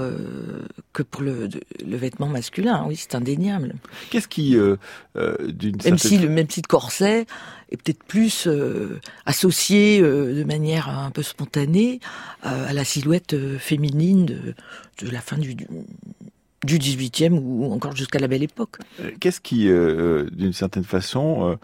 que 0.93 1.04
pour 1.04 1.22
le, 1.22 1.49
le, 1.86 1.97
vêtement 1.97 2.28
masculin. 2.28 2.86
Oui, 2.88 2.95
c'est 2.95 3.16
indéniable. 3.16 3.76
Qu'est-ce 4.10 4.28
qui, 4.28 4.56
d'une 4.56 5.78
même 5.84 5.97
si 5.97 6.18
le 6.18 6.30
même 6.30 6.49
si 6.49 6.62
le 6.62 6.68
corset 6.68 7.26
est 7.72 7.78
peut-être 7.78 8.04
plus 8.04 8.49
associé 9.26 10.02
de 10.02 10.43
manière 10.43 10.89
un 10.89 11.12
peu 11.12 11.24
spontanée 11.24 11.99
à 12.43 12.74
la 12.74 12.84
silhouette 12.84 13.36
féminine 13.58 14.26
de, 14.26 14.56
de 14.99 15.10
la 15.10 15.22
fin 15.22 15.38
du, 15.38 15.56
du 16.66 16.78
18e 16.78 17.34
ou 17.34 17.72
encore 17.72 17.95
jusqu'à 17.95 18.20
la 18.20 18.28
belle 18.28 18.43
époque. 18.43 18.78
Euh, 18.99 19.12
qu'est-ce 19.20 19.41
qui, 19.41 19.68
euh, 19.68 19.76
euh, 19.76 20.30
d'une 20.32 20.54
certaine 20.54 20.84
façon, 20.84 21.58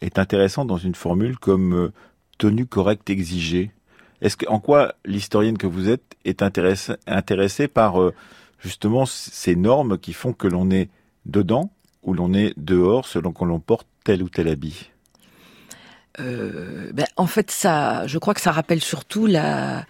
est 0.00 0.18
intéressant 0.20 0.64
dans 0.64 0.76
une 0.76 0.94
formule 0.94 1.38
comme 1.38 1.90
tenue 2.38 2.66
correcte 2.66 3.10
exigée? 3.10 3.72
Est-ce 4.20 4.36
que, 4.36 4.46
en 4.48 4.60
quoi 4.60 4.94
l'historienne 5.04 5.58
que 5.58 5.66
vous 5.66 5.88
êtes 5.88 6.16
est 6.24 6.42
intéressée, 6.42 7.68
par 7.68 7.96
justement 8.58 9.06
ces 9.06 9.56
normes 9.56 9.98
qui 9.98 10.12
font 10.12 10.32
que 10.32 10.48
l'on 10.48 10.70
est 10.70 10.88
dedans 11.26 11.70
ou 12.02 12.14
l'on 12.14 12.32
est 12.32 12.54
dehors 12.56 13.06
selon 13.06 13.32
qu'on 13.32 13.46
l'on 13.46 13.60
porte 13.60 13.86
tel 14.04 14.22
ou 14.22 14.28
tel 14.28 14.48
habit? 14.48 14.90
Ben, 16.18 17.06
En 17.16 17.26
fait, 17.26 17.50
ça, 17.50 18.06
je 18.06 18.18
crois 18.18 18.34
que 18.34 18.40
ça 18.40 18.52
rappelle 18.52 18.80
surtout 18.80 19.26
la 19.26 19.84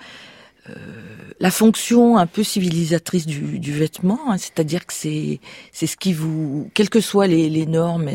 euh, 0.70 1.50
fonction 1.50 2.16
un 2.16 2.26
peu 2.26 2.42
civilisatrice 2.42 3.26
du, 3.26 3.72
vêtement, 3.72 4.20
hein, 4.30 4.38
c'est-à-dire 4.38 4.86
que 4.86 4.94
c'est 4.94 5.40
ce 5.72 5.96
qui 5.96 6.12
vous, 6.12 6.70
quelles 6.74 6.90
que 6.90 7.00
soient 7.00 7.26
les, 7.26 7.66
normes 7.66 8.08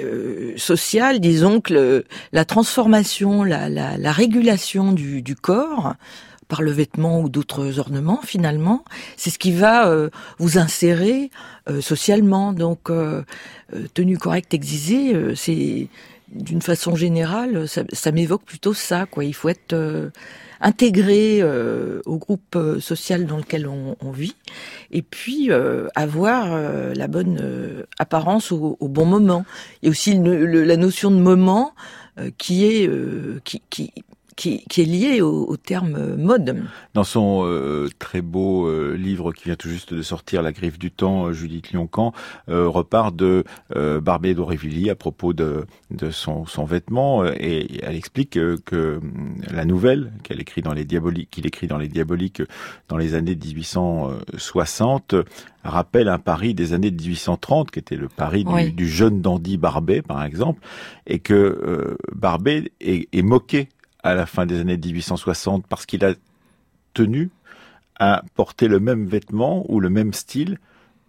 euh, 0.00 0.52
sociales, 0.56 1.20
disons 1.20 1.60
que 1.60 2.04
la 2.32 2.44
transformation, 2.44 3.44
la, 3.44 3.68
la, 3.68 3.96
la 3.96 4.12
régulation 4.12 4.92
du, 4.92 5.22
du, 5.22 5.36
corps 5.36 5.94
par 6.48 6.62
le 6.62 6.70
vêtement 6.70 7.20
ou 7.20 7.28
d'autres 7.28 7.78
ornements, 7.78 8.20
finalement, 8.22 8.84
c'est 9.16 9.30
ce 9.30 9.38
qui 9.38 9.52
va 9.52 9.88
euh, 9.88 10.10
vous 10.38 10.58
insérer 10.58 11.30
euh, 11.68 11.80
socialement. 11.80 12.52
Donc, 12.52 12.90
tenue 13.94 14.18
correcte 14.18 14.52
exigée, 14.54 15.34
c'est 15.36 15.88
d'une 16.30 16.62
façon 16.62 16.96
générale, 16.96 17.68
ça, 17.68 17.82
ça 17.92 18.12
m'évoque 18.12 18.44
plutôt 18.44 18.74
ça. 18.74 19.06
Quoi, 19.06 19.24
il 19.24 19.34
faut 19.34 19.48
être 19.48 19.74
intégré 20.60 21.40
euh, 21.40 22.00
au 22.04 22.18
groupe 22.18 22.54
euh, 22.54 22.80
social 22.80 23.26
dans 23.26 23.38
lequel 23.38 23.66
on, 23.66 23.96
on 24.00 24.10
vit, 24.10 24.36
et 24.90 25.02
puis 25.02 25.50
euh, 25.50 25.88
avoir 25.94 26.50
la 26.94 27.08
bonne 27.08 27.84
apparence 27.98 28.52
au, 28.52 28.76
au, 28.80 28.88
bon 28.88 29.06
moment. 29.06 29.44
Il 29.82 29.86
y 29.86 29.88
a 29.88 29.90
aussi 29.90 30.14
le, 30.14 30.64
la 30.64 30.76
notion 30.76 31.10
de 31.10 31.16
moment 31.16 31.74
qui 32.36 32.64
est 32.66 32.90
qui, 33.44 33.62
qui 33.70 33.92
qui, 34.40 34.64
qui, 34.70 34.80
est 34.80 34.86
lié 34.86 35.20
au, 35.20 35.44
au, 35.46 35.58
terme 35.58 36.16
mode. 36.16 36.64
Dans 36.94 37.04
son 37.04 37.42
euh, 37.44 37.88
très 37.98 38.22
beau 38.22 38.66
euh, 38.66 38.94
livre 38.94 39.32
qui 39.34 39.44
vient 39.44 39.54
tout 39.54 39.68
juste 39.68 39.92
de 39.92 40.00
sortir, 40.00 40.40
La 40.40 40.52
griffe 40.52 40.78
du 40.78 40.90
temps, 40.90 41.26
euh, 41.26 41.32
Judith 41.34 41.72
Lioncan 41.72 42.14
repart 42.48 43.14
de 43.14 43.44
Barbé 44.00 44.34
d'Aurevilly 44.34 44.88
à 44.88 44.94
propos 44.94 45.32
de, 45.34 45.66
de 45.90 46.10
son, 46.10 46.46
son, 46.46 46.64
vêtement 46.64 47.24
et 47.26 47.80
elle 47.82 47.96
explique 47.96 48.38
que 48.64 49.00
la 49.52 49.64
nouvelle 49.64 50.12
qu'elle 50.22 50.40
écrit 50.40 50.62
dans 50.62 50.72
les 50.72 50.84
diaboliques, 50.84 51.30
qu'il 51.30 51.46
écrit 51.46 51.66
dans 51.66 51.78
les 51.78 51.88
diaboliques 51.88 52.42
dans 52.88 52.96
les 52.96 53.14
années 53.14 53.36
1860 53.36 55.14
rappelle 55.64 56.08
un 56.08 56.18
Paris 56.18 56.54
des 56.54 56.72
années 56.72 56.90
1830 56.90 57.70
qui 57.70 57.78
était 57.78 57.96
le 57.96 58.08
Paris 58.08 58.44
du, 58.44 58.72
du 58.72 58.88
jeune 58.88 59.20
dandy 59.20 59.56
Barbet 59.58 60.02
par 60.02 60.24
exemple 60.24 60.60
et 61.06 61.18
que 61.18 61.96
Barbet 62.14 62.72
est, 62.80 63.08
est 63.12 63.22
moqué 63.22 63.68
à 64.02 64.14
la 64.14 64.26
fin 64.26 64.46
des 64.46 64.60
années 64.60 64.76
1860 64.76 65.66
parce 65.66 65.86
qu'il 65.86 66.04
a 66.04 66.14
tenu 66.94 67.30
à 67.98 68.22
porter 68.34 68.68
le 68.68 68.80
même 68.80 69.06
vêtement 69.06 69.64
ou 69.70 69.80
le 69.80 69.90
même 69.90 70.12
style 70.12 70.58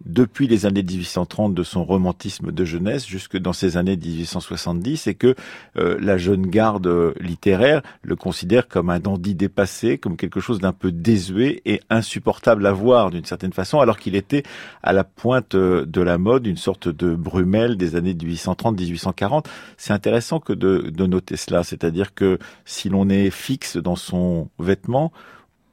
depuis 0.04 0.48
les 0.48 0.66
années 0.66 0.82
1830 0.82 1.54
de 1.54 1.62
son 1.62 1.84
romantisme 1.84 2.50
de 2.50 2.64
jeunesse 2.64 3.06
jusque 3.06 3.36
dans 3.36 3.52
ces 3.52 3.76
années 3.76 3.96
1870 3.96 5.06
et 5.06 5.14
que 5.14 5.34
euh, 5.76 5.98
la 6.00 6.18
jeune 6.18 6.46
garde 6.46 6.86
euh, 6.86 7.14
littéraire 7.20 7.82
le 8.02 8.16
considère 8.16 8.68
comme 8.68 8.90
un 8.90 8.98
dandy 8.98 9.34
dépassé, 9.34 9.98
comme 9.98 10.16
quelque 10.16 10.40
chose 10.40 10.60
d'un 10.60 10.72
peu 10.72 10.90
désuet 10.90 11.62
et 11.64 11.80
insupportable 11.90 12.66
à 12.66 12.72
voir 12.72 13.10
d'une 13.10 13.24
certaine 13.24 13.52
façon, 13.52 13.80
alors 13.80 13.98
qu'il 13.98 14.16
était 14.16 14.42
à 14.82 14.92
la 14.92 15.04
pointe 15.04 15.54
euh, 15.54 15.86
de 15.86 16.00
la 16.00 16.18
mode, 16.18 16.46
une 16.46 16.56
sorte 16.56 16.88
de 16.88 17.14
Brumel 17.14 17.76
des 17.76 17.96
années 17.96 18.14
1830-1840. 18.14 19.46
C'est 19.76 19.92
intéressant 19.92 20.40
que 20.40 20.52
de, 20.52 20.90
de 20.90 21.06
noter 21.06 21.36
cela, 21.36 21.62
c'est-à-dire 21.62 22.14
que 22.14 22.38
si 22.64 22.88
l'on 22.88 23.08
est 23.08 23.30
fixe 23.30 23.76
dans 23.76 23.96
son 23.96 24.48
vêtement, 24.58 25.12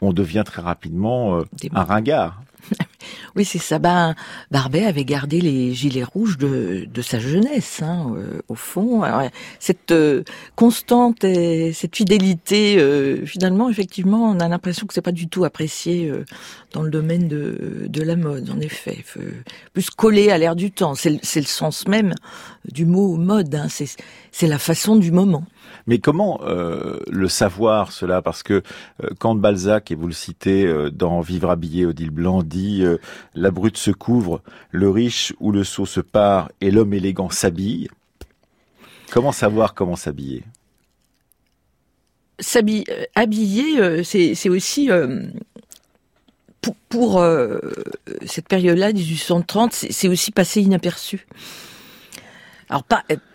on 0.02 0.14
devient 0.14 0.44
très 0.46 0.62
rapidement 0.62 1.42
un 1.74 1.84
ringard. 1.84 2.42
Oui, 3.36 3.46
c'est 3.46 3.60
ça. 3.60 3.80
Ben, 3.80 4.16
Barbet 4.52 4.86
avait 4.86 5.06
gardé 5.06 5.42
les 5.42 5.74
gilets 5.74 6.04
rouges 6.04 6.38
de, 6.38 7.02
sa 7.02 7.20
jeunesse, 7.20 7.82
hein, 7.82 8.14
euh, 8.16 8.42
au 8.48 8.56
fond. 8.56 9.04
cette 9.60 9.92
euh, 9.92 10.24
constante 10.56 11.24
et 11.24 11.74
cette 11.74 11.96
fidélité, 11.96 12.78
euh, 12.78 13.26
finalement, 13.26 13.70
effectivement, 13.70 14.30
on 14.30 14.40
a 14.40 14.48
l'impression 14.48 14.86
que 14.86 14.94
c'est 14.94 15.02
pas 15.02 15.12
du 15.12 15.28
tout 15.28 15.46
apprécié 15.46 16.12
dans 16.74 16.82
le 16.82 16.90
domaine 16.90 17.28
de, 17.28 18.02
la 18.02 18.16
mode, 18.16 18.50
en 18.50 18.60
effet. 18.60 19.04
Plus 19.74 19.90
collé 19.90 20.30
à 20.30 20.38
l'air 20.38 20.56
du 20.56 20.72
temps. 20.72 20.96
C'est 20.96 21.10
le 21.12 21.46
sens 21.46 21.88
même 21.88 22.14
du 22.66 22.86
mot 22.86 23.18
mode. 23.18 23.54
Hein. 23.56 23.68
C'est 24.32 24.48
la 24.48 24.60
façon 24.60 24.96
du 24.96 25.12
moment. 25.12 25.44
Mais 25.88 26.00
comment 26.00 26.40
le 26.44 27.28
savoir 27.28 27.92
cela? 27.92 28.22
Parce 28.22 28.44
que 28.44 28.62
quand 29.20 29.36
Balzac, 29.36 29.92
et 29.92 29.96
vous 29.96 30.08
le 30.08 30.14
citez 30.14 30.72
dans 30.92 31.22
Vivre 31.22 31.50
habillé, 31.50 31.86
Odile 31.86 32.12
Blanc 32.12 32.44
dit 32.44 32.84
La 33.36 33.52
brute 33.52 33.78
se 33.78 33.92
couvre, 33.92 34.42
le 34.72 34.90
riche 34.90 35.34
ou 35.40 35.52
le 35.52 35.64
sot 35.64 35.86
se 35.86 36.00
part 36.02 36.52
et 36.62 36.72
l'homme 36.72 36.94
élégant 36.94 37.30
s'habille». 37.30 37.90
Comment 39.12 39.32
savoir 39.32 39.74
comment 39.74 39.96
s'habiller? 39.96 40.44
S'habiller, 42.40 42.86
habiller, 43.16 44.04
c'est 44.04 44.50
aussi 44.50 44.90
pour, 46.62 46.76
pour 46.90 47.26
cette 48.26 48.48
période-là, 48.48 48.94
1830, 48.94 49.74
c'est 49.74 50.08
aussi 50.08 50.32
passé 50.32 50.62
inaperçu. 50.62 51.26
Alors, 52.72 52.84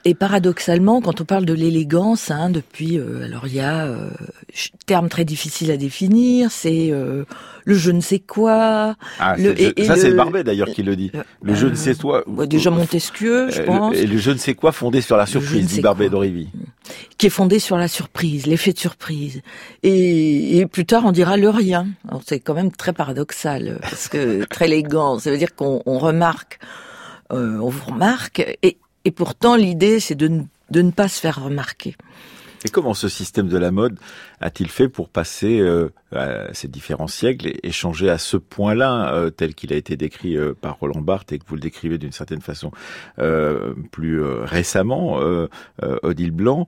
et 0.05 0.15
paradoxalement, 0.15 1.01
quand 1.01 1.21
on 1.21 1.25
parle 1.25 1.45
de 1.45 1.55
l'élégance, 1.55 2.31
hein, 2.31 2.51
depuis, 2.51 2.99
euh, 2.99 3.25
alors 3.25 3.49
il 3.49 3.55
y 3.55 3.61
a 3.61 3.87
euh, 3.87 4.11
terme 4.87 5.09
très 5.09 5.25
difficile 5.25 5.73
à 5.73 5.77
définir, 5.77 6.53
c'est 6.53 6.93
euh, 6.93 7.25
le 7.65 7.75
je 7.75 7.91
ne 7.91 8.01
sais 8.01 8.21
quoi. 8.21 8.95
Ah, 9.19 9.35
le, 9.37 9.61
et, 9.61 9.85
ça 9.85 9.97
c'est 9.97 10.13
Barbet 10.13 10.45
d'ailleurs 10.45 10.69
qui 10.69 10.85
le 10.85 10.95
dit. 10.95 11.11
Le 11.43 11.57
je 11.57 11.67
ne 11.67 11.75
sais 11.75 11.97
quoi. 11.97 12.23
déjà 12.47 12.71
Montesquieu, 12.71 13.51
je 13.51 13.63
pense. 13.63 13.97
Et 13.97 14.07
le 14.07 14.19
je 14.19 14.31
ne 14.31 14.37
sais 14.37 14.55
quoi 14.55 14.71
fondé 14.71 15.01
sur 15.01 15.17
la 15.17 15.27
surprise, 15.27 15.67
dit 15.67 15.81
Barbet 15.81 16.11
d'Orivy. 16.11 16.51
Qui 17.19 17.27
est 17.27 17.31
fondé 17.31 17.59
sur 17.59 17.77
la 17.77 17.89
surprise, 17.89 18.47
l'effet 18.47 18.73
de 18.73 18.79
surprise. 18.79 19.43
Et, 19.83 20.59
et, 20.59 20.67
plus 20.67 20.87
tard 20.87 21.03
on 21.07 21.13
dira 21.13 21.37
le 21.37 21.49
rien. 21.49 21.89
C'est 22.25 22.39
quand 22.39 22.55
même 22.55 22.71
très 22.71 22.93
paradoxal 22.93 23.79
parce 23.83 24.07
que 24.07 24.45
très 24.45 24.67
élégant, 24.67 25.19
ça 25.19 25.33
veut 25.33 25.39
dire 25.39 25.57
qu'on 25.57 25.81
remarque. 25.99 26.61
on 27.31 27.69
vous 27.69 27.91
remarque 27.91 28.57
et, 28.63 28.77
et 29.05 29.11
pourtant, 29.11 29.57
l'idée, 29.57 30.01
c'est 30.01 30.15
de, 30.15 30.29
ne 30.29 30.91
pas 30.91 31.09
se 31.09 31.21
faire 31.21 31.45
remarquer. 31.45 31.95
Et 32.67 32.71
comment 32.71 32.95
ce 32.95 33.11
système 33.11 33.49
de 33.49 33.59
la 33.59 33.71
mode 33.71 33.99
a-t-il 34.41 34.71
fait 34.71 34.89
pour 34.89 35.11
passer 35.11 35.61
euh, 35.61 35.91
ces 36.55 36.67
différents 36.67 37.09
siècles 37.09 37.53
et, 37.63 37.73
changer 37.73 38.09
à 38.09 38.17
ce 38.17 38.39
point-là, 38.39 39.13
euh, 39.15 39.29
tel 39.29 39.55
qu'il 39.55 39.71
a 39.75 39.77
été 39.77 39.97
décrit 39.97 40.39
euh, 40.39 40.55
par 40.59 40.79
Roland 40.79 41.03
Barthes 41.03 41.33
et 41.33 41.39
que 41.39 41.45
vous 41.47 41.57
le 41.57 41.61
décrivez 41.61 41.99
d'une 41.99 42.13
certaine 42.13 42.41
façon 42.41 42.71
plus 43.91 44.23
récemment, 44.23 45.19
Odile 46.03 46.31
Blanc 46.31 46.67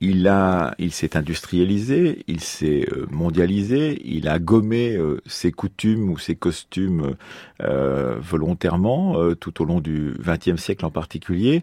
il 0.00 0.26
a, 0.28 0.74
il 0.78 0.92
s'est 0.92 1.16
industrialisé, 1.16 2.24
il 2.26 2.40
s'est 2.40 2.86
euh, 2.90 3.06
mondialisé, 3.10 4.00
il 4.04 4.28
a 4.28 4.38
gommé 4.38 4.96
euh, 4.96 5.20
ses 5.26 5.52
coutumes 5.52 6.08
ou 6.08 6.18
ses 6.18 6.36
costumes 6.36 7.16
euh, 7.62 8.16
volontairement 8.18 9.16
tout 9.34 9.60
au 9.60 9.64
long 9.64 9.80
du 9.80 10.14
XXe 10.20 10.60
siècle 10.60 10.86
en 10.86 10.90
particulier, 10.90 11.62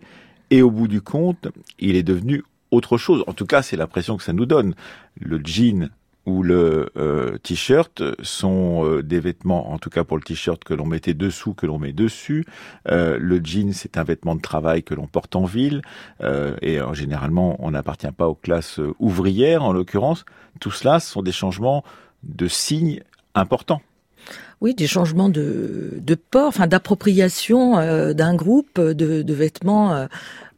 et 0.51 0.61
au 0.61 0.69
bout 0.69 0.87
du 0.87 1.01
compte, 1.01 1.47
il 1.79 1.95
est 1.95 2.03
devenu 2.03 2.43
autre 2.69 2.97
chose. 2.97 3.23
En 3.27 3.33
tout 3.33 3.45
cas, 3.45 3.61
c'est 3.61 3.77
l'impression 3.77 4.17
que 4.17 4.23
ça 4.23 4.33
nous 4.33 4.45
donne. 4.45 4.75
Le 5.19 5.41
jean 5.43 5.89
ou 6.27 6.43
le 6.43 6.89
euh, 6.97 7.37
t-shirt 7.37 8.03
sont 8.21 8.85
euh, 8.85 9.01
des 9.01 9.21
vêtements, 9.21 9.71
en 9.71 9.79
tout 9.79 9.89
cas 9.89 10.03
pour 10.03 10.17
le 10.17 10.23
t-shirt 10.23 10.61
que 10.61 10.73
l'on 10.73 10.85
mettait 10.85 11.13
dessous, 11.13 11.53
que 11.53 11.65
l'on 11.65 11.79
met 11.79 11.93
dessus. 11.93 12.45
Euh, 12.89 13.17
le 13.17 13.39
jean, 13.41 13.71
c'est 13.71 13.97
un 13.97 14.03
vêtement 14.03 14.35
de 14.35 14.41
travail 14.41 14.83
que 14.83 14.93
l'on 14.93 15.07
porte 15.07 15.37
en 15.37 15.45
ville, 15.45 15.81
et 16.61 16.79
généralement, 16.91 17.55
on 17.59 17.71
n'appartient 17.71 18.11
pas 18.11 18.27
aux 18.27 18.35
classes 18.35 18.81
ouvrières, 18.99 19.63
en 19.63 19.71
l'occurrence. 19.71 20.25
Tout 20.59 20.71
cela 20.71 20.99
sont 20.99 21.21
des 21.21 21.31
changements 21.31 21.83
de 22.23 22.47
signes 22.47 23.01
importants. 23.33 23.81
Oui, 24.59 24.75
des 24.75 24.87
changements 24.87 25.29
de, 25.29 26.01
port, 26.29 26.47
enfin 26.47 26.67
d'appropriation 26.67 27.75
d'un 28.13 28.35
groupe 28.35 28.81
de 28.81 29.33
vêtements 29.33 30.07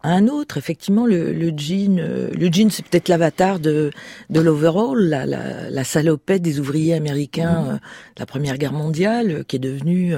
un 0.04 0.28
autre. 0.28 0.58
Effectivement, 0.58 1.06
le, 1.06 1.34
le 1.34 1.52
jean, 1.56 2.00
euh, 2.00 2.30
le 2.32 2.50
jean, 2.52 2.70
c'est 2.70 2.86
peut-être 2.86 3.10
l'avatar 3.10 3.60
de, 3.60 3.92
de 4.30 4.40
l'overall, 4.40 5.00
la, 5.00 5.26
la, 5.26 5.70
la, 5.70 5.84
salopette 5.84 6.42
des 6.42 6.60
ouvriers 6.60 6.94
américains 6.94 7.62
mmh. 7.62 7.68
euh, 7.68 7.74
de 7.74 8.20
la 8.20 8.26
Première 8.26 8.58
Guerre 8.58 8.74
mondiale, 8.74 9.32
euh, 9.32 9.44
qui 9.44 9.58
est 9.58 9.60
devenue 9.60 10.14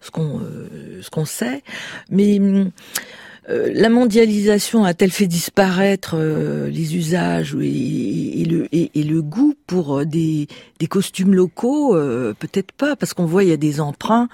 ce 0.00 0.10
qu'on 0.10 0.40
ce 1.02 1.10
qu'on 1.10 1.24
sait. 1.24 1.62
Mais 2.10 2.40
la 3.48 3.88
mondialisation 3.88 4.84
a-t-elle 4.84 5.10
fait 5.10 5.26
disparaître 5.26 6.16
les 6.16 6.96
usages 6.96 7.56
et, 7.60 8.42
et 8.42 8.44
le, 8.44 8.68
et, 8.72 9.02
le 9.02 9.22
goût 9.22 9.54
pour 9.66 10.04
des, 10.06 10.46
des 10.78 10.86
costumes 10.86 11.34
locaux? 11.34 11.94
Peut-être 12.38 12.72
pas, 12.72 12.94
parce 12.94 13.14
qu'on 13.14 13.24
voit 13.24 13.42
il 13.42 13.50
y 13.50 13.52
a 13.52 13.56
des 13.56 13.80
emprunts 13.80 14.28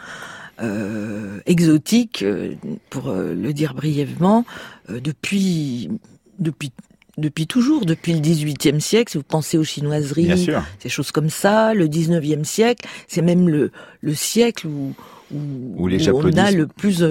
euh, 0.60 1.40
exotique, 1.46 2.22
euh, 2.22 2.54
pour 2.88 3.08
euh, 3.08 3.34
le 3.34 3.52
dire 3.52 3.74
brièvement, 3.74 4.44
depuis 4.88 5.90
depuis 6.38 6.70
depuis 7.16 7.46
toujours, 7.46 7.86
depuis 7.86 8.12
le 8.12 8.18
XVIIIe 8.18 8.80
siècle, 8.80 9.12
si 9.12 9.18
vous 9.18 9.24
pensez 9.24 9.56
aux 9.56 9.64
chinoiseries, 9.64 10.48
ces 10.80 10.88
choses 10.88 11.12
comme 11.12 11.30
ça, 11.30 11.72
le 11.72 11.86
XIXe 11.86 12.46
siècle, 12.46 12.88
c'est 13.06 13.22
même 13.22 13.48
le, 13.48 13.70
le 14.00 14.14
siècle 14.14 14.66
où, 14.66 14.94
où, 15.32 15.86
les 15.86 16.08
on 16.10 16.36
a 16.36 16.50
le 16.50 16.66
plus 16.66 17.04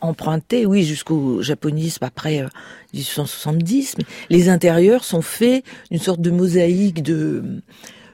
emprunté, 0.00 0.64
oui, 0.64 0.84
jusqu'au 0.84 1.42
japonisme 1.42 2.04
après 2.04 2.46
1870. 2.94 3.96
Mais 3.98 4.04
les 4.30 4.48
intérieurs 4.48 5.02
sont 5.02 5.22
faits 5.22 5.64
d'une 5.90 6.00
sorte 6.00 6.20
de 6.20 6.30
mosaïque 6.30 7.02
de 7.02 7.42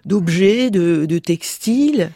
d'objets, 0.07 0.71
de, 0.71 1.07
de 1.07 1.19
textiles. 1.19 2.11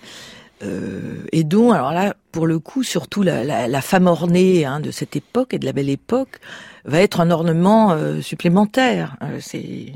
Euh, 0.63 1.23
et 1.33 1.45
dont, 1.45 1.73
alors 1.73 1.93
là, 1.93 2.15
pour 2.33 2.47
le 2.47 2.59
coup, 2.59 2.83
surtout 2.83 3.23
la, 3.23 3.45
la, 3.45 3.69
la 3.69 3.81
femme 3.81 4.07
ornée 4.07 4.65
hein, 4.65 4.81
de 4.81 4.91
cette 4.91 5.17
époque 5.17 5.55
et 5.55 5.59
de 5.59 5.65
la 5.65 5.73
belle 5.73 5.89
époque, 5.89 6.41
va 6.85 7.01
être 7.01 7.21
un 7.21 7.31
ornement 7.31 7.93
euh, 7.93 8.21
supplémentaire. 8.21 9.17
Euh, 9.23 9.39
c'est 9.41 9.93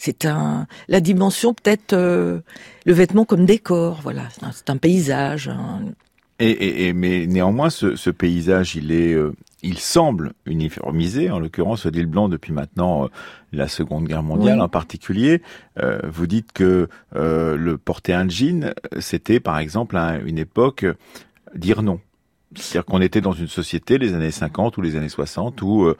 c'est 0.00 0.26
un 0.26 0.68
la 0.86 1.00
dimension 1.00 1.54
peut-être 1.54 1.92
le 1.92 2.42
vêtement 2.86 3.24
comme 3.24 3.46
décor. 3.46 3.98
Voilà, 4.02 4.28
c'est 4.52 4.70
un, 4.70 4.76
paysage. 4.76 5.50
Et, 6.38 6.50
et, 6.50 6.86
et, 6.86 6.92
mais 6.92 7.26
néanmoins, 7.26 7.68
ce, 7.68 7.96
ce 7.96 8.10
paysage, 8.10 8.76
il 8.76 8.92
est 8.92 9.16
il 9.62 9.78
semble 9.78 10.32
uniformisé, 10.46 11.30
en 11.30 11.40
l'occurrence 11.40 11.86
Odile 11.86 12.06
Blanc 12.06 12.28
depuis 12.28 12.52
maintenant 12.52 13.04
euh, 13.04 13.08
la 13.52 13.68
Seconde 13.68 14.06
Guerre 14.06 14.22
mondiale 14.22 14.60
en 14.60 14.68
particulier. 14.68 15.42
Euh, 15.78 16.00
vous 16.08 16.26
dites 16.26 16.52
que 16.52 16.88
euh, 17.16 17.56
le 17.56 17.76
porter 17.76 18.12
un 18.12 18.28
jean, 18.28 18.72
c'était 19.00 19.40
par 19.40 19.58
exemple 19.58 19.96
à 19.96 20.18
une 20.18 20.38
époque 20.38 20.86
dire 21.54 21.82
non. 21.82 22.00
C'est-à-dire 22.54 22.86
qu'on 22.86 23.00
était 23.00 23.20
dans 23.20 23.32
une 23.32 23.48
société, 23.48 23.98
les 23.98 24.14
années 24.14 24.30
50 24.30 24.76
ou 24.78 24.80
les 24.80 24.96
années 24.96 25.10
60, 25.10 25.60
où 25.60 25.92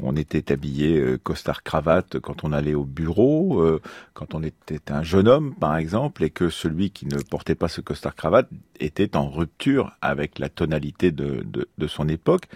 on 0.00 0.16
était 0.16 0.50
habillé 0.50 1.16
costard 1.22 1.62
cravate 1.62 2.18
quand 2.18 2.42
on 2.42 2.52
allait 2.52 2.74
au 2.74 2.84
bureau, 2.84 3.64
quand 4.12 4.34
on 4.34 4.42
était 4.42 4.90
un 4.90 5.04
jeune 5.04 5.28
homme 5.28 5.54
par 5.54 5.76
exemple, 5.76 6.24
et 6.24 6.30
que 6.30 6.50
celui 6.50 6.90
qui 6.90 7.06
ne 7.06 7.18
portait 7.18 7.54
pas 7.54 7.68
ce 7.68 7.80
costard 7.80 8.16
cravate 8.16 8.48
était 8.80 9.16
en 9.16 9.30
rupture 9.30 9.92
avec 10.00 10.40
la 10.40 10.48
tonalité 10.48 11.12
de, 11.12 11.44
de, 11.46 11.68
de 11.78 11.86
son 11.86 12.08
époque. 12.08 12.48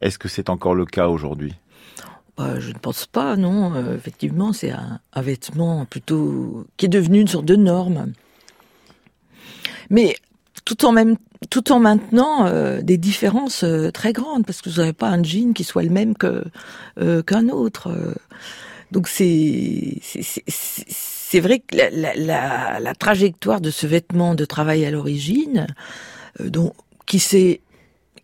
Est-ce 0.00 0.18
que 0.18 0.28
c'est 0.28 0.48
encore 0.48 0.74
le 0.74 0.86
cas 0.86 1.08
aujourd'hui? 1.08 1.54
Bah, 2.40 2.58
je 2.58 2.68
ne 2.72 2.78
pense 2.78 3.06
pas, 3.06 3.36
non. 3.36 3.74
Euh, 3.74 3.94
effectivement, 3.94 4.54
c'est 4.54 4.70
un, 4.70 5.00
vêtement 5.16 5.84
plutôt 5.84 6.64
qui 6.78 6.86
est 6.86 6.88
devenu 6.88 7.20
une 7.20 7.28
sorte 7.28 7.44
de 7.44 7.56
norme. 7.56 8.12
Mais 9.90 10.16
tout 10.64 10.86
en 10.86 10.92
même, 10.92 11.16
tout 11.50 11.70
en 11.70 11.80
maintenant 11.80 12.46
euh, 12.46 12.80
des 12.80 12.96
différences 12.96 13.62
euh, 13.62 13.90
très 13.90 14.14
grandes, 14.14 14.46
parce 14.46 14.62
que 14.62 14.70
vous 14.70 14.76
n'avez 14.76 14.94
pas 14.94 15.08
un 15.08 15.22
jean 15.22 15.52
qui 15.52 15.64
soit 15.64 15.82
le 15.82 15.90
même 15.90 16.14
qu'un 16.16 17.48
autre. 17.50 17.92
Donc 18.90 19.06
c'est 19.06 19.98
c'est 20.02 21.40
vrai 21.40 21.60
que 21.60 21.76
la, 21.76 22.94
trajectoire 22.94 23.60
de 23.60 23.70
ce 23.70 23.86
vêtement 23.86 24.34
de 24.34 24.46
travail 24.46 24.86
à 24.86 24.90
l'origine, 24.90 25.66
donc 26.42 26.72
qui 27.04 27.18
s'est 27.18 27.60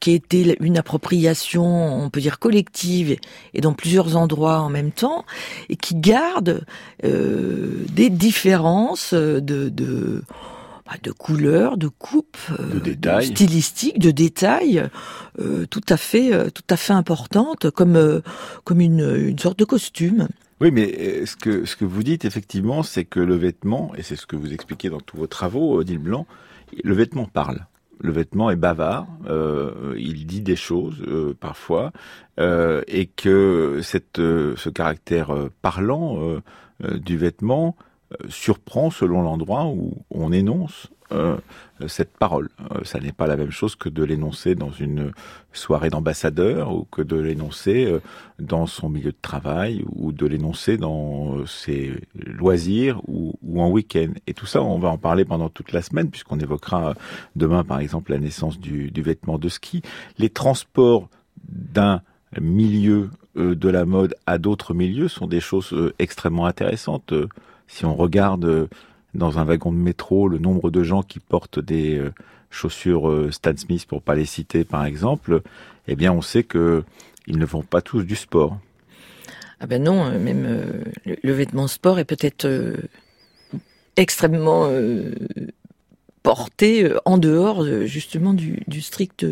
qui 0.00 0.12
était 0.12 0.56
une 0.60 0.76
appropriation, 0.78 1.64
on 1.64 2.10
peut 2.10 2.20
dire 2.20 2.38
collective, 2.38 3.16
et 3.54 3.60
dans 3.60 3.72
plusieurs 3.72 4.16
endroits 4.16 4.60
en 4.60 4.68
même 4.68 4.92
temps, 4.92 5.24
et 5.68 5.76
qui 5.76 5.94
garde 5.94 6.64
euh, 7.04 7.84
des 7.92 8.10
différences 8.10 9.14
de, 9.14 9.40
de 9.40 10.22
bah, 10.86 10.94
de 11.02 11.10
couleurs, 11.10 11.76
de 11.76 11.88
coupes, 11.88 12.36
de, 12.60 12.78
détails. 12.78 13.26
stylistiques, 13.26 13.98
de 13.98 14.12
détails, 14.12 14.88
euh, 15.40 15.66
tout 15.66 15.82
à 15.88 15.96
fait, 15.96 16.32
euh, 16.32 16.48
tout 16.48 16.62
à 16.70 16.76
fait 16.76 16.92
importantes, 16.92 17.70
comme 17.70 17.96
euh, 17.96 18.20
comme 18.62 18.80
une, 18.80 19.16
une 19.16 19.38
sorte 19.38 19.58
de 19.58 19.64
costume. 19.64 20.28
Oui, 20.60 20.70
mais 20.70 21.26
ce 21.26 21.34
que 21.34 21.64
ce 21.64 21.74
que 21.74 21.84
vous 21.84 22.04
dites 22.04 22.24
effectivement, 22.24 22.84
c'est 22.84 23.04
que 23.04 23.18
le 23.18 23.34
vêtement, 23.34 23.92
et 23.96 24.02
c'est 24.02 24.14
ce 24.14 24.26
que 24.26 24.36
vous 24.36 24.52
expliquez 24.52 24.88
dans 24.88 25.00
tous 25.00 25.16
vos 25.16 25.26
travaux, 25.26 25.74
Odile 25.74 25.98
Blanc, 25.98 26.24
le 26.84 26.94
vêtement 26.94 27.26
parle 27.26 27.66
le 27.98 28.12
vêtement 28.12 28.50
est 28.50 28.56
bavard, 28.56 29.06
euh, 29.28 29.94
il 29.98 30.26
dit 30.26 30.40
des 30.40 30.56
choses 30.56 31.02
euh, 31.06 31.34
parfois, 31.38 31.92
euh, 32.38 32.82
et 32.86 33.06
que 33.06 33.80
cette, 33.82 34.16
ce 34.16 34.68
caractère 34.68 35.34
parlant 35.62 36.18
du 36.80 37.16
vêtement 37.16 37.76
surprend 38.28 38.90
selon 38.90 39.22
l'endroit 39.22 39.66
où 39.66 39.94
on 40.10 40.32
énonce 40.32 40.88
euh, 41.12 41.36
cette 41.88 42.16
parole. 42.16 42.48
Euh, 42.72 42.82
ça 42.84 42.98
n'est 42.98 43.12
pas 43.12 43.26
la 43.26 43.36
même 43.36 43.50
chose 43.50 43.76
que 43.76 43.88
de 43.88 44.02
l'énoncer 44.02 44.54
dans 44.54 44.70
une 44.70 45.12
soirée 45.52 45.90
d'ambassadeur 45.90 46.74
ou 46.74 46.86
que 46.90 47.02
de 47.02 47.16
l'énoncer 47.16 47.84
euh, 47.84 48.00
dans 48.38 48.66
son 48.66 48.88
milieu 48.88 49.12
de 49.12 49.16
travail 49.20 49.84
ou 49.94 50.12
de 50.12 50.26
l'énoncer 50.26 50.78
dans 50.78 51.46
ses 51.46 51.92
loisirs 52.14 53.00
ou, 53.06 53.34
en 53.56 53.70
week-end. 53.70 54.08
Et 54.26 54.34
tout 54.34 54.46
ça, 54.46 54.62
on 54.62 54.78
va 54.78 54.88
en 54.88 54.98
parler 54.98 55.24
pendant 55.24 55.48
toute 55.48 55.72
la 55.72 55.82
semaine 55.82 56.10
puisqu'on 56.10 56.40
évoquera 56.40 56.94
demain, 57.36 57.62
par 57.62 57.80
exemple, 57.80 58.10
la 58.12 58.18
naissance 58.18 58.58
du 58.58 58.90
vêtement 59.02 59.38
de 59.38 59.48
ski. 59.48 59.82
Les 60.18 60.30
transports 60.30 61.08
d'un 61.48 62.00
milieu 62.40 63.10
de 63.34 63.68
la 63.68 63.84
mode 63.84 64.14
à 64.26 64.38
d'autres 64.38 64.74
milieux 64.74 65.08
sont 65.08 65.26
des 65.26 65.40
choses 65.40 65.92
extrêmement 65.98 66.46
intéressantes. 66.46 67.12
Si 67.66 67.84
on 67.84 67.94
regarde 67.94 68.68
dans 69.16 69.38
un 69.38 69.44
wagon 69.44 69.72
de 69.72 69.78
métro, 69.78 70.28
le 70.28 70.38
nombre 70.38 70.70
de 70.70 70.82
gens 70.82 71.02
qui 71.02 71.18
portent 71.18 71.58
des 71.58 71.96
euh, 71.96 72.12
chaussures 72.50 73.08
euh, 73.08 73.30
Stan 73.30 73.56
Smith, 73.56 73.86
pour 73.86 74.02
pas 74.02 74.14
les 74.14 74.26
citer 74.26 74.64
par 74.64 74.84
exemple, 74.84 75.42
eh 75.88 75.96
bien 75.96 76.12
on 76.12 76.22
sait 76.22 76.42
que 76.42 76.84
ils 77.26 77.38
ne 77.38 77.46
font 77.46 77.62
pas 77.62 77.80
tous 77.80 78.04
du 78.04 78.14
sport. 78.14 78.58
Ah 79.58 79.66
ben 79.66 79.82
non, 79.82 80.04
euh, 80.04 80.18
même 80.18 80.46
le, 81.04 81.32
vêtement 81.32 81.66
sport 81.66 81.98
est 81.98 82.04
peut-être 82.04 82.46
extrêmement 83.96 84.70
porté 86.22 86.90
en 87.04 87.16
dehors 87.16 87.64
justement 87.86 88.34
du, 88.34 88.80
strict 88.80 89.26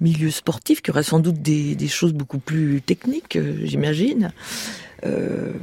milieu 0.00 0.30
sportif, 0.30 0.82
qui 0.82 0.90
aura 0.90 1.02
sans 1.02 1.20
doute 1.20 1.40
des, 1.40 1.74
des 1.74 1.88
choses 1.88 2.12
beaucoup 2.12 2.38
plus 2.38 2.82
techniques, 2.82 3.38
j'imagine. 3.64 4.32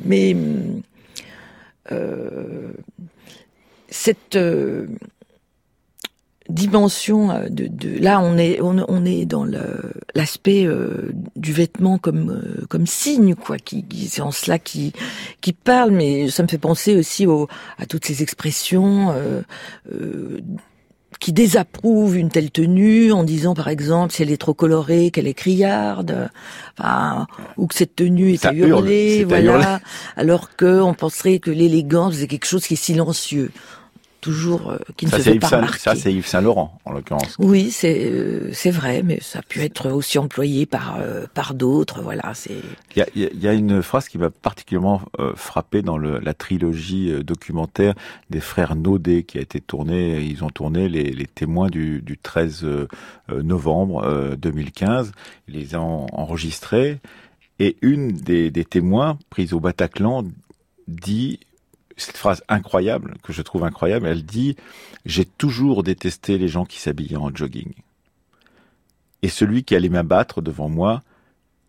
mais 0.05 0.35
cette 3.93 4.35
euh, 4.35 4.87
dimension 6.49 7.29
euh, 7.29 7.47
de, 7.47 7.67
de, 7.67 7.99
là 7.99 8.19
on 8.19 8.37
est 8.39 8.59
on, 8.59 8.83
on 8.87 9.05
est 9.05 9.25
dans 9.25 9.45
l'aspect 10.15 10.65
euh, 10.65 11.13
du 11.35 11.53
vêtement 11.53 11.99
comme 11.99 12.65
comme 12.69 12.87
signe 12.87 13.35
quoi 13.35 13.57
qui, 13.57 13.85
c'est 14.09 14.21
en 14.21 14.31
cela 14.31 14.57
qui 14.57 14.93
qui 15.41 15.53
parle 15.53 15.91
mais 15.91 16.27
ça 16.27 16.41
me 16.41 16.47
fait 16.47 16.57
penser 16.57 16.97
aussi 16.97 17.27
au, 17.27 17.47
à 17.77 17.85
toutes 17.85 18.05
ces 18.05 18.23
expressions 18.23 19.13
qui 21.23 21.31
désapprouve 21.31 22.17
une 22.17 22.27
telle 22.27 22.51
tenue 22.51 23.13
en 23.13 23.23
disant 23.23 23.53
par 23.53 23.69
exemple 23.69 24.11
si 24.13 24.21
elle 24.23 24.31
est 24.31 24.35
trop 24.37 24.53
colorée, 24.53 25.09
qu'elle 25.09 25.27
est 25.27 25.33
criarde, 25.33 26.29
enfin, 26.77 27.27
ou 27.55 27.67
que 27.67 27.75
cette 27.75 27.95
tenue 27.95 28.33
est 28.33 28.37
Ça 28.37 28.49
à 28.49 28.53
hurle, 28.53 28.69
hurler, 28.69 29.21
à 29.23 29.27
voilà. 29.27 29.51
hurler. 29.53 29.77
Alors 30.17 30.55
que 30.57 30.81
on 30.81 30.93
penserait 30.93 31.39
que 31.39 31.49
l'élégance 31.49 32.15
c'est 32.15 32.27
quelque 32.27 32.45
chose 32.45 32.67
qui 32.67 32.73
est 32.73 32.77
silencieux, 32.77 33.51
toujours 34.23 34.71
euh, 34.71 34.77
qui 34.97 35.05
ne 35.05 35.11
Ça 35.11 35.17
se 35.17 35.23
fait 35.23 35.33
Yves, 35.35 35.41
pas 35.41 35.47
Saint- 35.49 35.57
remarquer. 35.57 35.79
ça, 35.79 35.95
c'est 35.95 36.11
Yves 36.13 36.25
Saint 36.25 36.41
Laurent 36.41 36.79
en 36.85 36.91
l'occurrence. 36.93 37.35
Oui, 37.39 37.69
c'est 37.69 38.05
euh, 38.11 38.49
c'est 38.53 38.71
vrai, 38.71 39.03
mais 39.03 39.19
ça 39.21 39.39
a 39.39 39.41
pu 39.41 39.59
être 39.61 39.91
aussi 39.91 40.17
employé 40.17 40.65
par 40.65 40.97
euh, 40.99 41.25
par 41.33 41.53
d'autres. 41.53 42.01
Voilà, 42.01 42.33
c'est 42.33 42.55
Il 42.95 43.05
y 43.15 43.25
a, 43.47 43.53
y 43.53 43.57
une 43.57 43.81
phrase 43.83 44.07
qui 44.07 44.17
m'a 44.17 44.29
particulièrement 44.31 45.01
euh, 45.19 45.33
frappé 45.35 45.81
dans 45.81 45.97
le- 45.97 46.19
la 46.19 46.33
trilogie 46.33 47.11
documentaire 47.23 47.93
des 48.29 48.39
frères 48.39 48.75
Naudet 48.75 49.23
qui 49.23 49.37
a 49.37 49.41
été 49.41 49.59
tournée. 49.59 50.21
Ils 50.21 50.43
ont 50.43 50.49
tourné 50.49 50.87
les, 50.89 51.11
les 51.11 51.27
témoins 51.27 51.67
du, 51.69 52.01
du 52.01 52.17
13 52.17 52.61
euh, 52.63 52.87
euh, 53.29 53.43
novembre 53.43 54.03
euh, 54.05 54.35
2015. 54.37 55.11
Ils 55.49 55.53
les 55.55 55.75
ont 55.75 56.07
enregistrés 56.13 56.99
et 57.59 57.75
une 57.81 58.13
des, 58.13 58.49
des 58.49 58.65
témoins 58.65 59.19
prise 59.29 59.53
au 59.53 59.59
Bataclan 59.59 60.23
dit 60.87 61.39
cette 61.97 62.17
phrase 62.17 62.43
incroyable 62.49 63.15
que 63.23 63.33
je 63.33 63.41
trouve 63.41 63.63
incroyable. 63.63 64.07
Elle 64.07 64.23
dit 64.25 64.55
j'ai 65.05 65.25
toujours 65.25 65.83
détesté 65.83 66.37
les 66.37 66.47
gens 66.47 66.65
qui 66.65 66.79
s'habillaient 66.79 67.17
en 67.17 67.33
jogging. 67.33 67.73
Et 69.21 69.29
celui 69.29 69.63
qui 69.63 69.75
allait 69.75 69.89
m'abattre 69.89 70.41
devant 70.41 70.69
moi 70.69 71.01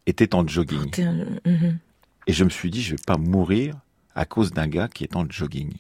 était 0.07 0.35
en 0.35 0.47
jogging. 0.47 0.91
Un- 1.01 1.51
mhm. 1.51 1.79
Et 2.27 2.33
je 2.33 2.45
me 2.45 2.51
suis 2.51 2.71
dit, 2.71 2.83
je 2.83 2.93
vais 2.93 3.03
pas 3.07 3.17
mourir 3.19 3.75
à 4.15 4.25
cause 4.25 4.53
d'un 4.53 4.67
gars 4.67 4.89
qui 4.89 5.05
est 5.05 5.15
en 5.17 5.27
jogging. 5.29 5.73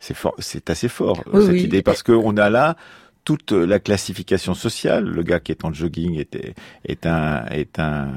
C'est 0.00 0.14
fort, 0.14 0.34
c'est 0.38 0.68
assez 0.70 0.88
fort 0.88 1.22
Oui, 1.32 1.42
cette 1.42 1.52
oui. 1.52 1.62
idée 1.62 1.82
parce 1.82 2.02
qu'on 2.02 2.36
a 2.36 2.50
là 2.50 2.76
toute 3.24 3.52
la 3.52 3.78
classification 3.78 4.54
sociale. 4.54 5.04
Le 5.04 5.22
gars 5.22 5.40
qui 5.40 5.52
est 5.52 5.64
en 5.64 5.72
jogging 5.72 6.18
est, 6.18 6.54
est 6.84 7.06
un 7.06 7.46
est 7.46 7.78
un 7.78 8.12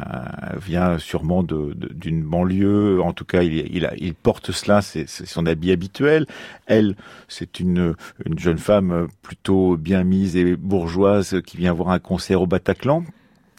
vient 0.57 0.97
sûrement 0.97 1.43
d'une 1.43 2.23
banlieue. 2.23 3.01
En 3.01 3.13
tout 3.13 3.25
cas, 3.25 3.43
il, 3.43 3.89
il, 3.97 4.13
porte 4.15 4.51
cela, 4.51 4.81
c'est 4.81 5.07
son 5.07 5.45
habit 5.45 5.71
habituel. 5.71 6.25
Elle, 6.65 6.95
c'est 7.27 7.59
une 7.59 7.95
une 8.25 8.39
jeune 8.39 8.57
femme 8.57 9.07
plutôt 9.21 9.77
bien 9.77 10.03
mise 10.03 10.35
et 10.35 10.55
bourgeoise 10.55 11.41
qui 11.45 11.57
vient 11.57 11.73
voir 11.73 11.89
un 11.89 11.99
concert 11.99 12.41
au 12.41 12.47
Bataclan. 12.47 13.03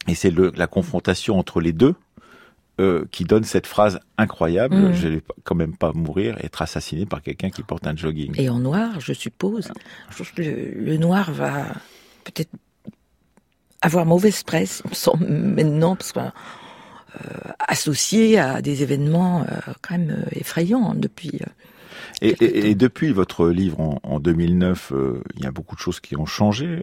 Et 0.09 0.15
c'est 0.15 0.33
la 0.57 0.67
confrontation 0.67 1.39
entre 1.39 1.61
les 1.61 1.73
deux 1.73 1.95
euh, 2.81 3.05
qui 3.11 3.25
donne 3.25 3.45
cette 3.45 3.67
phrase 3.67 4.01
incroyable 4.19 4.77
Mhm. 4.77 4.93
je 4.95 5.09
vais 5.09 5.23
quand 5.45 5.55
même 5.55 5.77
pas 5.77 5.93
mourir, 5.95 6.37
être 6.43 6.61
assassiné 6.63 7.07
par 7.07 7.23
quelqu'un 7.23 7.51
qui 7.51 7.63
porte 7.63 7.87
un 7.87 7.97
jogging. 7.97 8.33
et 8.39 8.49
en 8.51 8.59
noir, 8.59 9.01
je 9.01 9.13
suppose. 9.13 9.71
Je 10.11 10.17
pense 10.19 10.31
que 10.33 10.43
le, 10.43 10.73
le 10.75 10.97
noir 10.97 11.33
va 11.33 11.65
peut-être 12.25 12.51
avoir 13.83 14.07
mauvaise 14.07 14.43
presse, 14.43 14.83
semble 14.93 15.27
maintenant, 15.27 15.97
parce 15.97 16.13
que 16.13 16.21
euh, 16.21 17.51
associé 17.67 18.39
à 18.39 18.61
des 18.61 18.83
événements 18.83 19.43
euh, 19.43 19.73
quand 19.81 19.97
même 19.97 20.11
euh, 20.11 20.29
effrayants 20.33 20.91
hein, 20.91 20.95
depuis. 20.97 21.41
Et, 22.23 22.75
depuis 22.75 23.13
votre 23.13 23.49
livre 23.49 23.81
en, 23.81 24.01
en 24.03 24.21
2009, 24.21 24.93
euh, 24.93 25.23
il 25.37 25.45
y 25.45 25.47
a 25.47 25.51
beaucoup 25.51 25.77
de 25.77 25.81
choses 25.81 26.01
qui 26.01 26.17
ont 26.17 26.27
changé. 26.27 26.83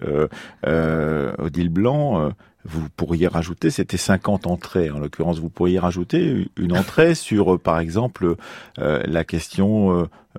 Odile 0.63 1.69
Blanc, 1.69 2.31
vous 2.65 2.87
pourriez 2.95 3.27
rajouter, 3.27 3.69
c'était 3.69 3.97
50 3.97 4.47
entrées 4.47 4.89
en 4.89 4.99
l'occurrence, 4.99 5.39
vous 5.39 5.49
pourriez 5.49 5.79
rajouter 5.79 6.47
une 6.57 6.77
entrée 6.77 7.15
sur, 7.27 7.55
euh, 7.55 7.57
par 7.57 7.79
exemple, 7.79 8.35
euh, 8.79 9.03
la 9.05 9.23
question 9.23 9.91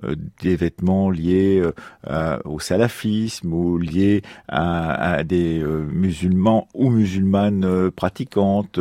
euh, 0.03 0.15
des 0.41 0.57
vêtements 0.57 1.09
liés 1.09 1.63
euh, 2.09 2.37
au 2.43 2.59
salafisme 2.59 3.53
ou 3.53 3.77
liés 3.77 4.23
à, 4.49 5.13
à 5.19 5.23
des 5.23 5.63
musulmans 5.63 6.67
ou 6.73 6.89
musulmanes 6.89 7.91
pratiquantes. 7.91 8.77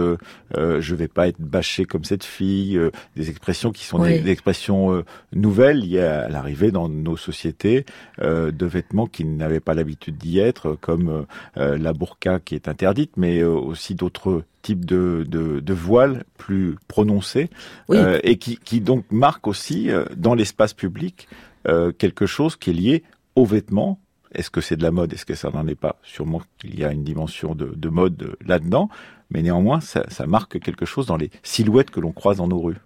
Je 0.56 0.94
vais 0.94 1.06
pas 1.08 1.28
être 1.28 1.40
bâché 1.40 1.84
comme 1.84 2.02
cette 2.04 2.24
fille. 2.24 2.80
des 3.16 3.30
expressions 3.30 3.70
qui 3.70 3.84
sont 3.84 3.98
des, 4.00 4.14
Oui. 4.16 4.22
des 4.22 4.30
expressions 4.30 5.04
nouvelles 5.32 5.78
liées 5.80 6.00
à 6.00 6.28
l'arrivée 6.28 6.72
dans 6.72 6.88
nos 6.88 7.16
sociétés 7.16 7.84
de 8.20 8.66
vêtements 8.66 9.06
qui 9.06 9.24
n'avaient 9.24 9.60
pas 9.60 9.74
l'habitude 9.74 10.16
d'y 10.16 10.40
être, 10.40 10.76
comme 10.80 11.26
la 11.56 11.92
burqa 11.92 12.40
qui 12.40 12.54
est 12.56 12.66
interdite, 12.68 13.12
mais 13.16 13.33
euh, 13.40 13.50
aussi 13.52 13.94
d'autres 13.94 14.42
types 14.62 14.84
de, 14.84 15.24
de, 15.28 15.60
de 15.60 15.74
voiles 15.74 16.24
plus 16.38 16.76
prononcés 16.88 17.50
Oui. 17.88 17.96
euh, 17.98 18.18
et 18.22 18.36
qui, 18.38 18.56
qui 18.58 18.80
donc 18.80 19.04
marquent 19.10 19.46
aussi 19.46 19.90
euh, 19.90 20.04
dans 20.16 20.34
l'espace 20.34 20.72
public 20.74 21.28
euh, 21.68 21.92
quelque 21.92 22.26
chose 22.26 22.56
qui 22.56 22.70
est 22.70 22.74
lié 22.74 23.02
aux 23.36 23.44
vêtements. 23.44 23.98
Est-ce 24.34 24.50
que 24.50 24.60
c'est 24.60 24.76
de 24.76 24.82
la 24.82 24.90
mode? 24.90 25.12
Est-ce 25.12 25.26
que 25.26 25.34
ça 25.34 25.50
n'en 25.50 25.66
est 25.68 25.74
pas? 25.76 25.96
Sûrement 26.02 26.42
qu'il 26.58 26.78
y 26.78 26.84
a 26.84 26.92
une 26.92 27.04
dimension 27.04 27.54
de, 27.54 27.72
de 27.76 27.88
mode 27.88 28.36
là-dedans, 28.44 28.88
mais 29.30 29.42
néanmoins, 29.42 29.80
ça, 29.80 30.04
ça 30.08 30.26
marque 30.26 30.58
quelque 30.60 30.84
chose 30.86 31.06
dans 31.06 31.16
les 31.16 31.30
silhouettes 31.42 31.90
que 31.90 32.00
l'on 32.00 32.12
croise 32.12 32.38
dans 32.38 32.48
nos 32.48 32.60
rues. 32.60 32.78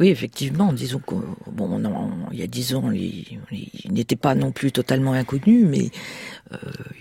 Oui, 0.00 0.08
effectivement, 0.08 0.72
disons 0.72 1.00
que 1.00 1.14
bon, 1.50 1.78
non, 1.78 2.10
il 2.32 2.38
y 2.38 2.42
a 2.42 2.46
dix 2.46 2.74
ans, 2.74 2.90
il, 2.92 3.38
il 3.50 3.92
n'était 3.92 4.16
pas 4.16 4.34
non 4.34 4.52
plus 4.52 4.70
totalement 4.72 5.12
inconnu, 5.12 5.64
mais 5.64 5.90
euh, 6.52 6.56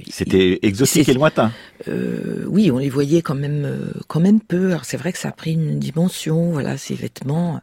C'était 0.10 0.60
exotique 0.64 1.08
et 1.10 1.14
lointain. 1.14 1.52
euh, 1.88 2.46
oui, 2.48 2.72
on 2.72 2.78
les 2.80 2.90
voyait 2.90 3.22
quand 3.22 3.36
même, 3.36 3.64
euh, 3.66 3.92
quand 4.08 4.20
même 4.20 4.40
peu. 4.42 4.68
Alors 4.72 4.86
c'est 4.86 4.98
vrai 4.98 5.12
que 5.14 5.20
ça 5.20 5.30
a 5.30 5.32
pris 5.32 5.54
une 5.54 5.80
dimension. 5.80 6.52
Voilà, 6.52 6.78
ces 6.78 6.96
vêtements 6.96 7.62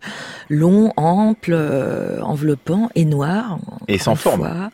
longs, 0.49 0.93
amples, 0.97 1.53
euh, 1.53 2.21
enveloppants 2.23 2.91
et 2.95 3.05
noirs. 3.05 3.59
Et 3.89 3.99
sans 3.99 4.15
forme. 4.15 4.41
fois. 4.41 4.71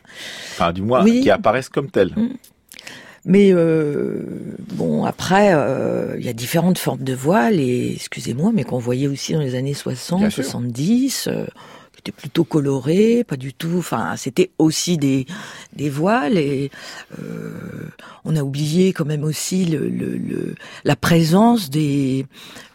Enfin, 0.52 0.72
du 0.72 0.82
moins, 0.82 1.02
Oui. 1.04 1.22
qui 1.22 1.30
apparaissent 1.30 1.68
comme 1.70 1.90
tels. 1.90 2.14
Mais 3.24 3.52
euh, 3.52 4.22
bon, 4.72 5.04
après, 5.04 5.52
euh, 5.52 6.16
il 6.18 6.24
y 6.24 6.28
a 6.28 6.32
différentes 6.32 6.78
formes 6.78 7.02
de 7.02 7.12
voiles 7.12 7.60
et 7.60 7.92
excusez-moi, 7.94 8.50
mais 8.54 8.64
qu'on 8.64 8.78
voyait 8.78 9.08
aussi 9.08 9.34
dans 9.34 9.40
les 9.40 9.54
années 9.54 9.74
60, 9.74 10.20
Bien 10.20 10.30
sûr. 10.30 10.44
70, 10.44 11.28
euh, 11.28 11.44
qui 11.92 12.00
étaient 12.00 12.12
plutôt 12.12 12.44
colorées, 12.44 13.24
pas 13.24 13.36
du 13.36 13.52
tout. 13.52 13.74
Enfin, 13.76 14.14
c'était 14.16 14.50
aussi 14.58 14.96
des 14.96 15.26
des 15.74 15.88
voiles 15.90 16.36
et 16.38 16.70
euh, 17.18 17.88
on 18.24 18.36
a 18.36 18.42
oublié 18.42 18.92
quand 18.92 19.04
même 19.04 19.24
aussi 19.24 19.64
le, 19.64 19.88
le, 19.88 20.16
le- 20.16 20.54
la 20.84 20.96
présence 20.96 21.70
des 21.70 22.26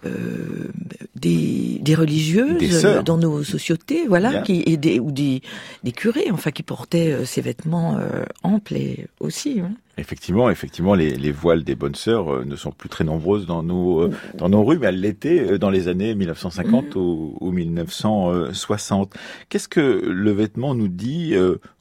euh, 0.06 0.70
des, 1.16 1.80
des 1.82 1.96
religieuses 1.96 2.58
Des 2.58 3.04
dans 3.04 3.18
nos 3.18 3.43
sociétés, 3.43 4.06
voilà, 4.08 4.30
Bien. 4.32 4.41
qui 4.43 4.64
et 4.66 4.78
des 4.78 5.00
ou 5.00 5.12
des 5.12 5.41
des 5.84 5.91
curés, 5.91 6.28
enfin, 6.32 6.52
qui 6.52 6.64
portaient 6.64 7.12
euh, 7.12 7.26
ces 7.26 7.41
vêtements 7.41 7.98
amples 8.43 8.76
et 8.76 9.08
aussi. 9.20 9.60
hein. 9.62 9.72
Effectivement, 9.98 10.50
effectivement, 10.50 10.93
les, 10.93 11.12
les 11.16 11.32
voiles 11.32 11.64
des 11.64 11.74
bonnes 11.76 11.96
sœurs 11.96 12.46
ne 12.46 12.58
sont 12.58 12.72
plus 12.72 12.89
très 12.89 13.06
nombreuses 13.06 13.46
dans 13.46 13.64
nos 13.64 14.10
dans 14.38 14.50
nos 14.50 14.62
rues, 14.66 14.78
mais 14.78 14.88
elles 14.88 15.00
l'étaient 15.00 15.58
dans 15.58 15.70
les 15.70 15.88
années 15.88 16.14
1950 16.16 16.96
ou, 16.98 17.38
ou 17.39 17.52
1960. 17.52 19.14
Qu'est-ce 19.48 19.70
que 19.70 19.80
le 20.06 20.32
vêtement 20.32 20.76
nous 20.76 20.89
dit 20.89 21.34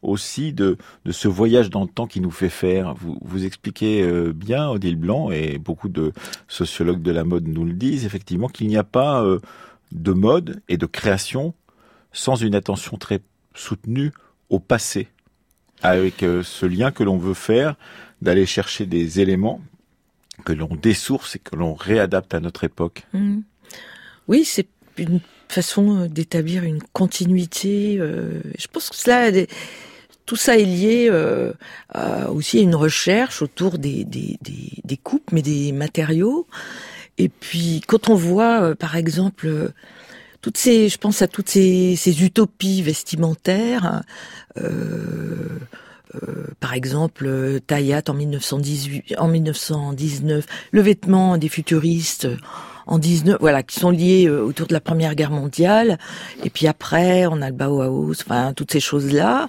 aussi 0.03 0.53
de 0.53 0.77
de 1.05 1.13
ce 1.13 1.29
voyage 1.29 1.71
dans 1.71 1.83
le 1.83 1.89
temps 1.89 2.07
qui 2.07 2.21
nous 2.21 2.31
fait 2.31 2.49
faire 2.49 2.95
Vous 2.95 3.19
vous 3.21 3.45
expliquez 3.45 4.03
euh, 4.03 4.33
bien, 4.33 4.69
Odile 4.69 4.97
Blanc, 4.97 5.31
et 5.31 5.59
beaucoup 5.59 5.89
de 5.89 6.13
sociologues 6.49 7.03
de 7.03 7.13
la 7.13 7.25
mode 7.25 7.47
nous 7.47 7.65
le 7.65 7.75
disent, 7.75 8.07
effectivement, 8.07 8.49
qu'il 8.49 8.69
n'y 8.69 8.77
a 8.77 8.85
pas 8.85 9.23
euh, 9.23 9.39
de 9.93 10.13
mode 10.13 10.63
et 10.69 10.77
de 10.77 10.87
création 10.87 11.55
sans 12.13 12.37
une 12.37 12.55
attention 12.55 12.97
très 12.97 13.21
soutenue 13.55 14.13
au 14.49 14.59
passé, 14.59 15.09
avec 15.83 16.23
euh, 16.23 16.43
ce 16.43 16.65
lien 16.65 16.91
que 16.91 17.03
l'on 17.03 17.19
veut 17.19 17.35
faire 17.35 17.77
d'aller 18.23 18.47
chercher 18.47 18.87
des 18.87 19.21
éléments 19.21 19.61
que 20.45 20.53
l'on 20.53 20.75
dessource 20.75 21.37
et 21.37 21.39
que 21.39 21.55
l'on 21.55 21.75
réadapte 21.75 22.35
à 22.35 22.41
notre 22.41 22.65
époque. 22.65 23.07
Mm. 23.13 23.41
Oui, 24.27 24.45
c'est 24.45 24.69
une 24.97 25.21
façon 25.49 26.07
d'établir 26.07 26.65
une 26.65 26.83
continuité. 26.93 27.99
je 27.99 28.67
pense 28.69 28.89
que 28.89 28.97
cela, 28.97 29.31
tout 30.27 30.37
ça 30.37 30.57
est 30.57 30.65
lié 30.65 31.09
euh, 31.11 31.53
aussi 32.29 32.59
à 32.59 32.63
une 32.63 32.75
recherche 32.75 33.43
autour 33.43 33.79
des, 33.79 34.05
des, 34.05 34.97
coupes, 34.97 35.33
mais 35.33 35.43
des 35.43 35.73
matériaux. 35.73 36.47
Et 37.19 37.29
puis, 37.29 37.83
quand 37.87 38.09
on 38.09 38.15
voit, 38.15 38.63
euh, 38.63 38.75
par 38.75 38.97
exemple, 38.97 39.47
euh, 39.47 39.69
toutes 40.41 40.57
ces, 40.57 40.89
je 40.89 40.99
pense 40.99 41.23
à 41.23 41.29
toutes 41.29 41.49
ces, 41.49 41.97
ces 41.97 42.25
utopies 42.25 42.83
vestimentaires. 42.83 44.03
euh, 44.57 45.59
par 46.61 46.75
exemple, 46.75 47.61
Tayat 47.67 48.03
en 48.09 48.15
1918, 48.15 49.17
en 49.19 49.27
1919, 49.27 50.47
le 50.71 50.81
vêtement 50.81 51.39
des 51.39 51.49
futuristes 51.49 52.29
en 52.87 52.99
19, 52.99 53.39
voilà, 53.41 53.65
qui 53.65 53.81
sont 53.81 53.91
liés 53.91 54.29
autour 54.31 54.69
de 54.69 54.75
la 54.75 54.81
Première 54.81 55.17
Guerre 55.17 55.33
mondiale. 55.33 55.99
Et 56.45 56.51
puis 56.51 56.69
après, 56.69 57.27
on 57.27 57.43
a 57.43 57.51
le 57.51 57.57
Bauhaus, 57.57 58.13
enfin 58.25 58.53
toutes 58.53 58.71
ces 58.71 58.79
choses-là. 58.79 59.49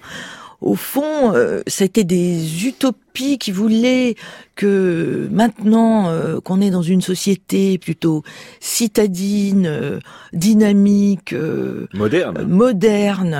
Au 0.61 0.75
fond, 0.75 1.33
euh, 1.33 1.61
c'était 1.67 2.03
des 2.03 2.65
utopies 2.65 3.37
qui 3.37 3.51
voulaient 3.51 4.15
que 4.55 5.27
maintenant 5.31 6.09
euh, 6.09 6.39
qu'on 6.39 6.61
est 6.61 6.69
dans 6.69 6.81
une 6.81 7.01
société 7.01 7.77
plutôt 7.77 8.23
citadine, 8.59 9.65
euh, 9.65 9.99
dynamique, 10.33 11.35
moderne, 11.93 12.45
moderne, 12.47 13.37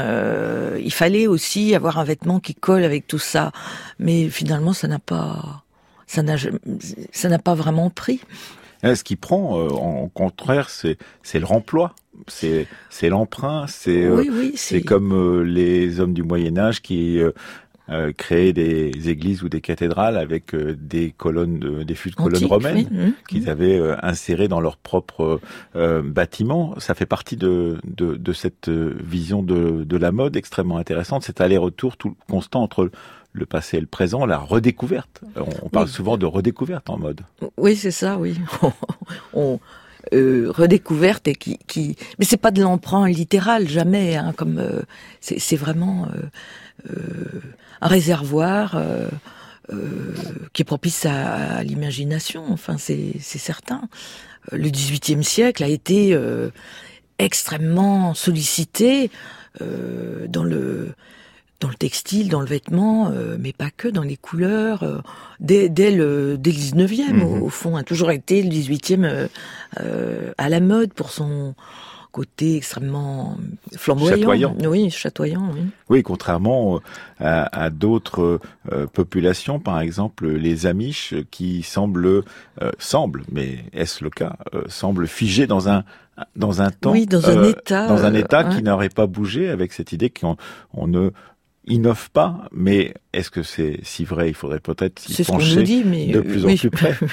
il 0.80 0.94
fallait 0.94 1.28
aussi 1.28 1.74
avoir 1.74 2.00
un 2.00 2.04
vêtement 2.04 2.40
qui 2.40 2.54
colle 2.54 2.84
avec 2.84 3.08
tout 3.08 3.20
ça. 3.20 3.52
Mais 4.00 4.30
finalement, 4.30 4.74
ça 4.74 4.88
n'a 4.88 5.00
pas, 5.00 5.64
ça 6.08 6.22
n'a, 6.22 6.36
ça 7.12 7.30
n'a 7.30 7.40
pas 7.40 7.56
vraiment 7.56 7.90
pris. 7.90 8.20
Ce 8.84 9.04
qui 9.04 9.16
prend, 9.16 9.60
en 9.68 10.08
contraire, 10.10 10.70
c'est 10.70 10.98
le 11.34 11.46
remploi. 11.46 11.94
C'est 12.28 12.68
c'est 12.90 13.10
l'emprunt, 13.10 13.66
c'est 13.68 14.06
euh, 14.06 14.24
c'est 14.56 14.82
comme 14.82 15.12
euh, 15.14 15.44
les 15.44 16.00
hommes 16.00 16.14
du 16.14 16.24
Moyen 16.24 16.58
Âge 16.58 16.82
qui 16.82 17.20
euh, 17.20 18.12
créaient 18.14 18.54
des 18.54 19.10
églises 19.10 19.44
ou 19.44 19.50
des 19.50 19.62
cathédrales 19.62 20.18
avec 20.18 20.56
des 20.56 21.12
colonnes, 21.12 21.84
des 21.84 21.94
fûts 21.94 22.12
de 22.12 22.16
colonnes 22.16 22.46
romaines 22.46 23.14
qu'ils 23.28 23.50
avaient 23.50 23.80
insérées 24.02 24.48
dans 24.48 24.62
leur 24.62 24.78
propre 24.78 25.40
bâtiment. 25.76 26.74
Ça 26.80 26.96
fait 26.96 27.06
partie 27.06 27.36
de, 27.38 27.78
de, 27.84 28.16
de 28.16 28.34
cette 28.34 28.70
vision 28.70 29.44
de, 29.44 29.84
de 29.84 29.98
la 29.98 30.12
mode 30.12 30.36
extrêmement 30.36 30.78
intéressante, 30.78 31.24
cet 31.24 31.42
aller-retour 31.42 31.98
tout 31.98 32.16
constant 32.30 32.64
entre 32.64 32.90
le 33.36 33.46
passé 33.46 33.78
et 33.78 33.82
le 33.82 33.86
présent, 33.86 34.26
la 34.26 34.38
redécouverte. 34.38 35.22
On, 35.62 35.70
parle 35.70 35.88
souvent 35.88 36.18
de 36.18 36.26
redécouverte 36.26 36.90
en 36.90 36.98
mode. 36.98 37.22
Oui, 37.58 37.76
c'est 37.76 37.92
ça, 37.92 38.18
oui. 38.18 38.40
on, 39.34 39.60
euh, 40.14 40.52
redécouverte 40.52 41.28
et 41.28 41.36
qui, 41.36 41.58
qui... 41.68 41.96
mais 42.20 42.26
c'est 42.26 42.38
pas 42.38 42.52
de 42.52 42.62
l'emprunt 42.62 43.08
littéral 43.08 43.68
jamais 43.68 44.16
hein, 44.16 44.34
comme 44.38 44.60
euh, 44.60 44.82
c'est 45.20 45.56
vraiment 45.56 46.06
euh, 46.06 46.92
euh, 46.92 47.42
un 47.82 47.88
réservoir 47.88 48.80
qui 50.54 50.62
est 50.62 50.66
propice 50.66 51.08
à, 51.08 51.64
l'imagination 51.64 52.46
enfin 52.50 52.78
c'est 52.78 53.18
certain 53.20 53.90
le 54.52 54.70
XVIIIe 54.70 55.24
siècle 55.24 55.64
a 55.64 55.68
été 55.68 56.16
extrêmement 57.18 58.14
sollicité 58.14 59.10
dans 59.60 60.44
le 60.44 60.94
dans 61.60 61.70
le 61.70 61.76
textile, 61.76 62.30
dans 62.30 62.42
le 62.42 62.46
vêtement, 62.46 63.10
euh, 63.12 63.38
mais 63.40 63.54
pas 63.54 63.70
que, 63.76 63.88
dans 63.88 64.04
les 64.04 64.18
couleurs, 64.18 64.84
euh, 64.84 65.00
dès, 65.40 65.70
dès, 65.70 65.92
le, 65.92 66.38
dès 66.38 66.52
le 66.52 66.58
19e, 66.58 67.14
mhm. 67.14 67.44
au, 67.44 67.50
fond, 67.50 67.76
a 67.76 67.84
toujours 67.84 68.12
été 68.12 68.44
le 68.44 68.50
18e 68.50 69.30
euh, 69.80 70.34
à 70.38 70.50
la 70.50 70.60
mode 70.60 70.94
pour 70.94 71.12
son 71.12 71.56
côté 72.12 72.56
extrêmement 72.56 73.38
flamboyant. 73.76 74.18
Chatoyant. 74.18 74.56
Oui, 74.66 74.90
chatoyant, 74.90 75.50
oui. 75.54 75.62
Oui, 75.90 76.02
contrairement 76.02 76.80
à, 77.20 77.70
d'autres 77.70 78.40
populations, 78.94 79.60
par 79.60 79.82
exemple 79.82 80.30
les 80.30 80.66
Amish, 80.66 81.14
qui 81.30 81.62
semblent, 81.62 82.24
semblent, 82.80 83.24
mais 83.34 83.66
est-ce 83.74 84.02
le 84.02 84.10
cas, 84.10 84.38
semblent 84.70 85.08
figés 85.10 85.46
dans 85.46 85.68
un 85.68 85.84
dans 86.38 86.62
un 86.62 86.72
temps, 86.72 86.92
oui, 86.92 87.06
dans 87.06 87.30
un 87.30 87.44
état, 87.44 87.88
dans 87.88 88.06
un 88.06 88.14
état 88.14 88.46
qui 88.46 88.64
n'aurait 88.64 88.88
pas 88.88 89.08
bougé 89.08 89.50
avec 89.50 89.74
cette 89.74 89.92
idée 89.92 90.10
qu'on 90.10 90.38
on 90.74 90.88
ne 90.88 91.12
innove 91.68 92.10
pas, 92.12 92.48
mais 92.52 92.94
est-ce 93.14 93.30
que 93.30 93.44
c'est 93.44 93.80
si 93.84 94.06
vrai 94.06 94.30
Il 94.30 94.36
faudrait 94.36 94.60
peut-être 94.60 95.00
s'y 95.00 95.24
pencher 95.24 95.64
dit, 95.64 95.84
mais 95.86 96.08
de 96.08 96.22
plus 96.22 96.46
en 96.46 96.56
plus 96.56 96.70
près. 96.70 96.96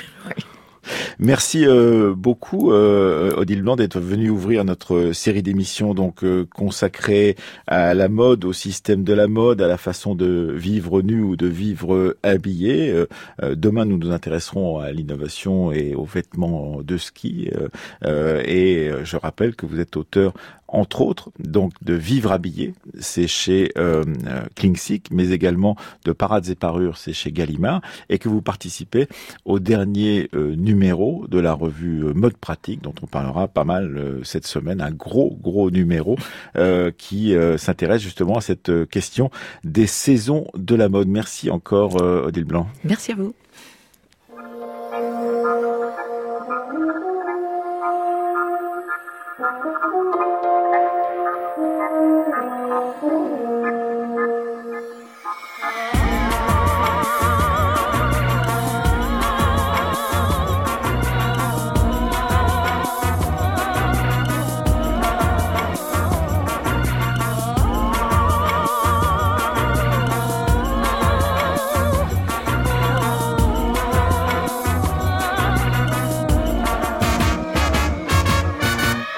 Merci 1.19 1.65
euh, 1.65 2.15
beaucoup 2.15 2.73
euh, 2.73 3.35
Odile 3.37 3.63
Blanc 3.63 3.77
d'être 3.77 4.01
venu 4.01 4.31
ouvrir 4.31 4.65
notre 4.65 5.13
série 5.13 5.43
d'émissions 5.43 5.95
donc 5.95 6.25
euh, 6.25 6.47
consacrée 6.53 7.37
à 7.67 7.95
la 7.95 8.09
mode, 8.09 8.45
au 8.45 8.53
système 8.53 9.05
de 9.05 9.13
la 9.13 9.29
mode, 9.29 9.63
à 9.63 9.69
la 9.69 9.77
façon 9.77 10.15
de 10.15 10.53
vivre 10.55 11.03
nu 11.03 11.23
ou 11.23 11.37
de 11.37 11.47
vivre 11.47 12.17
habillé. 12.23 12.91
Euh, 12.91 13.07
demain 13.55 13.85
nous 13.85 13.99
nous 13.99 14.11
intéresserons 14.11 14.79
à 14.79 14.91
l'innovation 14.91 15.71
et 15.73 15.95
aux 15.95 16.05
vêtements 16.05 16.83
de 16.83 16.97
ski 16.97 17.51
et 18.05 18.91
je 19.05 19.17
rappelle 19.17 19.55
que 19.55 19.67
vous 19.67 19.81
êtes 19.81 19.97
auteur 19.97 20.35
entre 20.73 21.03
autres, 21.03 21.31
donc 21.39 21.73
de 21.83 21.95
Vivre 21.95 22.33
habillé, 22.33 22.73
c'est 22.99 23.29
chez 23.29 23.71
euh, 23.77 24.03
Klingsik, 24.57 25.09
mais 25.13 25.31
également 25.31 25.77
de 26.05 26.13
Parades 26.13 26.49
et 26.49 26.55
Parures, 26.55 26.97
c'est 26.97 27.13
chez 27.13 27.31
Gallimard, 27.31 27.83
et 28.09 28.19
que 28.19 28.29
vous 28.29 28.43
participez 28.43 29.07
au 29.45 29.59
dernier 29.59 30.29
euh, 30.35 30.55
numéro 30.57 31.27
de 31.29 31.39
la 31.39 31.53
revue 31.53 32.05
euh, 32.05 32.15
Mode 32.15 32.37
Pratique, 32.37 32.83
dont 32.83 32.95
on 33.03 33.07
parlera 33.07 33.49
pas 33.49 33.65
mal 33.65 33.97
euh, 33.97 34.25
cette 34.25 34.47
semaine, 34.47 34.81
un 34.81 34.91
gros, 34.91 35.37
gros 35.41 35.71
numéro 35.71 36.17
qui 36.99 37.35
s'intéresse 37.57 38.03
justement 38.03 38.37
à 38.37 38.41
cette 38.41 38.89
question 38.89 39.31
des 39.65 39.87
saisons 39.87 40.47
de 40.55 40.75
la 40.75 40.89
mode. 40.89 41.09
Merci 41.09 41.51
encore, 41.51 41.97
Odile 41.97 42.45
Blanc. 42.45 42.69
Merci 42.85 43.13
à 43.13 43.17
vous. 43.17 43.35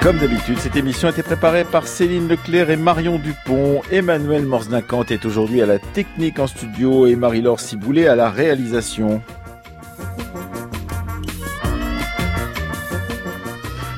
Comme 0.04 0.18
d'habitude, 0.18 0.58
cette 0.58 0.76
émission 0.76 1.08
a 1.08 1.12
été 1.12 1.22
préparée 1.22 1.64
par 1.64 1.88
Céline 1.88 2.28
Leclerc 2.28 2.68
et 2.68 2.76
Marion 2.76 3.18
Dupont. 3.18 3.80
Emmanuel 3.90 4.44
Morse-Dincante 4.44 5.10
est 5.10 5.24
aujourd'hui 5.24 5.62
à 5.62 5.66
la 5.66 5.78
technique 5.78 6.38
en 6.38 6.46
studio 6.46 7.06
et 7.06 7.16
Marie-Laure 7.16 7.58
Ciboulet 7.58 8.06
à 8.06 8.14
la 8.14 8.28
réalisation. 8.28 9.22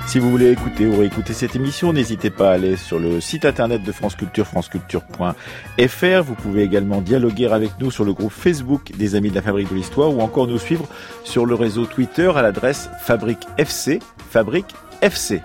Si 0.06 0.20
vous 0.20 0.30
voulez 0.30 0.52
écouter 0.52 0.86
ou 0.86 0.96
réécouter 0.96 1.32
cette 1.32 1.56
émission, 1.56 1.92
n'hésitez 1.92 2.30
pas 2.30 2.50
à 2.50 2.52
aller 2.52 2.76
sur 2.76 3.00
le 3.00 3.20
site 3.20 3.44
internet 3.44 3.82
de 3.82 3.90
France 3.90 4.14
Culture, 4.14 4.46
franceculture.fr. 4.46 6.22
Vous 6.22 6.34
pouvez 6.36 6.62
également 6.62 7.00
dialoguer 7.00 7.48
avec 7.48 7.72
nous 7.80 7.90
sur 7.90 8.04
le 8.04 8.12
groupe 8.12 8.30
Facebook 8.30 8.92
des 8.96 9.16
Amis 9.16 9.30
de 9.30 9.34
la 9.34 9.42
Fabrique 9.42 9.70
de 9.70 9.74
l'Histoire 9.74 10.14
ou 10.14 10.20
encore 10.20 10.46
nous 10.46 10.60
suivre 10.60 10.86
sur 11.24 11.46
le 11.46 11.56
réseau 11.56 11.84
Twitter 11.84 12.30
à 12.36 12.42
l'adresse 12.42 12.90
Fabrique 13.00 13.44
FC, 13.58 13.98
Fabrique 14.30 14.72
FC. 15.02 15.42